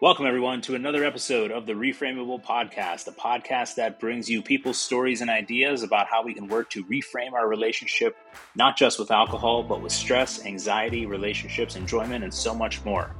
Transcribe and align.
Welcome, 0.00 0.26
everyone, 0.26 0.60
to 0.60 0.76
another 0.76 1.02
episode 1.02 1.50
of 1.50 1.66
the 1.66 1.72
Reframable 1.72 2.40
Podcast, 2.40 3.08
a 3.08 3.10
podcast 3.10 3.74
that 3.74 3.98
brings 3.98 4.30
you 4.30 4.42
people's 4.42 4.78
stories 4.78 5.22
and 5.22 5.28
ideas 5.28 5.82
about 5.82 6.06
how 6.06 6.22
we 6.22 6.34
can 6.34 6.46
work 6.46 6.70
to 6.70 6.84
reframe 6.84 7.32
our 7.32 7.48
relationship, 7.48 8.16
not 8.54 8.76
just 8.76 9.00
with 9.00 9.10
alcohol, 9.10 9.64
but 9.64 9.82
with 9.82 9.90
stress, 9.90 10.46
anxiety, 10.46 11.04
relationships, 11.04 11.74
enjoyment, 11.74 12.22
and 12.22 12.32
so 12.32 12.54
much 12.54 12.84
more. 12.84 13.10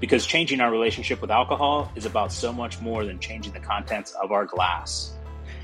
Because 0.00 0.26
changing 0.26 0.60
our 0.60 0.70
relationship 0.70 1.22
with 1.22 1.30
alcohol 1.30 1.90
is 1.96 2.04
about 2.04 2.30
so 2.30 2.52
much 2.52 2.78
more 2.82 3.06
than 3.06 3.18
changing 3.20 3.54
the 3.54 3.60
contents 3.60 4.12
of 4.22 4.30
our 4.30 4.44
glass. 4.44 5.14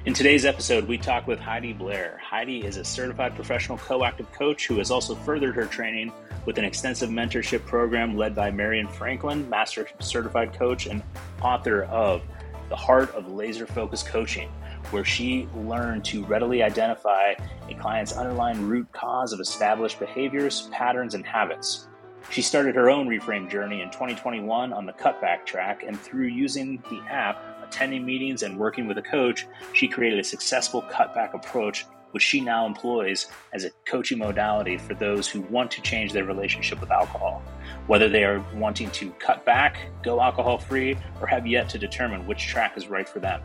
In 0.04 0.12
today's 0.12 0.44
episode, 0.44 0.86
we 0.86 0.98
talk 0.98 1.26
with 1.26 1.40
Heidi 1.40 1.72
Blair. 1.72 2.20
Heidi 2.22 2.62
is 2.62 2.76
a 2.76 2.84
certified 2.84 3.34
professional 3.34 3.78
coactive 3.78 4.30
coach 4.32 4.66
who 4.66 4.76
has 4.76 4.90
also 4.90 5.14
furthered 5.14 5.54
her 5.54 5.64
training 5.64 6.12
with 6.44 6.58
an 6.58 6.64
extensive 6.66 7.08
mentorship 7.08 7.64
program 7.64 8.14
led 8.14 8.34
by 8.34 8.50
Marion 8.50 8.86
Franklin, 8.86 9.48
master 9.48 9.88
certified 10.00 10.52
coach 10.52 10.84
and 10.84 11.02
author 11.40 11.84
of 11.84 12.20
The 12.68 12.76
Heart 12.76 13.14
of 13.14 13.32
Laser 13.32 13.66
Focused 13.66 14.06
Coaching, 14.06 14.50
where 14.90 15.06
she 15.06 15.48
learned 15.54 16.04
to 16.04 16.22
readily 16.26 16.62
identify 16.62 17.32
a 17.70 17.74
client's 17.80 18.12
underlying 18.12 18.68
root 18.68 18.86
cause 18.92 19.32
of 19.32 19.40
established 19.40 19.98
behaviors, 19.98 20.68
patterns, 20.70 21.14
and 21.14 21.24
habits. 21.24 21.88
She 22.30 22.42
started 22.42 22.74
her 22.74 22.90
own 22.90 23.08
reframe 23.08 23.50
journey 23.50 23.80
in 23.80 23.90
2021 23.90 24.70
on 24.70 24.84
the 24.84 24.92
cutback 24.92 25.46
track, 25.46 25.82
and 25.82 25.98
through 25.98 26.26
using 26.26 26.82
the 26.90 27.00
app, 27.10 27.53
attending 27.64 28.04
meetings, 28.04 28.42
and 28.42 28.58
working 28.58 28.86
with 28.86 28.98
a 28.98 29.02
coach, 29.02 29.46
she 29.72 29.88
created 29.88 30.18
a 30.18 30.24
successful 30.24 30.82
cutback 30.82 31.34
approach, 31.34 31.86
which 32.12 32.22
she 32.22 32.40
now 32.40 32.64
employs 32.66 33.26
as 33.52 33.64
a 33.64 33.70
coaching 33.86 34.18
modality 34.18 34.78
for 34.78 34.94
those 34.94 35.28
who 35.28 35.40
want 35.42 35.70
to 35.72 35.82
change 35.82 36.12
their 36.12 36.24
relationship 36.24 36.80
with 36.80 36.90
alcohol, 36.90 37.42
whether 37.86 38.08
they 38.08 38.24
are 38.24 38.44
wanting 38.54 38.90
to 38.90 39.10
cut 39.12 39.44
back, 39.44 39.78
go 40.02 40.20
alcohol 40.20 40.58
free, 40.58 40.96
or 41.20 41.26
have 41.26 41.46
yet 41.46 41.68
to 41.68 41.78
determine 41.78 42.26
which 42.26 42.46
track 42.46 42.76
is 42.76 42.88
right 42.88 43.08
for 43.08 43.18
them. 43.18 43.40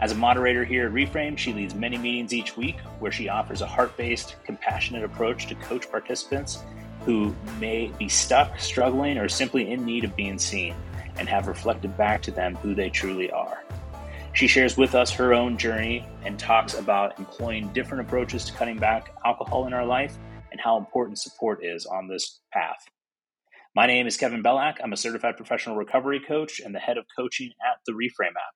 As 0.00 0.12
a 0.12 0.14
moderator 0.14 0.64
here 0.64 0.86
at 0.86 0.92
Reframe, 0.92 1.38
she 1.38 1.52
leads 1.52 1.74
many 1.74 1.96
meetings 1.96 2.32
each 2.32 2.56
week 2.56 2.80
where 2.98 3.12
she 3.12 3.28
offers 3.28 3.60
a 3.60 3.66
heart 3.66 3.96
based, 3.96 4.36
compassionate 4.44 5.04
approach 5.04 5.46
to 5.46 5.54
coach 5.56 5.90
participants 5.90 6.64
who 7.04 7.34
may 7.60 7.92
be 7.98 8.08
stuck, 8.08 8.58
struggling, 8.58 9.18
or 9.18 9.28
simply 9.28 9.70
in 9.70 9.84
need 9.84 10.04
of 10.04 10.16
being 10.16 10.38
seen 10.38 10.74
and 11.18 11.28
have 11.28 11.46
reflected 11.46 11.96
back 11.96 12.22
to 12.22 12.30
them 12.30 12.54
who 12.56 12.74
they 12.74 12.90
truly 12.90 13.30
are. 13.30 13.62
She 14.32 14.48
shares 14.48 14.76
with 14.76 14.96
us 14.96 15.12
her 15.12 15.32
own 15.32 15.56
journey 15.56 16.08
and 16.24 16.38
talks 16.38 16.74
about 16.74 17.18
employing 17.20 17.72
different 17.72 18.06
approaches 18.06 18.44
to 18.46 18.52
cutting 18.52 18.78
back 18.78 19.14
alcohol 19.24 19.66
in 19.66 19.72
our 19.72 19.86
life 19.86 20.16
and 20.50 20.60
how 20.60 20.76
important 20.76 21.18
support 21.18 21.64
is 21.64 21.86
on 21.86 22.08
this 22.08 22.40
path. 22.52 22.84
My 23.76 23.86
name 23.86 24.06
is 24.06 24.16
Kevin 24.16 24.42
Bellack. 24.42 24.76
I'm 24.82 24.92
a 24.92 24.96
certified 24.96 25.36
professional 25.36 25.76
recovery 25.76 26.20
coach 26.20 26.60
and 26.60 26.74
the 26.74 26.80
head 26.80 26.98
of 26.98 27.06
coaching 27.16 27.50
at 27.64 27.78
the 27.86 27.92
Reframe 27.92 28.30
app. 28.30 28.54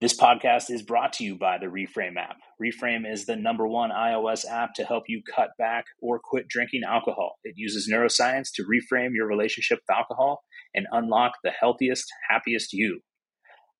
This 0.00 0.14
podcast 0.14 0.70
is 0.70 0.82
brought 0.82 1.14
to 1.14 1.24
you 1.24 1.38
by 1.38 1.56
the 1.56 1.66
Reframe 1.66 2.18
app. 2.18 2.36
Reframe 2.62 3.10
is 3.10 3.24
the 3.24 3.36
number 3.36 3.66
one 3.66 3.90
iOS 3.90 4.44
app 4.46 4.74
to 4.74 4.84
help 4.84 5.04
you 5.08 5.22
cut 5.34 5.50
back 5.58 5.86
or 6.02 6.20
quit 6.22 6.48
drinking 6.48 6.82
alcohol. 6.86 7.36
It 7.44 7.54
uses 7.56 7.90
neuroscience 7.90 8.48
to 8.56 8.64
reframe 8.64 9.14
your 9.14 9.26
relationship 9.26 9.78
with 9.78 9.96
alcohol 9.96 10.42
and 10.76 10.86
unlock 10.92 11.32
the 11.42 11.50
healthiest, 11.50 12.06
happiest 12.30 12.72
you. 12.72 13.00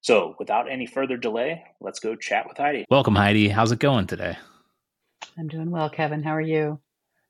So, 0.00 0.34
without 0.38 0.70
any 0.70 0.86
further 0.86 1.16
delay, 1.16 1.62
let's 1.80 2.00
go 2.00 2.16
chat 2.16 2.46
with 2.48 2.58
Heidi. 2.58 2.84
Welcome, 2.90 3.14
Heidi. 3.14 3.48
How's 3.48 3.72
it 3.72 3.78
going 3.78 4.06
today? 4.06 4.36
I'm 5.38 5.48
doing 5.48 5.70
well, 5.70 5.88
Kevin. 5.90 6.22
How 6.22 6.34
are 6.34 6.40
you? 6.40 6.80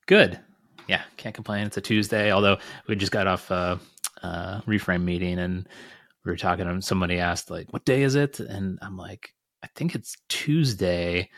Good. 0.07 0.41
Yeah, 0.89 1.03
can't 1.17 1.35
complain. 1.35 1.67
It's 1.67 1.77
a 1.77 1.81
Tuesday, 1.81 2.33
although 2.33 2.59
we 2.87 2.97
just 2.97 3.13
got 3.13 3.27
off 3.27 3.51
a, 3.51 3.79
a 4.23 4.63
reframe 4.67 5.03
meeting 5.05 5.39
and 5.39 5.69
we 6.27 6.33
were 6.33 6.37
talking 6.37 6.67
and 6.67 6.85
somebody 6.85 7.19
asked 7.19 7.51
like 7.51 7.73
what 7.73 7.85
day 7.85 8.03
is 8.03 8.17
it 8.17 8.41
and 8.41 8.79
i'm 8.83 8.97
like 8.97 9.31
i 9.63 9.69
think 9.77 9.95
it's 9.95 10.17
tuesday 10.29 11.31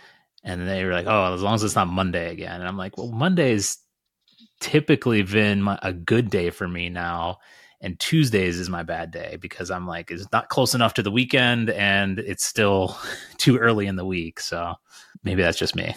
and 0.43 0.66
they 0.66 0.83
were 0.83 0.93
like 0.93 1.06
oh 1.06 1.34
as 1.34 1.43
long 1.43 1.55
as 1.55 1.62
it's 1.62 1.77
not 1.77 1.89
monday 1.89 2.33
again 2.33 2.60
and 2.60 2.66
i'm 2.66 2.78
like 2.78 2.97
well 2.97 3.12
monday's 3.12 3.78
typically 4.60 5.22
been 5.22 5.62
my, 5.62 5.78
a 5.83 5.93
good 5.93 6.31
day 6.31 6.50
for 6.50 6.66
me 6.66 6.89
now 6.89 7.39
and 7.81 7.99
tuesdays 8.00 8.59
is 8.59 8.69
my 8.69 8.83
bad 8.83 9.11
day 9.11 9.37
because 9.41 9.71
i'm 9.71 9.87
like 9.87 10.11
it's 10.11 10.31
not 10.33 10.49
close 10.49 10.75
enough 10.75 10.94
to 10.94 11.03
the 11.03 11.11
weekend 11.11 11.71
and 11.71 12.19
it's 12.19 12.44
still 12.44 12.97
too 13.39 13.56
early 13.56 13.87
in 13.87 13.97
the 13.97 14.05
week 14.05 14.41
so 14.41 14.75
maybe 15.25 15.43
that's 15.43 15.59
just 15.59 15.77
me 15.77 15.94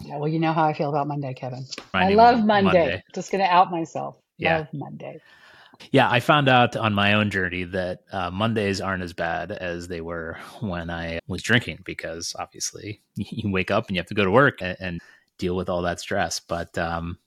yeah 0.00 0.16
well 0.16 0.28
you 0.28 0.38
know 0.38 0.52
how 0.52 0.64
i 0.64 0.72
feel 0.72 0.88
about 0.88 1.06
monday 1.06 1.34
kevin 1.34 1.64
i 1.94 2.10
love 2.10 2.44
monday. 2.44 2.62
monday. 2.62 3.04
just 3.14 3.30
gonna 3.30 3.44
out 3.44 3.70
myself 3.70 4.16
yeah. 4.38 4.58
love 4.58 4.68
monday 4.72 5.20
yeah, 5.92 6.10
I 6.10 6.20
found 6.20 6.48
out 6.48 6.76
on 6.76 6.92
my 6.92 7.14
own 7.14 7.30
journey 7.30 7.64
that 7.64 8.00
uh, 8.12 8.30
Mondays 8.30 8.80
aren't 8.80 9.02
as 9.02 9.12
bad 9.12 9.50
as 9.50 9.88
they 9.88 10.00
were 10.00 10.38
when 10.60 10.90
I 10.90 11.20
was 11.26 11.42
drinking 11.42 11.80
because 11.84 12.34
obviously 12.38 13.00
you 13.16 13.50
wake 13.50 13.70
up 13.70 13.88
and 13.88 13.96
you 13.96 14.00
have 14.00 14.08
to 14.08 14.14
go 14.14 14.24
to 14.24 14.30
work 14.30 14.60
and, 14.60 14.76
and 14.80 15.00
deal 15.38 15.56
with 15.56 15.68
all 15.68 15.82
that 15.82 16.00
stress. 16.00 16.38
But 16.40 16.76
um, 16.78 17.18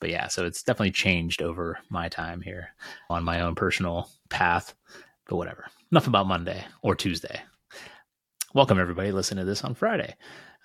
but 0.00 0.10
yeah, 0.10 0.28
so 0.28 0.44
it's 0.44 0.62
definitely 0.62 0.92
changed 0.92 1.42
over 1.42 1.78
my 1.90 2.08
time 2.08 2.40
here 2.40 2.68
on 3.10 3.24
my 3.24 3.40
own 3.40 3.54
personal 3.54 4.08
path. 4.28 4.74
But 5.28 5.36
whatever. 5.36 5.66
Enough 5.92 6.06
about 6.06 6.26
Monday 6.26 6.64
or 6.82 6.94
Tuesday. 6.94 7.40
Welcome 8.54 8.78
everybody. 8.78 9.12
Listen 9.12 9.36
to 9.36 9.44
this 9.44 9.62
on 9.62 9.74
Friday 9.74 10.14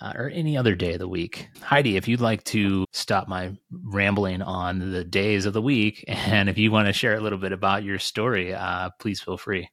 uh, 0.01 0.13
or 0.15 0.29
any 0.29 0.57
other 0.57 0.75
day 0.75 0.93
of 0.93 0.99
the 0.99 1.07
week. 1.07 1.47
Heidi, 1.61 1.95
if 1.95 2.07
you'd 2.07 2.21
like 2.21 2.43
to 2.45 2.85
stop 2.91 3.27
my 3.27 3.55
rambling 3.71 4.41
on 4.41 4.91
the 4.91 5.03
days 5.03 5.45
of 5.45 5.53
the 5.53 5.61
week, 5.61 6.03
and 6.07 6.49
if 6.49 6.57
you 6.57 6.71
want 6.71 6.87
to 6.87 6.93
share 6.93 7.15
a 7.15 7.21
little 7.21 7.39
bit 7.39 7.51
about 7.51 7.83
your 7.83 7.99
story, 7.99 8.53
uh, 8.53 8.89
please 8.99 9.21
feel 9.21 9.37
free. 9.37 9.69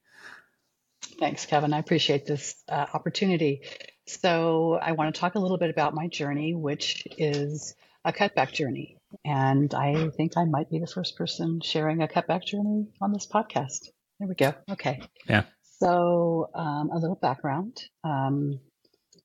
Thanks, 1.19 1.45
Kevin. 1.45 1.73
I 1.73 1.79
appreciate 1.79 2.25
this 2.25 2.63
uh, 2.69 2.85
opportunity. 2.93 3.61
So, 4.07 4.79
I 4.81 4.93
want 4.93 5.13
to 5.13 5.19
talk 5.19 5.35
a 5.35 5.39
little 5.39 5.57
bit 5.57 5.69
about 5.69 5.93
my 5.93 6.07
journey, 6.07 6.55
which 6.55 7.07
is 7.17 7.75
a 8.03 8.11
cutback 8.11 8.51
journey. 8.51 8.97
And 9.25 9.73
I 9.73 10.09
think 10.09 10.37
I 10.37 10.45
might 10.45 10.69
be 10.69 10.79
the 10.79 10.87
first 10.87 11.17
person 11.17 11.61
sharing 11.61 12.01
a 12.01 12.07
cutback 12.07 12.45
journey 12.45 12.87
on 13.01 13.11
this 13.11 13.27
podcast. 13.27 13.89
There 14.19 14.27
we 14.27 14.35
go. 14.35 14.53
Okay. 14.69 15.01
Yeah. 15.27 15.43
So, 15.79 16.49
um, 16.53 16.91
a 16.91 16.99
little 16.99 17.15
background. 17.15 17.81
Um, 18.03 18.59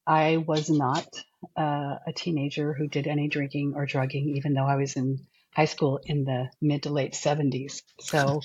I 0.06 0.38
was 0.38 0.70
not 0.70 1.06
uh, 1.56 1.96
a 2.06 2.12
teenager 2.14 2.72
who 2.72 2.86
did 2.88 3.06
any 3.06 3.28
drinking 3.28 3.74
or 3.76 3.86
drugging, 3.86 4.36
even 4.36 4.54
though 4.54 4.64
I 4.64 4.76
was 4.76 4.96
in 4.96 5.18
high 5.54 5.64
school 5.64 6.00
in 6.04 6.24
the 6.24 6.50
mid 6.60 6.84
to 6.84 6.90
late 6.90 7.12
70s. 7.12 7.82
So 8.00 8.40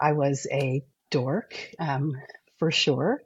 I 0.00 0.12
was 0.12 0.46
a 0.50 0.82
dork 1.10 1.54
um, 1.78 2.14
for 2.58 2.70
sure. 2.70 3.22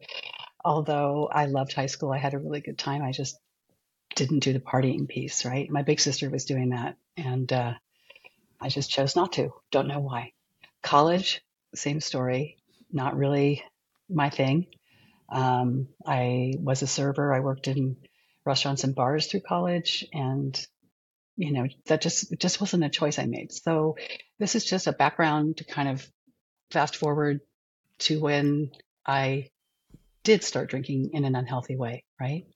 Although 0.65 1.28
I 1.33 1.47
loved 1.47 1.72
high 1.72 1.87
school, 1.87 2.12
I 2.12 2.19
had 2.19 2.34
a 2.34 2.38
really 2.38 2.60
good 2.60 2.78
time. 2.78 3.03
I 3.03 3.12
just 3.12 3.38
didn't 4.16 4.41
do 4.41 4.53
the 4.53 4.60
partying 4.60 5.06
piece, 5.09 5.44
right? 5.44 5.71
My 5.71 5.82
big 5.82 6.00
sister 6.00 6.28
was 6.28 6.47
doing 6.47 6.71
that, 6.71 6.97
and 7.16 7.53
uh, 7.53 7.75
I 8.60 8.69
just 8.69 8.91
chose 8.91 9.15
not 9.15 9.34
to. 9.34 9.50
Don't 9.71 9.87
know 9.87 10.00
why. 10.00 10.32
College, 10.82 11.43
same 11.75 12.00
story. 12.00 12.56
Not 12.91 13.16
really 13.16 13.62
my 14.09 14.31
thing. 14.31 14.66
Um, 15.28 15.88
I 16.04 16.54
was 16.59 16.82
a 16.82 16.87
server. 16.87 17.32
I 17.34 17.41
worked 17.41 17.69
in 17.69 17.97
restaurants 18.44 18.84
and 18.84 18.94
bars 18.94 19.27
through 19.27 19.41
college, 19.41 20.06
and 20.12 20.59
you 21.37 21.53
know 21.53 21.66
that 21.87 22.00
just 22.00 22.34
just 22.38 22.60
wasn't 22.60 22.84
a 22.84 22.88
choice 22.88 23.19
I 23.19 23.27
made. 23.27 23.53
So 23.53 23.97
this 24.38 24.54
is 24.54 24.65
just 24.65 24.87
a 24.87 24.93
background 24.93 25.59
to 25.59 25.65
kind 25.65 25.88
of 25.88 26.09
fast 26.71 26.97
forward 26.97 27.41
to 27.98 28.21
when 28.21 28.71
I 29.06 29.50
did 30.22 30.43
start 30.43 30.71
drinking 30.71 31.10
in 31.12 31.25
an 31.25 31.37
unhealthy 31.37 31.77
way, 31.77 32.04
right? 32.21 32.47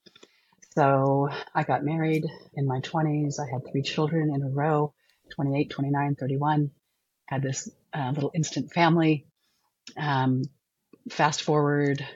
So 0.75 1.29
I 1.55 1.65
got 1.65 1.85
married 1.85 2.25
in 2.55 2.67
my 2.67 2.81
20s. 2.81 3.41
I 3.41 3.51
had 3.51 3.63
three 3.71 3.83
children 3.83 4.33
in 4.35 4.43
a 4.43 4.49
row 4.49 4.95
28, 5.31 5.71
29, 5.71 6.17
31. 6.17 6.71
Had 7.27 7.43
this 7.43 7.69
uh, 7.93 8.13
little 8.15 8.31
instant 8.35 8.73
family. 8.73 9.27
Um, 9.97 10.43
fast 11.11 11.43
forward 11.43 12.07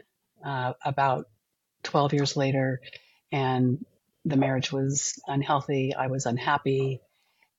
uh, 0.44 0.74
about 0.84 1.26
12 1.84 2.12
years 2.12 2.36
later, 2.36 2.80
and 3.32 3.84
the 4.24 4.36
marriage 4.36 4.72
was 4.72 5.20
unhealthy. 5.26 5.94
I 5.94 6.06
was 6.06 6.26
unhappy. 6.26 7.00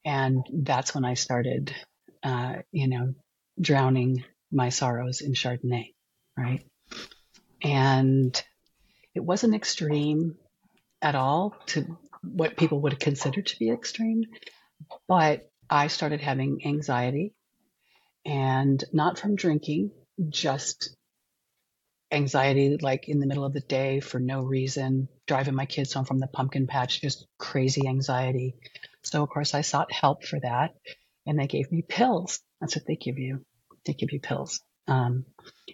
And 0.04 0.46
that's 0.52 0.94
when 0.94 1.04
I 1.04 1.16
started, 1.16 1.75
uh, 2.24 2.58
you 2.72 2.88
know, 2.88 3.16
drowning 3.60 4.24
my 4.52 4.69
sorrows 4.69 5.22
in 5.22 5.34
Chardonnay, 5.34 5.94
right? 6.38 6.66
And 7.64 8.42
it 9.16 9.22
wasn't 9.22 9.56
extreme 9.56 10.38
at 11.01 11.15
all 11.15 11.56
to 11.68 11.97
what 12.24 12.57
people 12.57 12.81
would 12.81 13.00
consider 13.00 13.42
to 13.42 13.59
be 13.59 13.69
extreme, 13.69 14.24
but 15.07 15.50
I 15.69 15.88
started 15.88 16.21
having 16.21 16.62
anxiety 16.65 17.33
and 18.25 18.83
not 18.92 19.19
from 19.19 19.36
drinking, 19.36 19.92
just 20.30 20.95
anxiety 22.12 22.77
like 22.77 23.07
in 23.07 23.19
the 23.19 23.27
middle 23.27 23.45
of 23.45 23.53
the 23.53 23.59
day 23.62 24.00
for 24.00 24.19
no 24.19 24.42
reason, 24.42 25.07
driving 25.27 25.56
my 25.56 25.65
kids 25.65 25.94
home 25.94 26.06
from 26.06 26.19
the 26.19 26.27
pumpkin 26.27 26.68
patch, 26.68 27.01
just 27.01 27.27
crazy 27.38 27.88
anxiety. 27.88 28.56
So, 29.03 29.21
of 29.21 29.30
course, 29.30 29.53
I 29.53 29.62
sought 29.62 29.92
help 29.92 30.24
for 30.24 30.39
that 30.39 30.75
and 31.25 31.39
they 31.39 31.47
gave 31.47 31.71
me 31.71 31.81
pills. 31.81 32.39
That's 32.62 32.75
what 32.75 32.86
they 32.88 32.95
give 32.95 33.18
you. 33.18 33.45
They 33.86 33.94
give 33.94 34.12
you 34.12 34.19
pills. 34.19 34.62
Um, 34.88 35.25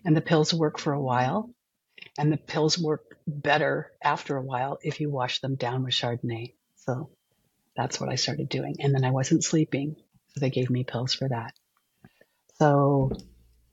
and 0.06 0.15
the 0.15 0.21
pills 0.21 0.53
work 0.53 0.79
for 0.79 0.94
a 0.94 1.01
while, 1.01 1.53
and 2.18 2.31
the 2.31 2.38
pills 2.38 2.79
work 2.79 3.11
better 3.27 3.91
after 4.03 4.38
a 4.38 4.44
while 4.44 4.79
if 4.81 5.00
you 5.00 5.09
wash 5.09 5.39
them 5.39 5.56
down 5.56 5.83
with 5.83 5.94
Chardonnay. 5.94 6.53
So 6.77 7.09
that's 7.75 8.00
what 8.00 8.09
I 8.09 8.15
started 8.15 8.50
doing. 8.50 8.77
And 8.79 8.94
then 8.94 9.03
I 9.03 9.12
wasn't 9.12 9.44
sleeping, 9.44 9.95
so 10.29 10.39
they 10.39 10.50
gave 10.50 10.69
me 10.69 10.83
pills 10.83 11.13
for 11.13 11.29
that. 11.29 11.53
So 12.56 13.12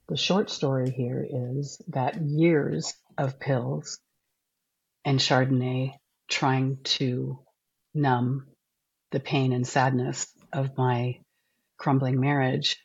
the 0.09 0.17
short 0.17 0.51
story 0.51 0.91
here 0.91 1.27
is 1.29 1.81
that 1.89 2.21
years 2.21 2.95
of 3.17 3.41
pills 3.41 3.99
and 5.05 5.19
Chardonnay 5.19 5.95
trying 6.29 6.79
to 6.85 7.39
numb 7.95 8.47
the 9.11 9.21
pain 9.21 9.53
and 9.53 9.67
sadness 9.67 10.27
of 10.53 10.77
my 10.77 11.19
crumbling 11.77 12.21
marriage, 12.21 12.77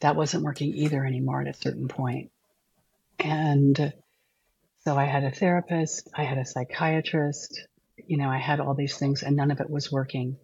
that 0.00 0.16
wasn't 0.16 0.44
working 0.44 0.74
either 0.74 1.04
anymore 1.04 1.42
at 1.42 1.48
a 1.48 1.58
certain 1.58 1.88
point. 1.88 2.30
And 3.18 3.92
so 4.90 4.98
I 4.98 5.04
had 5.04 5.22
a 5.22 5.30
therapist, 5.30 6.08
I 6.16 6.24
had 6.24 6.38
a 6.38 6.44
psychiatrist, 6.44 7.64
you 8.08 8.16
know, 8.16 8.28
I 8.28 8.38
had 8.38 8.58
all 8.58 8.74
these 8.74 8.98
things 8.98 9.22
and 9.22 9.36
none 9.36 9.52
of 9.52 9.60
it 9.60 9.70
was 9.70 9.92
working. 9.92 10.36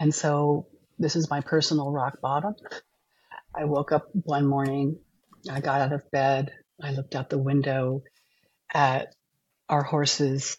And 0.00 0.14
so 0.14 0.68
this 0.98 1.16
is 1.16 1.28
my 1.28 1.42
personal 1.42 1.92
rock 1.92 2.22
bottom. 2.22 2.54
I 3.54 3.66
woke 3.66 3.92
up 3.92 4.08
one 4.14 4.46
morning, 4.46 5.00
I 5.50 5.60
got 5.60 5.82
out 5.82 5.92
of 5.92 6.10
bed, 6.10 6.50
I 6.82 6.92
looked 6.92 7.14
out 7.14 7.28
the 7.28 7.36
window 7.36 8.04
at 8.72 9.14
our 9.68 9.82
horses, 9.82 10.56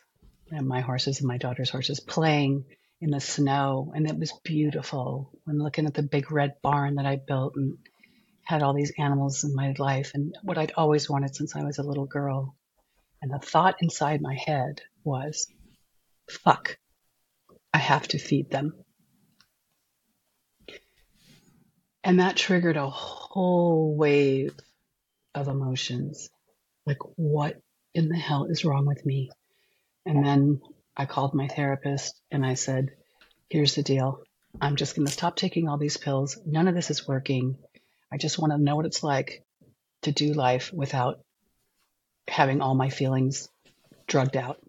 and 0.52 0.68
my 0.68 0.82
horses 0.82 1.18
and 1.18 1.28
my 1.28 1.40
daughter's 1.40 1.72
horses 1.72 2.00
playing 2.00 2.64
in 3.02 3.10
the 3.10 3.20
snow, 3.20 3.92
and 3.96 4.08
it 4.08 4.20
was 4.20 4.34
beautiful. 4.44 5.32
And 5.48 5.60
looking 5.60 5.88
at 5.88 5.96
the 5.96 6.04
big 6.04 6.32
red 6.32 6.62
barn 6.62 6.94
that 6.98 7.08
I 7.08 7.16
built 7.16 7.56
and 7.56 7.76
had 8.44 8.62
all 8.62 8.76
these 8.76 8.94
animals 9.00 9.44
in 9.44 9.56
my 9.56 9.74
life, 9.80 10.12
and 10.14 10.36
what 10.44 10.60
I'd 10.60 10.74
always 10.78 11.10
wanted 11.10 11.36
since 11.36 11.56
I 11.56 11.64
was 11.64 11.80
a 11.80 11.84
little 11.84 12.06
girl. 12.06 12.56
And 13.24 13.32
the 13.32 13.40
thought 13.40 13.78
inside 13.80 14.22
my 14.22 14.36
head 14.36 14.82
was, 15.06 15.48
fuck, 16.30 16.78
I 17.74 17.78
have 17.78 18.06
to 18.10 18.20
feed 18.20 18.52
them. 18.52 18.74
And 22.04 22.20
that 22.20 22.36
triggered 22.36 22.76
a 22.76 22.90
whole 22.90 23.96
wave 23.96 24.54
of 25.34 25.48
emotions. 25.48 26.30
Like, 26.86 26.98
what 27.16 27.62
in 27.94 28.10
the 28.10 28.18
hell 28.18 28.44
is 28.44 28.66
wrong 28.66 28.86
with 28.86 29.06
me? 29.06 29.30
And 30.06 30.26
then 30.26 30.60
I 30.98 31.06
called 31.06 31.34
my 31.34 31.48
therapist 31.48 32.20
and 32.30 32.46
I 32.46 32.56
said, 32.56 32.90
here's 33.50 33.76
the 33.76 33.84
deal. 33.84 34.22
I'm 34.60 34.76
just 34.76 34.98
going 34.98 35.08
to 35.08 35.14
stop 35.14 35.38
taking 35.38 35.70
all 35.70 35.78
these 35.78 35.96
pills. 35.96 36.38
None 36.46 36.68
of 36.68 36.76
this 36.76 36.92
is 36.92 37.08
working. 37.08 37.56
I 38.12 38.18
just 38.18 38.38
want 38.38 38.52
to 38.52 38.58
know 38.58 38.76
what 38.76 38.86
it's 38.86 39.02
like 39.02 39.46
to 40.02 40.12
do 40.12 40.34
life 40.34 40.74
without 40.74 41.23
having 42.28 42.62
all 42.62 42.76
my 42.76 42.90
feelings 42.90 43.50
drugged 44.08 44.38
out. 44.38 44.60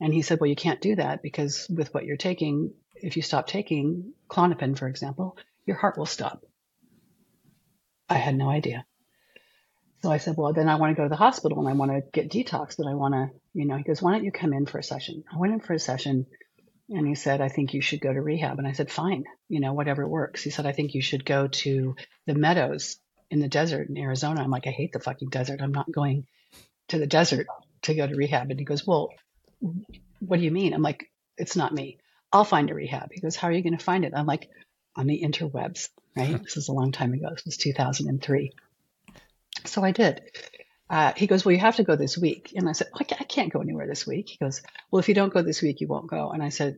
And 0.00 0.12
he 0.12 0.22
said, 0.22 0.40
Well, 0.40 0.50
you 0.50 0.56
can't 0.56 0.80
do 0.80 0.96
that 0.96 1.22
because 1.22 1.66
with 1.68 1.92
what 1.94 2.04
you're 2.04 2.16
taking, 2.16 2.72
if 2.94 3.16
you 3.16 3.22
stop 3.22 3.46
taking 3.46 4.12
Klonopin, 4.28 4.78
for 4.78 4.88
example, 4.88 5.36
your 5.66 5.76
heart 5.76 5.98
will 5.98 6.06
stop. 6.06 6.44
I 8.08 8.14
had 8.14 8.36
no 8.36 8.50
idea. 8.50 8.84
So 10.02 10.10
I 10.10 10.18
said, 10.18 10.36
Well, 10.36 10.52
then 10.52 10.68
I 10.68 10.76
want 10.76 10.90
to 10.90 10.96
go 10.96 11.04
to 11.04 11.08
the 11.08 11.16
hospital 11.16 11.60
and 11.60 11.68
I 11.68 11.72
want 11.72 11.92
to 11.92 12.02
get 12.12 12.30
detoxed 12.30 12.78
and 12.78 12.88
I 12.88 12.94
want 12.94 13.14
to, 13.14 13.30
you 13.54 13.66
know, 13.66 13.76
he 13.76 13.84
goes, 13.84 14.02
Why 14.02 14.12
don't 14.12 14.24
you 14.24 14.32
come 14.32 14.52
in 14.52 14.66
for 14.66 14.78
a 14.78 14.82
session? 14.82 15.24
I 15.32 15.38
went 15.38 15.52
in 15.52 15.60
for 15.60 15.72
a 15.72 15.78
session 15.78 16.26
and 16.90 17.06
he 17.06 17.14
said, 17.14 17.40
I 17.40 17.48
think 17.48 17.72
you 17.72 17.80
should 17.80 18.00
go 18.00 18.12
to 18.12 18.20
rehab. 18.20 18.58
And 18.58 18.66
I 18.66 18.72
said, 18.72 18.90
Fine, 18.90 19.24
you 19.48 19.60
know, 19.60 19.72
whatever 19.72 20.06
works. 20.06 20.42
He 20.42 20.50
said, 20.50 20.66
I 20.66 20.72
think 20.72 20.94
you 20.94 21.02
should 21.02 21.24
go 21.24 21.48
to 21.48 21.96
the 22.26 22.34
meadows 22.34 22.98
in 23.30 23.40
the 23.40 23.48
desert 23.48 23.88
in 23.88 23.96
Arizona. 23.96 24.42
I'm 24.42 24.50
like, 24.50 24.66
I 24.66 24.70
hate 24.70 24.92
the 24.92 25.00
fucking 25.00 25.30
desert. 25.30 25.62
I'm 25.62 25.72
not 25.72 25.90
going 25.90 26.26
to 26.92 26.98
the 26.98 27.06
desert 27.06 27.46
to 27.82 27.94
go 27.94 28.06
to 28.06 28.14
rehab. 28.14 28.50
And 28.50 28.58
he 28.58 28.64
goes, 28.64 28.86
Well, 28.86 29.10
what 30.20 30.38
do 30.38 30.44
you 30.44 30.50
mean? 30.50 30.72
I'm 30.72 30.82
like, 30.82 31.10
It's 31.36 31.56
not 31.56 31.74
me. 31.74 31.98
I'll 32.32 32.44
find 32.44 32.70
a 32.70 32.74
rehab. 32.74 33.10
He 33.12 33.20
goes, 33.20 33.36
How 33.36 33.48
are 33.48 33.52
you 33.52 33.62
going 33.62 33.76
to 33.76 33.84
find 33.84 34.04
it? 34.04 34.12
I'm 34.14 34.26
like, 34.26 34.48
On 34.96 35.06
the 35.06 35.22
interwebs, 35.22 35.88
right? 36.16 36.42
this 36.42 36.56
is 36.56 36.68
a 36.68 36.72
long 36.72 36.92
time 36.92 37.12
ago. 37.14 37.28
This 37.30 37.44
was 37.44 37.56
2003. 37.56 38.52
So 39.64 39.82
I 39.82 39.90
did. 39.90 40.22
Uh, 40.88 41.12
he 41.16 41.26
goes, 41.26 41.44
Well, 41.44 41.52
you 41.52 41.60
have 41.60 41.76
to 41.76 41.84
go 41.84 41.96
this 41.96 42.18
week. 42.18 42.52
And 42.54 42.68
I 42.68 42.72
said, 42.72 42.88
I 42.94 43.24
can't 43.24 43.52
go 43.52 43.60
anywhere 43.60 43.86
this 43.86 44.06
week. 44.06 44.28
He 44.28 44.36
goes, 44.36 44.62
Well, 44.90 45.00
if 45.00 45.08
you 45.08 45.14
don't 45.14 45.32
go 45.32 45.42
this 45.42 45.62
week, 45.62 45.80
you 45.80 45.88
won't 45.88 46.10
go. 46.10 46.30
And 46.30 46.42
I 46.42 46.50
said, 46.50 46.76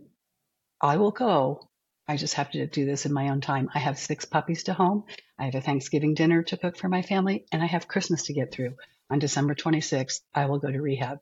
I 0.80 0.96
will 0.96 1.10
go. 1.10 1.68
I 2.06 2.18
just 2.18 2.34
have 2.34 2.50
to 2.50 2.66
do 2.66 2.84
this 2.84 3.06
in 3.06 3.12
my 3.14 3.30
own 3.30 3.40
time. 3.40 3.70
I 3.74 3.78
have 3.78 3.98
six 3.98 4.26
puppies 4.26 4.64
to 4.64 4.74
home. 4.74 5.04
I 5.38 5.46
have 5.46 5.54
a 5.54 5.62
Thanksgiving 5.62 6.14
dinner 6.14 6.42
to 6.44 6.58
cook 6.58 6.76
for 6.76 6.88
my 6.88 7.00
family, 7.00 7.46
and 7.50 7.62
I 7.62 7.66
have 7.66 7.88
Christmas 7.88 8.24
to 8.24 8.34
get 8.34 8.52
through. 8.52 8.74
On 9.14 9.20
December 9.20 9.54
26th, 9.54 10.22
I 10.34 10.46
will 10.46 10.58
go 10.58 10.68
to 10.68 10.82
rehab. 10.82 11.20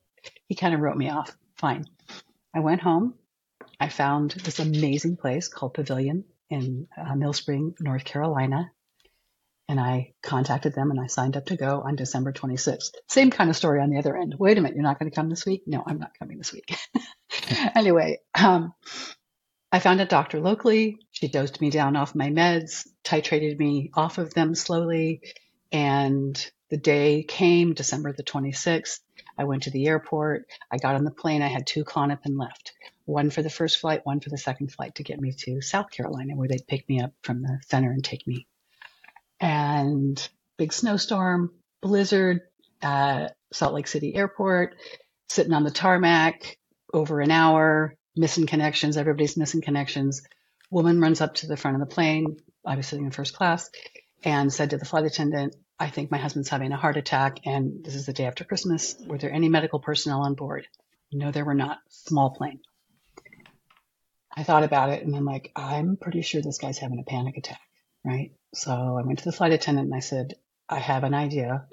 He 0.49 0.55
kind 0.55 0.73
of 0.73 0.81
wrote 0.81 0.97
me 0.97 1.11
off. 1.11 1.37
Fine. 1.57 1.85
I 2.55 2.61
went 2.61 2.81
home. 2.81 3.13
I 3.79 3.91
found 3.91 4.31
this 4.31 4.61
amazing 4.61 5.19
place 5.19 5.49
called 5.49 5.75
Pavillon 5.75 6.25
in 6.49 6.89
uh, 6.97 7.15
Mill 7.15 7.35
Spring, 7.35 7.75
North 7.81 8.07
Carolina. 8.07 8.71
And 9.69 9.79
I 9.79 10.15
contacted 10.23 10.75
them 10.75 10.91
and 10.91 10.99
I 10.99 11.07
signed 11.07 11.37
up 11.37 11.45
to 11.47 11.57
go 11.59 11.83
on 11.85 11.97
December 11.97 12.33
26th. 12.33 12.93
Same 13.11 13.31
kind 13.31 13.51
of 13.51 13.57
story 13.57 13.83
on 13.83 13.91
the 13.91 13.99
other 13.99 14.17
end. 14.17 14.37
Wait 14.39 14.57
a 14.57 14.63
minute, 14.63 14.75
you're 14.75 14.85
not 14.85 14.99
going 14.99 15.11
to 15.11 15.15
come 15.15 15.29
this 15.29 15.45
week? 15.45 15.65
No, 15.67 15.85
I'm 15.87 15.99
not 15.99 16.19
coming 16.19 16.39
this 16.39 16.55
week. 16.55 16.75
anyway, 17.75 18.21
um, 18.35 18.73
I 19.71 19.81
found 19.81 20.01
a 20.01 20.07
doctor 20.07 20.41
locally. 20.41 20.99
She 21.11 21.29
dosed 21.29 21.61
me 21.61 21.69
down 21.69 21.97
off 21.97 22.15
my 22.15 22.31
meds, 22.31 22.87
titrated 23.05 23.59
me 23.59 23.91
off 23.93 24.17
of 24.17 24.33
them 24.33 24.55
slowly. 24.55 25.21
And 25.73 26.39
the 26.71 26.77
day 26.77 27.23
came, 27.23 27.75
December 27.75 28.13
the 28.13 28.23
26th. 28.23 29.01
I 29.37 29.45
went 29.45 29.65
to 29.65 29.71
the 29.71 29.87
airport. 29.87 30.47
I 30.71 30.77
got 30.77 30.95
on 30.95 31.05
the 31.05 31.11
plane. 31.11 31.43
I 31.43 31.49
had 31.49 31.67
two 31.67 31.85
Klonopin 31.85 32.39
left 32.39 32.73
one 33.05 33.31
for 33.31 33.43
the 33.43 33.51
first 33.51 33.79
flight, 33.79 34.05
one 34.05 34.21
for 34.21 34.31
the 34.31 34.39
second 34.39 34.73
flight 34.73 34.97
to 34.97 35.03
get 35.03 35.21
me 35.21 35.33
to 35.33 35.61
South 35.61 35.91
Carolina, 35.91 36.37
where 36.37 36.49
they'd 36.49 36.67
pick 36.67 36.89
me 36.89 37.01
up 37.01 37.13
from 37.23 37.43
the 37.43 37.59
center 37.67 37.91
and 37.91 38.05
take 38.05 38.27
me. 38.27 38.47
And 39.41 40.29
big 40.57 40.73
snowstorm, 40.73 41.53
blizzard 41.81 42.43
at 42.81 43.37
Salt 43.53 43.75
Lake 43.75 43.89
City 43.89 44.15
Airport, 44.15 44.77
sitting 45.29 45.53
on 45.53 45.65
the 45.65 45.71
tarmac 45.71 46.57
over 46.93 47.21
an 47.21 47.31
hour, 47.31 47.97
missing 48.17 48.47
connections. 48.47 48.97
Everybody's 48.97 49.37
missing 49.37 49.63
connections. 49.63 50.23
Woman 50.71 51.01
runs 51.01 51.21
up 51.21 51.35
to 51.37 51.47
the 51.47 51.57
front 51.57 51.81
of 51.81 51.81
the 51.81 51.95
plane. 51.95 52.37
I 52.65 52.77
was 52.77 52.87
sitting 52.87 53.05
in 53.05 53.11
first 53.11 53.35
class 53.35 53.69
and 54.25 54.53
said 54.53 54.71
to 54.71 54.79
the 54.79 54.85
flight 54.85 55.05
attendant, 55.05 55.57
I 55.79 55.91
think 55.91 56.11
my 56.11 56.19
husband's 56.19 56.49
having 56.49 56.73
a 56.73 56.77
heart 56.77 56.97
attack 56.97 57.41
and 57.45 57.85
this 57.85 57.95
is 57.95 58.07
the 58.07 58.13
day 58.13 58.27
after 58.27 58.45
Christmas. 58.45 58.97
Were 59.07 59.19
there 59.19 59.33
any 59.33 59.49
medical 59.49 59.81
personnel 59.81 60.23
on 60.23 60.35
board? 60.35 60.67
No, 61.13 61.31
there 61.31 61.45
were 61.45 61.55
not. 61.55 61.79
Small 61.89 62.31
plane. 62.31 62.61
I 64.35 64.45
thought 64.45 64.65
about 64.65 64.91
it 64.91 65.05
and 65.05 65.15
I'm 65.15 65.25
like, 65.25 65.51
I'm 65.57 65.97
pretty 65.97 66.23
sure 66.23 66.41
this 66.41 66.59
guy's 66.59 66.79
having 66.79 67.01
a 67.01 67.11
panic 67.11 67.37
attack, 67.37 67.61
right? 68.05 68.33
So 68.55 68.71
I 68.73 69.07
went 69.07 69.19
to 69.19 69.25
the 69.25 69.33
flight 69.33 69.53
attendant 69.53 69.87
and 69.87 69.95
I 69.95 70.01
said, 70.01 70.35
I 70.69 70.79
have 70.79 71.05
an 71.05 71.15
idea. 71.15 71.67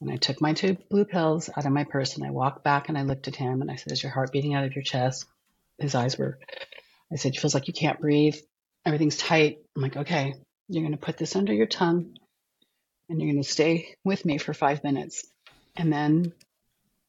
And 0.00 0.10
I 0.10 0.16
took 0.16 0.40
my 0.40 0.54
two 0.54 0.78
blue 0.88 1.04
pills 1.04 1.50
out 1.54 1.66
of 1.66 1.72
my 1.72 1.84
purse 1.84 2.16
and 2.16 2.24
I 2.24 2.30
walked 2.30 2.64
back 2.64 2.88
and 2.88 2.96
I 2.96 3.02
looked 3.02 3.28
at 3.28 3.36
him 3.36 3.60
and 3.60 3.70
I 3.70 3.76
said, 3.76 3.92
Is 3.92 4.02
your 4.02 4.12
heart 4.12 4.32
beating 4.32 4.54
out 4.54 4.64
of 4.64 4.74
your 4.74 4.82
chest? 4.82 5.26
His 5.78 5.94
eyes 5.94 6.16
were, 6.16 6.38
I 7.12 7.16
said, 7.16 7.34
It 7.34 7.40
feels 7.40 7.52
like 7.52 7.68
you 7.68 7.74
can't 7.74 8.00
breathe. 8.00 8.36
Everything's 8.86 9.18
tight. 9.18 9.58
I'm 9.76 9.82
like, 9.82 9.98
Okay, 9.98 10.34
you're 10.68 10.82
going 10.82 10.96
to 10.96 11.04
put 11.04 11.18
this 11.18 11.36
under 11.36 11.52
your 11.52 11.66
tongue 11.66 12.14
and 13.10 13.20
you're 13.20 13.32
going 13.32 13.42
to 13.42 13.48
stay 13.48 13.96
with 14.04 14.24
me 14.24 14.38
for 14.38 14.54
five 14.54 14.82
minutes. 14.84 15.26
And 15.76 15.92
then 15.92 16.32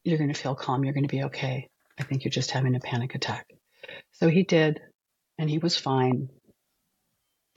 you're 0.04 0.18
going 0.18 0.32
to 0.32 0.38
feel 0.38 0.56
calm. 0.56 0.84
You're 0.84 0.94
going 0.94 1.06
to 1.06 1.16
be 1.16 1.24
okay. 1.24 1.70
I 1.98 2.02
think 2.02 2.24
you're 2.24 2.30
just 2.30 2.50
having 2.50 2.74
a 2.74 2.80
panic 2.80 3.14
attack. 3.14 3.46
So 4.12 4.28
he 4.28 4.42
did, 4.42 4.80
and 5.38 5.48
he 5.48 5.58
was 5.58 5.76
fine. 5.76 6.28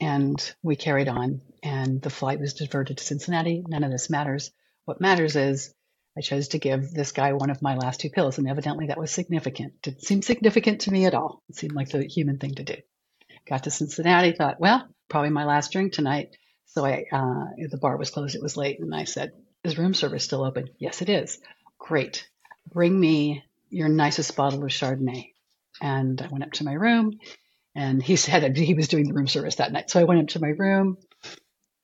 And 0.00 0.54
we 0.62 0.76
carried 0.76 1.08
on, 1.08 1.40
and 1.62 2.00
the 2.00 2.10
flight 2.10 2.38
was 2.38 2.54
diverted 2.54 2.98
to 2.98 3.04
Cincinnati. 3.04 3.64
None 3.66 3.82
of 3.82 3.90
this 3.90 4.10
matters. 4.10 4.52
What 4.84 5.00
matters 5.00 5.34
is 5.34 5.74
I 6.16 6.20
chose 6.20 6.48
to 6.48 6.58
give 6.58 6.92
this 6.92 7.12
guy 7.12 7.32
one 7.32 7.50
of 7.50 7.62
my 7.62 7.76
last 7.76 8.00
two 8.00 8.10
pills, 8.10 8.38
and 8.38 8.48
evidently 8.48 8.86
that 8.86 8.98
was 8.98 9.10
significant. 9.10 9.82
Didn't 9.82 10.04
seem 10.04 10.22
significant 10.22 10.82
to 10.82 10.92
me 10.92 11.06
at 11.06 11.14
all. 11.14 11.42
It 11.48 11.56
seemed 11.56 11.74
like 11.74 11.88
the 11.88 12.06
human 12.06 12.38
thing 12.38 12.54
to 12.54 12.62
do. 12.62 12.76
Got 13.48 13.64
to 13.64 13.70
Cincinnati, 13.70 14.32
thought, 14.32 14.60
well, 14.60 14.86
probably 15.08 15.30
my 15.30 15.44
last 15.44 15.72
drink 15.72 15.92
tonight. 15.92 16.36
So 16.66 16.84
I, 16.84 17.04
uh, 17.12 17.46
the 17.70 17.78
bar 17.78 17.96
was 17.96 18.10
closed. 18.10 18.34
It 18.36 18.42
was 18.42 18.56
late, 18.56 18.80
and 18.80 18.94
I 18.94 19.04
said, 19.04 19.32
"Is 19.64 19.78
room 19.78 19.94
service 19.94 20.24
still 20.24 20.44
open?" 20.44 20.70
Yes, 20.78 21.02
it 21.02 21.08
is. 21.08 21.38
Great. 21.78 22.28
Bring 22.72 22.98
me 22.98 23.44
your 23.70 23.88
nicest 23.88 24.36
bottle 24.36 24.64
of 24.64 24.70
Chardonnay. 24.70 25.32
And 25.80 26.20
I 26.22 26.28
went 26.28 26.44
up 26.44 26.52
to 26.54 26.64
my 26.64 26.74
room, 26.74 27.18
and 27.76 28.02
he 28.02 28.16
said 28.26 28.56
he 28.56 28.74
was 28.74 28.88
doing 28.88 29.08
the 29.08 29.14
room 29.14 29.28
service 29.28 29.56
that 29.56 29.72
night. 29.72 29.90
So 29.90 30.00
I 30.00 30.04
went 30.04 30.20
up 30.22 30.28
to 30.30 30.40
my 30.40 30.50
room. 30.50 30.98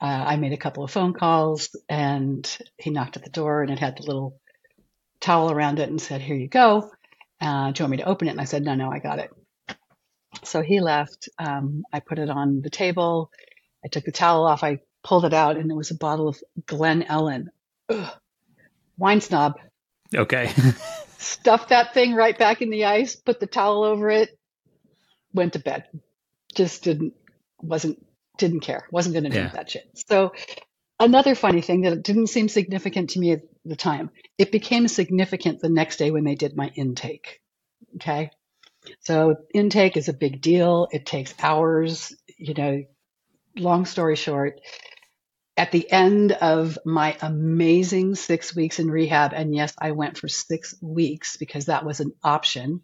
Uh, 0.00 0.06
I 0.28 0.36
made 0.36 0.52
a 0.54 0.58
couple 0.58 0.84
of 0.84 0.90
phone 0.92 1.14
calls, 1.14 1.76
and 1.88 2.46
he 2.78 2.90
knocked 2.90 3.16
at 3.16 3.24
the 3.24 3.30
door, 3.30 3.62
and 3.62 3.70
it 3.72 3.78
had 3.80 3.96
the 3.98 4.04
little 4.06 4.40
towel 5.20 5.50
around 5.52 5.80
it, 5.80 5.90
and 5.90 6.00
said, 6.00 6.22
"Here 6.22 6.36
you 6.36 6.48
go. 6.48 6.90
Uh, 7.40 7.72
do 7.72 7.80
you 7.80 7.84
want 7.84 7.90
me 7.92 7.96
to 7.98 8.08
open 8.08 8.28
it?" 8.28 8.32
And 8.32 8.40
I 8.42 8.44
said, 8.44 8.62
"No, 8.64 8.74
no, 8.76 8.90
I 8.90 9.00
got 9.00 9.18
it." 9.20 9.30
So 10.44 10.62
he 10.62 10.80
left. 10.80 11.28
Um, 11.38 11.84
I 11.92 12.00
put 12.00 12.18
it 12.18 12.30
on 12.30 12.62
the 12.62 12.70
table. 12.70 13.30
I 13.84 13.88
took 13.88 14.04
the 14.04 14.12
towel 14.12 14.46
off. 14.46 14.62
I 14.62 14.80
pulled 15.02 15.24
it 15.24 15.34
out, 15.34 15.56
and 15.56 15.70
it 15.70 15.74
was 15.74 15.90
a 15.90 15.96
bottle 15.96 16.28
of 16.28 16.42
Glen 16.66 17.02
Ellen. 17.02 17.50
Ugh. 17.88 18.12
Wine 18.96 19.20
snob. 19.20 19.58
Okay. 20.14 20.50
Stuffed 21.18 21.70
that 21.70 21.94
thing 21.94 22.14
right 22.14 22.36
back 22.36 22.62
in 22.62 22.70
the 22.70 22.84
ice, 22.84 23.16
put 23.16 23.40
the 23.40 23.46
towel 23.46 23.84
over 23.84 24.10
it, 24.10 24.36
went 25.32 25.54
to 25.54 25.58
bed. 25.58 25.84
Just 26.54 26.84
didn't, 26.84 27.14
wasn't, 27.60 28.04
didn't 28.38 28.60
care. 28.60 28.86
Wasn't 28.90 29.12
going 29.12 29.24
to 29.24 29.30
drink 29.30 29.50
yeah. 29.52 29.56
that 29.56 29.70
shit. 29.70 29.88
So 30.08 30.32
another 30.98 31.34
funny 31.34 31.60
thing 31.60 31.82
that 31.82 32.02
didn't 32.02 32.26
seem 32.28 32.48
significant 32.48 33.10
to 33.10 33.20
me 33.20 33.32
at 33.32 33.42
the 33.64 33.76
time, 33.76 34.10
it 34.36 34.52
became 34.52 34.88
significant 34.88 35.60
the 35.60 35.68
next 35.68 35.96
day 35.96 36.10
when 36.10 36.24
they 36.24 36.34
did 36.34 36.56
my 36.56 36.70
intake. 36.74 37.40
Okay. 37.96 38.30
So 39.00 39.36
intake 39.54 39.96
is 39.96 40.08
a 40.08 40.12
big 40.12 40.40
deal. 40.40 40.88
It 40.90 41.06
takes 41.06 41.34
hours, 41.40 42.14
you 42.36 42.54
know, 42.54 42.82
long 43.56 43.84
story 43.86 44.16
short, 44.16 44.60
at 45.56 45.70
the 45.70 45.90
end 45.90 46.32
of 46.32 46.78
my 46.84 47.16
amazing 47.20 48.14
six 48.14 48.54
weeks 48.56 48.78
in 48.78 48.90
rehab, 48.90 49.32
and 49.34 49.54
yes, 49.54 49.74
I 49.78 49.92
went 49.92 50.18
for 50.18 50.28
six 50.28 50.74
weeks 50.80 51.36
because 51.36 51.66
that 51.66 51.84
was 51.84 52.00
an 52.00 52.12
option. 52.22 52.82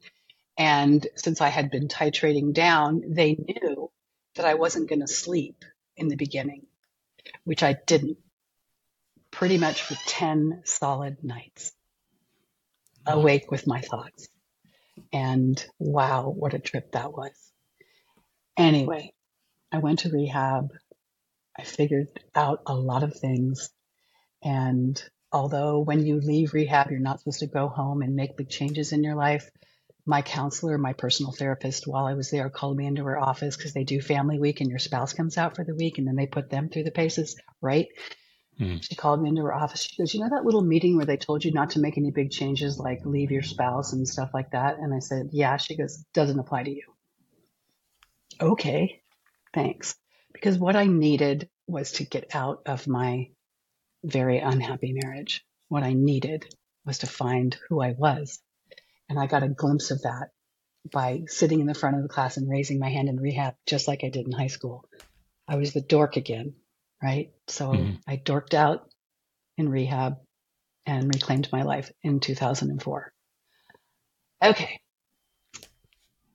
And 0.59 1.07
since 1.17 1.41
I 1.41 1.49
had 1.49 1.71
been 1.71 1.89
titrating 1.89 2.53
down, 2.53 3.03
they 3.09 3.35
knew 3.35 3.91
that 4.35 4.45
I 4.45 4.55
wasn't 4.55 4.89
going 4.89 5.01
to 5.01 5.07
sleep 5.07 5.65
in 5.97 6.09
the 6.09 6.17
beginning, 6.17 6.67
which 7.45 7.63
I 7.63 7.77
didn't 7.87 8.19
pretty 9.31 9.59
much 9.59 9.83
for 9.83 9.97
10 10.07 10.63
solid 10.65 11.23
nights 11.23 11.73
awake 13.07 13.51
with 13.51 13.67
my 13.67 13.81
thoughts. 13.81 14.29
And 15.13 15.65
wow, 15.79 16.29
what 16.29 16.55
a 16.55 16.59
trip 16.59 16.93
that 16.93 17.13
was. 17.13 17.33
Anyway, 18.57 19.13
I 19.73 19.79
went 19.79 20.01
to 20.01 20.11
rehab. 20.11 20.73
I 21.57 21.65
figured 21.65 22.09
out 22.35 22.63
a 22.67 22.75
lot 22.75 23.03
of 23.03 23.15
things. 23.15 23.71
And 24.43 25.03
although 25.33 25.81
when 25.81 26.07
you 26.07 26.21
leave 26.21 26.55
rehab, 26.55 26.91
you're 26.91 27.01
not 27.01 27.21
supposed 27.21 27.41
to 27.41 27.47
go 27.47 27.69
home 27.69 28.03
and 28.03 28.15
make 28.15 28.37
big 28.37 28.49
changes 28.49 28.93
in 28.93 29.03
your 29.03 29.17
life, 29.17 29.51
my 30.07 30.23
counselor, 30.23 30.79
my 30.79 30.95
personal 30.95 31.33
therapist, 31.33 31.87
while 31.87 32.07
I 32.07 32.15
was 32.15 32.31
there, 32.31 32.49
called 32.49 32.77
me 32.77 32.87
into 32.87 33.05
her 33.05 33.19
office 33.19 33.57
because 33.57 33.75
they 33.75 33.85
do 33.85 34.01
family 34.01 34.39
week 34.39 34.61
and 34.61 34.71
your 34.71 34.79
spouse 34.79 35.13
comes 35.13 35.37
out 35.37 35.55
for 35.55 35.65
the 35.65 35.75
week 35.75 35.99
and 35.99 36.07
then 36.07 36.17
they 36.17 36.27
put 36.27 36.49
them 36.49 36.71
through 36.71 36.85
the 36.85 36.91
paces, 36.91 37.37
right? 37.61 37.89
Mm. 38.59 38.83
She 38.83 38.95
called 38.97 39.23
me 39.23 39.29
into 39.29 39.43
her 39.43 39.55
office. 39.55 39.83
She 39.83 39.97
goes, 39.97 40.15
You 40.15 40.21
know 40.21 40.31
that 40.31 40.45
little 40.45 40.63
meeting 40.63 40.97
where 40.97 41.07
they 41.07 41.17
told 41.17 41.45
you 41.45 41.53
not 41.53 41.71
to 41.71 41.81
make 41.81 41.99
any 41.99 42.11
big 42.11 42.31
changes, 42.31 42.79
like 42.79 43.05
leave 43.05 43.31
your 43.31 43.43
spouse 43.43 43.93
and 43.93 44.09
stuff 44.09 44.31
like 44.33 44.53
that? 44.53 44.79
And 44.79 44.95
I 44.95 44.99
said, 45.01 45.29
Yeah. 45.33 45.59
She 45.59 45.77
goes, 45.77 46.05
Doesn't 46.15 46.39
apply 46.39 46.65
to 46.65 46.71
you. 46.71 46.83
Okay, 48.41 49.03
thanks. 49.55 49.95
Because 50.33 50.59
what 50.59 50.77
I 50.77 50.87
needed 50.87 51.49
was 51.67 51.93
to 51.93 52.05
get 52.05 52.35
out 52.35 52.63
of 52.67 52.87
my 52.87 53.31
very 54.05 54.39
unhappy 54.39 54.93
marriage. 54.93 55.45
What 55.69 55.83
I 55.83 55.93
needed 55.93 56.47
was 56.87 56.99
to 56.99 57.07
find 57.07 57.57
who 57.69 57.83
I 57.83 57.93
was. 57.93 58.41
And 59.09 59.19
I 59.19 59.27
got 59.27 59.43
a 59.43 59.49
glimpse 59.49 59.91
of 59.91 60.03
that 60.03 60.29
by 60.91 61.23
sitting 61.27 61.61
in 61.61 61.67
the 61.67 61.75
front 61.75 61.97
of 61.97 62.03
the 62.03 62.09
class 62.09 62.37
and 62.37 62.49
raising 62.49 62.79
my 62.79 62.89
hand 62.89 63.09
in 63.09 63.21
rehab, 63.21 63.55
just 63.67 63.89
like 63.89 64.05
I 64.05 64.09
did 64.09 64.27
in 64.27 64.33
high 64.33 64.47
school. 64.47 64.85
I 65.47 65.57
was 65.57 65.73
the 65.73 65.81
dork 65.81 66.17
again 66.17 66.55
right? 67.03 67.31
So 67.47 67.73
mm-hmm. 67.73 67.95
I 68.07 68.17
dorked 68.17 68.55
out 68.55 68.89
in 69.57 69.69
rehab 69.69 70.19
and 70.87 71.13
reclaimed 71.13 71.49
my 71.53 71.63
life 71.63 71.91
in 72.03 72.21
2004. 72.21 73.13
Okay. 74.43 74.81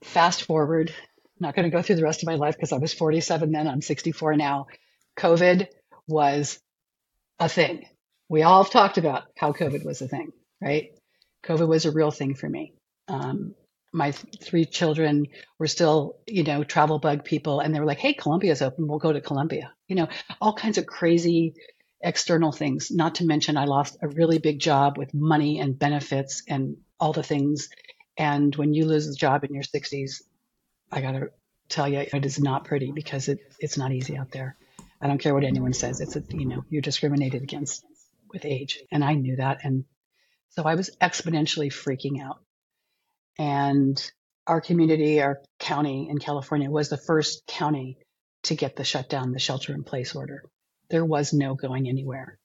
Fast 0.03 0.43
forward, 0.43 0.93
not 1.43 1.55
going 1.55 1.69
to 1.69 1.75
go 1.75 1.81
through 1.81 1.97
the 1.97 2.03
rest 2.03 2.23
of 2.23 2.27
my 2.27 2.35
life 2.35 2.55
because 2.55 2.71
I 2.71 2.77
was 2.77 2.93
47 2.93 3.51
then, 3.51 3.67
I'm 3.67 3.81
64 3.81 4.35
now. 4.35 4.67
COVID 5.17 5.67
was 6.07 6.59
a 7.39 7.47
thing. 7.47 7.85
We 8.29 8.41
all 8.41 8.63
have 8.63 8.71
talked 8.71 8.97
about 8.97 9.23
how 9.37 9.51
COVID 9.51 9.85
was 9.85 10.01
a 10.01 10.07
thing, 10.07 10.31
right? 10.59 10.89
COVID 11.45 11.67
was 11.67 11.85
a 11.85 11.91
real 11.91 12.11
thing 12.11 12.33
for 12.33 12.49
me. 12.49 12.73
Um, 13.07 13.53
my 13.91 14.11
three 14.11 14.65
children 14.65 15.27
were 15.59 15.67
still, 15.67 16.17
you 16.25 16.43
know, 16.43 16.63
travel 16.63 16.97
bug 16.97 17.23
people, 17.23 17.59
and 17.59 17.73
they 17.73 17.79
were 17.79 17.85
like, 17.85 17.99
"Hey, 17.99 18.13
Colombia's 18.13 18.63
open. 18.63 18.87
We'll 18.87 18.97
go 18.97 19.13
to 19.13 19.21
Colombia." 19.21 19.71
You 19.87 19.95
know, 19.95 20.07
all 20.41 20.55
kinds 20.55 20.79
of 20.79 20.87
crazy 20.87 21.53
external 22.01 22.51
things. 22.51 22.89
Not 22.91 23.15
to 23.15 23.25
mention, 23.25 23.55
I 23.55 23.65
lost 23.65 23.97
a 24.01 24.07
really 24.07 24.39
big 24.39 24.59
job 24.59 24.97
with 24.97 25.13
money 25.13 25.59
and 25.59 25.77
benefits 25.77 26.43
and 26.47 26.77
all 26.99 27.13
the 27.13 27.23
things. 27.23 27.69
And 28.17 28.55
when 28.55 28.73
you 28.73 28.85
lose 28.85 29.07
a 29.07 29.15
job 29.15 29.43
in 29.43 29.53
your 29.53 29.63
60s, 29.63 30.21
I 30.93 31.01
got 31.01 31.11
to 31.13 31.31
tell 31.69 31.89
you, 31.89 31.99
it 31.99 32.25
is 32.25 32.39
not 32.39 32.65
pretty 32.65 32.91
because 32.91 33.27
it, 33.27 33.39
it's 33.59 33.77
not 33.77 33.91
easy 33.91 34.17
out 34.17 34.31
there. 34.31 34.55
I 35.01 35.07
don't 35.07 35.17
care 35.17 35.33
what 35.33 35.43
anyone 35.43 35.73
says. 35.73 35.99
It's 35.99 36.15
a, 36.15 36.23
you 36.29 36.45
know, 36.45 36.63
you're 36.69 36.81
discriminated 36.81 37.41
against 37.41 37.83
with 38.31 38.45
age. 38.45 38.79
And 38.91 39.03
I 39.03 39.13
knew 39.13 39.37
that. 39.37 39.59
And 39.63 39.85
so 40.49 40.63
I 40.63 40.75
was 40.75 40.95
exponentially 41.01 41.71
freaking 41.71 42.21
out. 42.21 42.39
And 43.37 43.99
our 44.45 44.61
community, 44.61 45.21
our 45.21 45.41
county 45.59 46.09
in 46.09 46.19
California 46.19 46.69
was 46.69 46.89
the 46.89 46.97
first 46.97 47.47
county 47.47 47.97
to 48.43 48.55
get 48.55 48.75
the 48.75 48.83
shutdown, 48.83 49.31
the 49.31 49.39
shelter 49.39 49.73
in 49.73 49.83
place 49.83 50.15
order. 50.15 50.43
There 50.89 51.05
was 51.05 51.33
no 51.33 51.55
going 51.55 51.89
anywhere. 51.89 52.37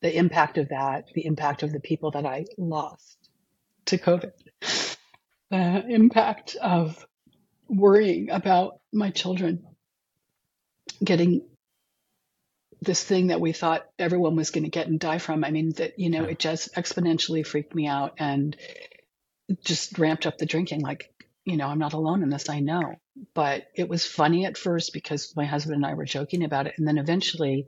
The 0.00 0.16
impact 0.16 0.58
of 0.58 0.68
that, 0.68 1.08
the 1.14 1.26
impact 1.26 1.62
of 1.62 1.72
the 1.72 1.80
people 1.80 2.12
that 2.12 2.24
I 2.24 2.46
lost 2.56 3.18
to 3.86 3.98
COVID, 3.98 4.32
the 5.50 5.84
impact 5.88 6.56
of 6.56 7.04
worrying 7.68 8.30
about 8.30 8.80
my 8.92 9.10
children 9.10 9.64
getting 11.02 11.42
this 12.80 13.02
thing 13.02 13.28
that 13.28 13.40
we 13.40 13.52
thought 13.52 13.86
everyone 13.98 14.36
was 14.36 14.50
going 14.50 14.64
to 14.64 14.70
get 14.70 14.86
and 14.86 15.00
die 15.00 15.18
from. 15.18 15.44
I 15.44 15.50
mean, 15.50 15.72
that, 15.76 15.98
you 15.98 16.10
know, 16.10 16.24
it 16.24 16.38
just 16.38 16.74
exponentially 16.74 17.46
freaked 17.46 17.74
me 17.74 17.86
out. 17.86 18.14
And 18.18 18.56
just 19.62 19.98
ramped 19.98 20.26
up 20.26 20.38
the 20.38 20.46
drinking. 20.46 20.80
Like, 20.80 21.12
you 21.44 21.56
know, 21.56 21.66
I'm 21.66 21.78
not 21.78 21.94
alone 21.94 22.22
in 22.22 22.30
this, 22.30 22.48
I 22.48 22.60
know. 22.60 22.94
But 23.34 23.64
it 23.74 23.88
was 23.88 24.04
funny 24.04 24.46
at 24.46 24.58
first 24.58 24.92
because 24.92 25.34
my 25.36 25.44
husband 25.44 25.76
and 25.76 25.86
I 25.86 25.94
were 25.94 26.04
joking 26.04 26.44
about 26.44 26.66
it. 26.66 26.74
And 26.78 26.86
then 26.86 26.98
eventually, 26.98 27.66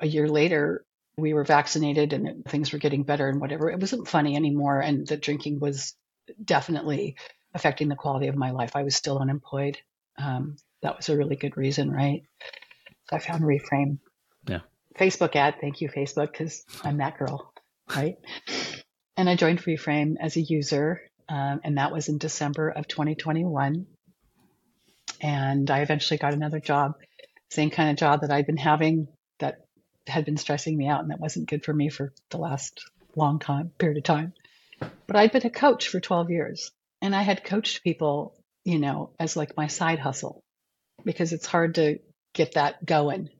a 0.00 0.06
year 0.06 0.28
later, 0.28 0.84
we 1.18 1.34
were 1.34 1.44
vaccinated 1.44 2.12
and 2.12 2.44
things 2.44 2.72
were 2.72 2.78
getting 2.78 3.02
better 3.02 3.28
and 3.28 3.40
whatever. 3.40 3.70
It 3.70 3.80
wasn't 3.80 4.08
funny 4.08 4.36
anymore. 4.36 4.80
And 4.80 5.06
the 5.06 5.16
drinking 5.16 5.60
was 5.60 5.94
definitely 6.42 7.16
affecting 7.56 7.88
the 7.88 7.96
quality 7.96 8.28
of 8.28 8.36
my 8.36 8.52
life. 8.52 8.76
I 8.76 8.84
was 8.84 8.94
still 8.94 9.18
unemployed. 9.18 9.78
Um, 10.18 10.56
that 10.82 10.96
was 10.96 11.08
a 11.08 11.16
really 11.16 11.36
good 11.36 11.56
reason, 11.56 11.90
right? 11.90 12.22
So 13.10 13.16
I 13.16 13.18
found 13.18 13.42
Reframe. 13.42 13.98
Yeah. 14.46 14.60
Facebook 14.98 15.34
ad. 15.34 15.56
Thank 15.60 15.80
you, 15.80 15.88
Facebook, 15.88 16.30
because 16.30 16.64
I'm 16.84 16.98
that 16.98 17.18
girl, 17.18 17.52
right? 17.94 18.16
and 19.16 19.28
I 19.28 19.34
joined 19.34 19.62
Reframe 19.62 20.14
as 20.20 20.36
a 20.36 20.40
user 20.40 21.00
um, 21.28 21.60
and 21.64 21.78
that 21.78 21.92
was 21.92 22.08
in 22.08 22.18
December 22.18 22.70
of 22.70 22.86
2021. 22.86 23.86
And 25.20 25.70
I 25.70 25.80
eventually 25.80 26.18
got 26.18 26.34
another 26.34 26.60
job, 26.60 26.94
same 27.50 27.70
kind 27.70 27.90
of 27.90 27.96
job 27.96 28.20
that 28.20 28.30
I'd 28.30 28.46
been 28.46 28.56
having 28.56 29.08
that 29.38 29.66
had 30.06 30.24
been 30.24 30.36
stressing 30.36 30.76
me 30.76 30.86
out, 30.86 31.00
and 31.00 31.10
that 31.10 31.20
wasn't 31.20 31.48
good 31.48 31.64
for 31.64 31.72
me 31.72 31.88
for 31.88 32.12
the 32.30 32.38
last 32.38 32.84
long 33.16 33.38
time 33.38 33.70
period 33.78 33.98
of 33.98 34.04
time. 34.04 34.34
But 35.06 35.16
I'd 35.16 35.32
been 35.32 35.46
a 35.46 35.50
coach 35.50 35.88
for 35.88 36.00
12 36.00 36.30
years, 36.30 36.70
and 37.02 37.14
I 37.14 37.22
had 37.22 37.44
coached 37.44 37.82
people, 37.82 38.34
you 38.64 38.78
know, 38.78 39.10
as 39.18 39.36
like 39.36 39.56
my 39.56 39.66
side 39.66 39.98
hustle, 39.98 40.42
because 41.04 41.32
it's 41.32 41.46
hard 41.46 41.76
to 41.76 41.98
get 42.34 42.54
that 42.54 42.84
going 42.84 43.30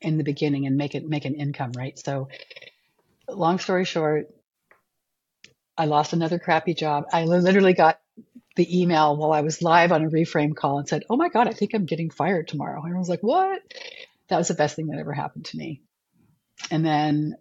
in 0.00 0.18
the 0.18 0.24
beginning 0.24 0.66
and 0.66 0.76
make 0.76 0.94
it 0.94 1.08
make 1.08 1.24
an 1.24 1.34
income, 1.34 1.72
right? 1.76 1.98
So, 1.98 2.28
long 3.28 3.58
story 3.58 3.84
short, 3.84 4.28
I 5.76 5.86
lost 5.86 6.12
another 6.12 6.38
crappy 6.38 6.74
job. 6.74 7.04
I 7.12 7.24
literally 7.24 7.74
got 7.74 7.98
the 8.56 8.80
email 8.80 9.16
while 9.16 9.32
I 9.32 9.42
was 9.42 9.62
live 9.62 9.92
on 9.92 10.04
a 10.04 10.08
reframe 10.10 10.56
call 10.56 10.78
and 10.78 10.88
said, 10.88 11.04
Oh 11.10 11.16
my 11.16 11.28
God, 11.28 11.48
I 11.48 11.52
think 11.52 11.74
I'm 11.74 11.86
getting 11.86 12.10
fired 12.10 12.48
tomorrow. 12.48 12.82
And 12.82 12.94
I 12.94 12.98
was 12.98 13.08
like, 13.08 13.22
What? 13.22 13.60
That 14.28 14.38
was 14.38 14.48
the 14.48 14.54
best 14.54 14.76
thing 14.76 14.88
that 14.88 14.98
ever 14.98 15.12
happened 15.12 15.44
to 15.46 15.56
me. 15.56 15.82
And 16.70 16.84
then 16.84 17.36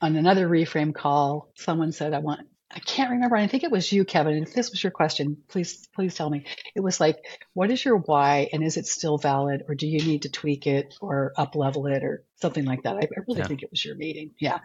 on 0.00 0.16
another 0.16 0.48
reframe 0.48 0.94
call, 0.94 1.52
someone 1.56 1.92
said, 1.92 2.14
I 2.14 2.18
want, 2.18 2.40
I 2.74 2.80
can't 2.80 3.10
remember. 3.12 3.36
I 3.36 3.46
think 3.46 3.62
it 3.62 3.70
was 3.70 3.92
you, 3.92 4.04
Kevin. 4.04 4.34
And 4.34 4.46
if 4.46 4.52
this 4.52 4.70
was 4.70 4.82
your 4.82 4.90
question, 4.90 5.36
please, 5.48 5.86
please 5.94 6.14
tell 6.14 6.28
me. 6.28 6.44
It 6.74 6.80
was 6.80 6.98
like, 6.98 7.24
what 7.52 7.70
is 7.70 7.84
your 7.84 7.98
why 7.98 8.48
and 8.52 8.64
is 8.64 8.76
it 8.76 8.86
still 8.86 9.16
valid 9.16 9.62
or 9.68 9.76
do 9.76 9.86
you 9.86 10.04
need 10.04 10.22
to 10.22 10.28
tweak 10.28 10.66
it 10.66 10.94
or 11.00 11.32
up 11.36 11.54
level 11.54 11.86
it 11.86 12.02
or 12.02 12.24
something 12.36 12.64
like 12.64 12.82
that? 12.82 12.96
I, 12.96 13.00
I 13.02 13.20
really 13.28 13.40
yeah. 13.40 13.46
think 13.46 13.62
it 13.62 13.70
was 13.70 13.84
your 13.84 13.94
meeting. 13.94 14.32
Yeah 14.40 14.58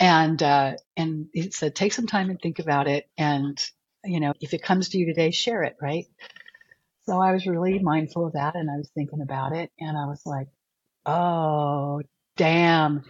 and 0.00 0.42
uh, 0.42 0.72
and 0.96 1.28
he 1.32 1.50
said 1.50 1.74
take 1.74 1.92
some 1.92 2.06
time 2.06 2.30
and 2.30 2.40
think 2.40 2.58
about 2.58 2.88
it 2.88 3.08
and 3.18 3.62
you 4.02 4.18
know 4.18 4.32
if 4.40 4.54
it 4.54 4.62
comes 4.62 4.88
to 4.88 4.98
you 4.98 5.06
today 5.06 5.30
share 5.30 5.62
it 5.62 5.76
right 5.80 6.06
so 7.04 7.20
i 7.20 7.32
was 7.32 7.46
really 7.46 7.78
mindful 7.78 8.26
of 8.26 8.32
that 8.32 8.56
and 8.56 8.70
i 8.70 8.76
was 8.76 8.90
thinking 8.94 9.20
about 9.20 9.52
it 9.52 9.70
and 9.78 9.96
i 9.96 10.06
was 10.06 10.22
like 10.24 10.48
oh 11.04 12.00
damn 12.36 13.04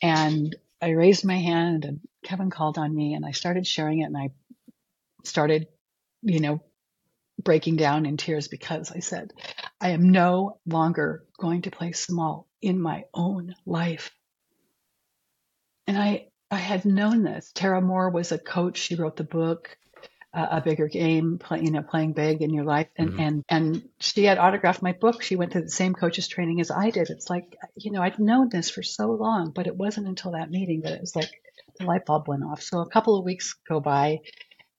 and 0.00 0.54
i 0.80 0.90
raised 0.90 1.24
my 1.24 1.36
hand 1.38 1.84
and 1.84 2.00
kevin 2.26 2.50
called 2.50 2.78
on 2.78 2.94
me 2.94 3.14
and 3.14 3.24
i 3.24 3.30
started 3.30 3.66
sharing 3.66 4.00
it 4.00 4.04
and 4.04 4.16
i 4.16 4.30
started 5.24 5.66
you 6.22 6.40
know 6.40 6.60
breaking 7.42 7.76
down 7.76 8.06
in 8.06 8.16
tears 8.16 8.48
because 8.48 8.90
I 8.90 9.00
said, 9.00 9.32
I 9.80 9.90
am 9.90 10.10
no 10.10 10.58
longer 10.66 11.24
going 11.38 11.62
to 11.62 11.70
play 11.70 11.92
small 11.92 12.48
in 12.62 12.80
my 12.80 13.04
own 13.12 13.54
life. 13.64 14.10
And 15.86 15.98
I, 15.98 16.28
I 16.50 16.56
had 16.56 16.84
known 16.84 17.22
this. 17.22 17.52
Tara 17.54 17.80
Mohr 17.80 18.12
was 18.12 18.32
a 18.32 18.38
coach. 18.38 18.78
She 18.78 18.96
wrote 18.96 19.16
the 19.16 19.24
book, 19.24 19.76
uh, 20.32 20.46
A 20.52 20.60
Bigger 20.60 20.88
Game, 20.88 21.38
play, 21.38 21.60
you 21.60 21.70
know, 21.70 21.82
playing 21.82 22.14
big 22.14 22.42
in 22.42 22.52
your 22.52 22.64
life. 22.64 22.88
And, 22.96 23.10
mm-hmm. 23.10 23.20
and, 23.20 23.44
and 23.48 23.88
she 24.00 24.24
had 24.24 24.38
autographed 24.38 24.82
my 24.82 24.92
book. 24.92 25.22
She 25.22 25.36
went 25.36 25.52
to 25.52 25.60
the 25.60 25.70
same 25.70 25.94
coach's 25.94 26.28
training 26.28 26.60
as 26.60 26.70
I 26.70 26.90
did. 26.90 27.10
It's 27.10 27.30
like, 27.30 27.56
you 27.76 27.92
know, 27.92 28.02
I'd 28.02 28.18
known 28.18 28.48
this 28.48 28.70
for 28.70 28.82
so 28.82 29.12
long, 29.12 29.52
but 29.54 29.66
it 29.66 29.76
wasn't 29.76 30.08
until 30.08 30.32
that 30.32 30.50
meeting 30.50 30.80
that 30.80 30.92
it 30.92 31.00
was 31.00 31.14
like 31.14 31.30
the 31.78 31.86
light 31.86 32.06
bulb 32.06 32.28
went 32.28 32.44
off. 32.44 32.62
So 32.62 32.80
a 32.80 32.88
couple 32.88 33.18
of 33.18 33.24
weeks 33.24 33.54
go 33.68 33.80
by 33.80 34.20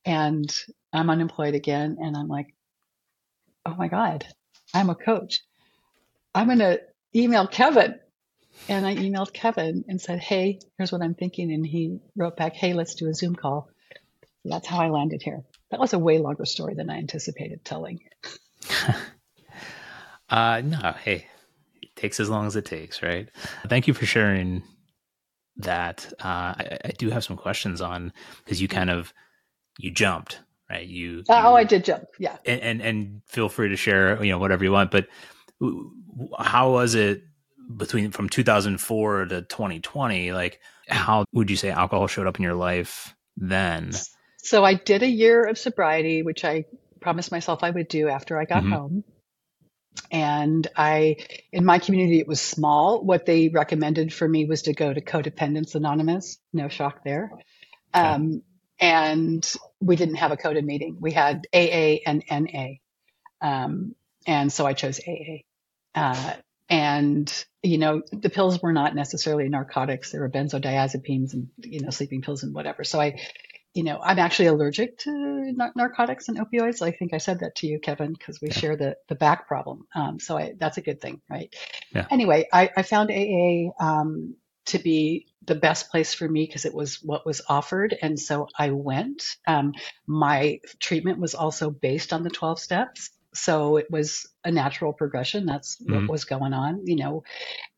and 0.06 0.54
I'm 0.94 1.10
unemployed 1.10 1.56
again. 1.56 1.98
And 2.00 2.16
I'm 2.16 2.28
like, 2.28 2.54
oh 3.66 3.76
my 3.76 3.88
God, 3.88 4.26
I'm 4.74 4.90
a 4.90 4.96
coach. 4.96 5.42
I'm 6.34 6.48
going 6.48 6.60
to 6.60 6.82
email 7.16 7.48
Kevin. 7.48 8.00
And 8.70 8.86
I 8.86 8.96
emailed 8.96 9.34
Kevin 9.34 9.86
and 9.88 10.02
said, 10.02 10.20
hey, 10.20 10.60
here's 10.78 10.92
what 10.92 11.02
I'm 11.02 11.14
thinking. 11.14 11.54
And 11.54 11.66
he 11.66 12.00
wrote 12.16 12.36
back, 12.38 12.54
hey, 12.54 12.74
let's 12.74 12.96
do 12.96 13.08
a 13.08 13.14
Zoom 13.14 13.36
call. 13.36 13.70
that's 14.44 14.68
how 14.68 14.80
I 14.80 14.90
landed 14.90 15.22
here. 15.22 15.44
That 15.72 15.80
was 15.80 15.94
a 15.94 16.00
way 16.00 16.18
longer 16.18 16.46
story 16.46 16.74
than 16.74 16.90
I 16.90 16.98
anticipated 16.98 17.64
telling. 17.64 18.00
uh, 20.30 20.62
no, 20.64 20.96
hey, 21.04 21.28
it 21.82 21.96
takes 21.96 22.20
as 22.20 22.30
long 22.30 22.48
as 22.48 22.56
it 22.56 22.66
takes, 22.66 23.04
right? 23.04 23.30
Thank 23.68 23.88
you 23.88 23.94
for 23.94 24.06
sharing 24.06 24.64
that. 25.60 26.12
Uh, 26.20 26.54
I, 26.58 26.80
I 26.86 26.92
do 26.98 27.10
have 27.10 27.24
some 27.24 27.38
questions 27.38 27.82
on 27.82 28.14
because 28.44 28.62
you 28.62 28.68
kind 28.68 28.90
of 28.90 29.14
you 29.78 29.92
jumped 29.92 30.40
right? 30.70 30.86
You, 30.86 31.24
uh, 31.30 31.44
oh, 31.46 31.56
I 31.56 31.64
did 31.64 31.86
jump, 31.86 32.06
yeah. 32.20 32.38
And, 32.46 32.62
and, 32.62 32.82
and 32.82 33.22
feel 33.28 33.50
free 33.50 33.70
to 33.70 33.76
share, 33.76 34.24
you 34.24 34.32
know, 34.32 34.38
whatever 34.38 34.64
you 34.64 34.72
want. 34.72 34.92
But 34.92 35.08
how 36.38 36.72
was 36.72 36.96
it 36.96 37.24
between 37.76 38.12
from 38.12 38.30
2004 38.30 39.26
to 39.26 39.42
2020? 39.42 40.32
Like, 40.32 40.60
how 40.88 41.26
would 41.34 41.50
you 41.50 41.56
say 41.56 41.70
alcohol 41.70 42.08
showed 42.08 42.28
up 42.28 42.38
in 42.38 42.44
your 42.44 42.56
life 42.56 43.16
then? 43.36 43.92
So 44.38 44.64
I 44.64 44.76
did 44.76 45.04
a 45.04 45.10
year 45.10 45.46
of 45.46 45.58
sobriety, 45.58 46.24
which 46.24 46.46
I 46.46 46.66
promised 47.02 47.32
myself 47.32 47.64
I 47.64 47.70
would 47.70 47.88
do 47.88 48.10
after 48.10 48.40
I 48.40 48.46
got 48.46 48.64
mm-hmm. 48.64 48.72
home. 48.72 49.04
And 50.12 50.66
I, 50.76 51.18
in 51.52 51.66
my 51.66 51.80
community, 51.80 52.20
it 52.20 52.28
was 52.28 52.42
small. 52.42 53.04
What 53.04 53.26
they 53.26 53.50
recommended 53.50 54.14
for 54.14 54.28
me 54.28 54.46
was 54.46 54.64
to 54.64 54.74
go 54.74 54.94
to 54.94 55.02
Codependence 55.02 55.76
Anonymous. 55.76 56.38
No 56.54 56.70
shock 56.70 57.04
there. 57.04 57.32
Okay. 57.96 58.06
Um, 58.06 58.44
and 58.80 59.54
we 59.82 59.96
didn't 59.96 60.16
have 60.16 60.32
a 60.32 60.38
CoDA 60.38 60.64
meeting. 60.64 60.98
We 61.00 61.12
had 61.12 61.48
AA 61.54 61.98
and 62.06 62.24
NA. 62.30 62.68
Um, 63.42 63.96
and 64.26 64.52
so 64.52 64.66
I 64.66 64.74
chose 64.74 65.00
AA. 65.00 65.44
Uh, 65.96 66.34
and, 66.70 67.46
you 67.64 67.78
know, 67.78 68.02
the 68.12 68.30
pills 68.30 68.62
were 68.62 68.74
not 68.74 68.94
necessarily 68.94 69.48
narcotics. 69.50 70.12
There 70.12 70.22
were 70.22 70.30
benzodiazepines 70.30 71.34
and, 71.34 71.50
you 71.60 71.80
know, 71.80 71.90
sleeping 71.90 72.22
pills 72.22 72.44
and 72.44 72.54
whatever. 72.54 72.84
So 72.84 73.00
I, 73.00 73.20
you 73.78 73.84
know, 73.84 74.00
I'm 74.02 74.18
actually 74.18 74.48
allergic 74.48 74.98
to 75.00 75.54
narcotics 75.76 76.30
and 76.30 76.40
opioids. 76.40 76.82
I 76.82 76.90
think 76.90 77.14
I 77.14 77.20
said 77.20 77.42
that 77.42 77.56
to 77.58 77.68
you, 77.68 77.80
Kevin, 77.80 78.12
because 78.12 78.42
we 78.42 78.48
yeah. 78.48 78.54
share 78.56 78.76
the, 78.76 78.98
the 79.08 79.14
back 79.14 79.48
problem. 79.48 79.88
Um, 79.94 80.20
so 80.20 80.36
I, 80.36 80.54
that's 80.58 80.78
a 80.78 80.82
good 80.82 81.00
thing, 81.00 81.22
right? 81.30 81.54
Yeah. 81.94 82.08
Anyway, 82.10 82.48
I, 82.52 82.72
I 82.76 82.82
found 82.82 83.12
AA 83.12 83.70
um, 83.80 84.36
to 84.66 84.80
be 84.80 85.28
the 85.46 85.54
best 85.54 85.92
place 85.92 86.16
for 86.16 86.28
me 86.28 86.46
because 86.46 86.66
it 86.66 86.74
was 86.74 87.04
what 87.04 87.24
was 87.24 87.44
offered. 87.48 87.96
And 88.02 88.20
so 88.20 88.48
I 88.58 88.72
went. 88.72 89.24
Um, 89.46 89.74
my 90.08 90.60
treatment 90.80 91.20
was 91.20 91.36
also 91.36 91.70
based 91.70 92.14
on 92.14 92.24
the 92.24 92.32
12 92.32 92.60
steps. 92.60 93.12
So 93.36 93.78
it 93.78 93.92
was 93.92 94.28
a 94.44 94.52
natural 94.52 94.92
progression. 94.92 95.46
That's 95.46 95.78
mm-hmm. 95.80 95.94
what 95.94 96.10
was 96.10 96.26
going 96.26 96.54
on, 96.54 96.88
you 96.88 96.96
know, 96.96 97.24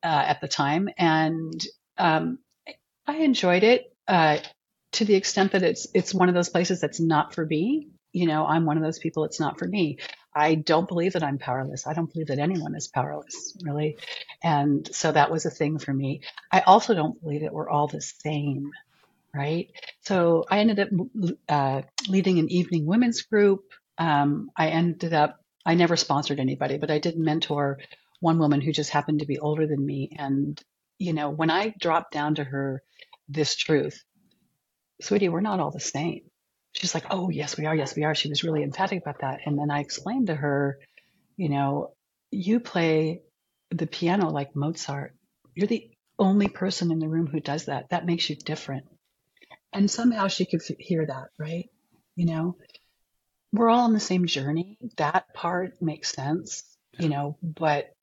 uh, 0.02 0.24
at 0.26 0.40
the 0.40 0.48
time. 0.48 0.88
And 0.96 1.62
um, 1.98 2.38
I 3.06 3.16
enjoyed 3.16 3.64
it 3.64 3.94
uh, 4.08 4.38
to 4.92 5.04
the 5.04 5.14
extent 5.14 5.52
that 5.52 5.62
it's 5.62 5.86
it's 5.94 6.14
one 6.14 6.28
of 6.28 6.34
those 6.34 6.48
places 6.48 6.80
that's 6.80 7.00
not 7.00 7.34
for 7.34 7.44
me. 7.44 7.88
You 8.12 8.26
know, 8.26 8.44
I'm 8.46 8.66
one 8.66 8.76
of 8.76 8.82
those 8.82 8.98
people. 8.98 9.24
It's 9.24 9.40
not 9.40 9.58
for 9.58 9.66
me. 9.66 9.98
I 10.34 10.54
don't 10.56 10.88
believe 10.88 11.12
that 11.14 11.22
I'm 11.22 11.38
powerless. 11.38 11.86
I 11.86 11.92
don't 11.94 12.12
believe 12.12 12.28
that 12.28 12.38
anyone 12.38 12.74
is 12.74 12.88
powerless, 12.88 13.56
really. 13.62 13.98
And 14.42 14.88
so 14.94 15.12
that 15.12 15.30
was 15.30 15.46
a 15.46 15.50
thing 15.50 15.78
for 15.78 15.92
me. 15.92 16.22
I 16.52 16.60
also 16.60 16.94
don't 16.94 17.20
believe 17.20 17.42
that 17.42 17.52
we're 17.52 17.68
all 17.68 17.88
the 17.88 18.00
same, 18.00 18.70
right? 19.34 19.68
So 20.02 20.44
I 20.50 20.58
ended 20.60 20.80
up 20.80 20.88
uh, 21.48 21.82
leading 22.08 22.38
an 22.38 22.50
evening 22.50 22.86
women's 22.86 23.22
group. 23.22 23.60
Um, 23.98 24.50
I 24.56 24.68
ended 24.68 25.12
up, 25.12 25.38
I 25.66 25.74
never 25.74 25.96
sponsored 25.96 26.40
anybody, 26.40 26.78
but 26.78 26.90
I 26.90 26.98
did 26.98 27.18
mentor 27.18 27.78
one 28.20 28.38
woman 28.38 28.60
who 28.60 28.72
just 28.72 28.90
happened 28.90 29.20
to 29.20 29.26
be 29.26 29.38
older 29.38 29.66
than 29.66 29.84
me. 29.84 30.10
And, 30.18 30.60
you 30.98 31.12
know, 31.12 31.30
when 31.30 31.50
I 31.50 31.74
dropped 31.80 32.12
down 32.12 32.36
to 32.36 32.44
her 32.44 32.82
this 33.28 33.56
truth, 33.56 34.02
sweetie, 35.00 35.28
we're 35.28 35.40
not 35.40 35.60
all 35.60 35.70
the 35.70 35.80
same 35.80 36.22
she's 36.72 36.94
like, 36.94 37.06
oh, 37.10 37.30
yes, 37.30 37.56
we 37.56 37.66
are. 37.66 37.74
Yes, 37.74 37.96
we 37.96 38.04
are. 38.04 38.14
She 38.14 38.28
was 38.28 38.44
really 38.44 38.62
emphatic 38.62 39.02
about 39.02 39.20
that. 39.20 39.40
And 39.46 39.58
then 39.58 39.70
I 39.70 39.80
explained 39.80 40.28
to 40.28 40.34
her, 40.34 40.78
you 41.36 41.48
know, 41.48 41.92
you 42.30 42.60
play 42.60 43.22
the 43.70 43.86
piano 43.86 44.30
like 44.30 44.54
Mozart. 44.54 45.14
You're 45.54 45.66
the 45.66 45.90
only 46.18 46.48
person 46.48 46.90
in 46.90 46.98
the 46.98 47.08
room 47.08 47.26
who 47.26 47.40
does 47.40 47.66
that. 47.66 47.90
That 47.90 48.06
makes 48.06 48.28
you 48.28 48.36
different. 48.36 48.86
And 49.72 49.90
somehow 49.90 50.28
she 50.28 50.46
could 50.46 50.62
hear 50.78 51.06
that, 51.06 51.28
right? 51.38 51.70
You 52.16 52.26
know, 52.26 52.56
we're 53.52 53.70
all 53.70 53.84
on 53.84 53.92
the 53.92 54.00
same 54.00 54.26
journey. 54.26 54.78
That 54.96 55.32
part 55.34 55.80
makes 55.80 56.12
sense, 56.12 56.64
you 56.98 57.08
know, 57.08 57.36
but 57.42 57.94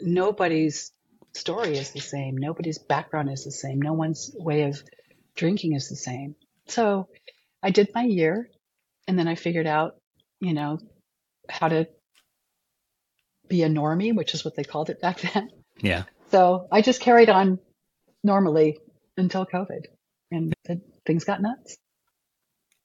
nobody's 0.00 0.92
story 1.34 1.76
is 1.76 1.92
the 1.92 2.00
same. 2.00 2.36
Nobody's 2.36 2.78
background 2.78 3.30
is 3.30 3.44
the 3.44 3.52
same. 3.52 3.80
No 3.80 3.92
one's 3.92 4.34
way 4.34 4.64
of 4.64 4.82
drinking 5.36 5.74
is 5.74 5.88
the 5.88 5.96
same. 5.96 6.34
So 6.66 7.08
I 7.62 7.70
did 7.70 7.90
my 7.94 8.04
year 8.04 8.48
and 9.08 9.18
then 9.18 9.28
I 9.28 9.34
figured 9.34 9.66
out, 9.66 9.96
you 10.40 10.52
know, 10.52 10.78
how 11.48 11.68
to 11.68 11.88
be 13.48 13.62
a 13.62 13.68
normie, 13.68 14.14
which 14.14 14.34
is 14.34 14.44
what 14.44 14.56
they 14.56 14.64
called 14.64 14.90
it 14.90 15.00
back 15.00 15.20
then. 15.34 15.50
Yeah. 15.80 16.04
So 16.30 16.66
I 16.72 16.80
just 16.82 17.00
carried 17.00 17.28
on 17.28 17.58
normally 18.24 18.78
until 19.16 19.44
COVID 19.44 19.86
and 20.30 20.54
things 21.06 21.24
got 21.24 21.42
nuts. 21.42 21.76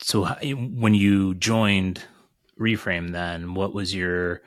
So 0.01 0.25
when 0.25 0.93
you 0.93 1.33
joined 1.35 2.03
Reframe 2.59 3.11
then, 3.11 3.53
what 3.53 3.73
was 3.73 3.93
your 3.93 4.41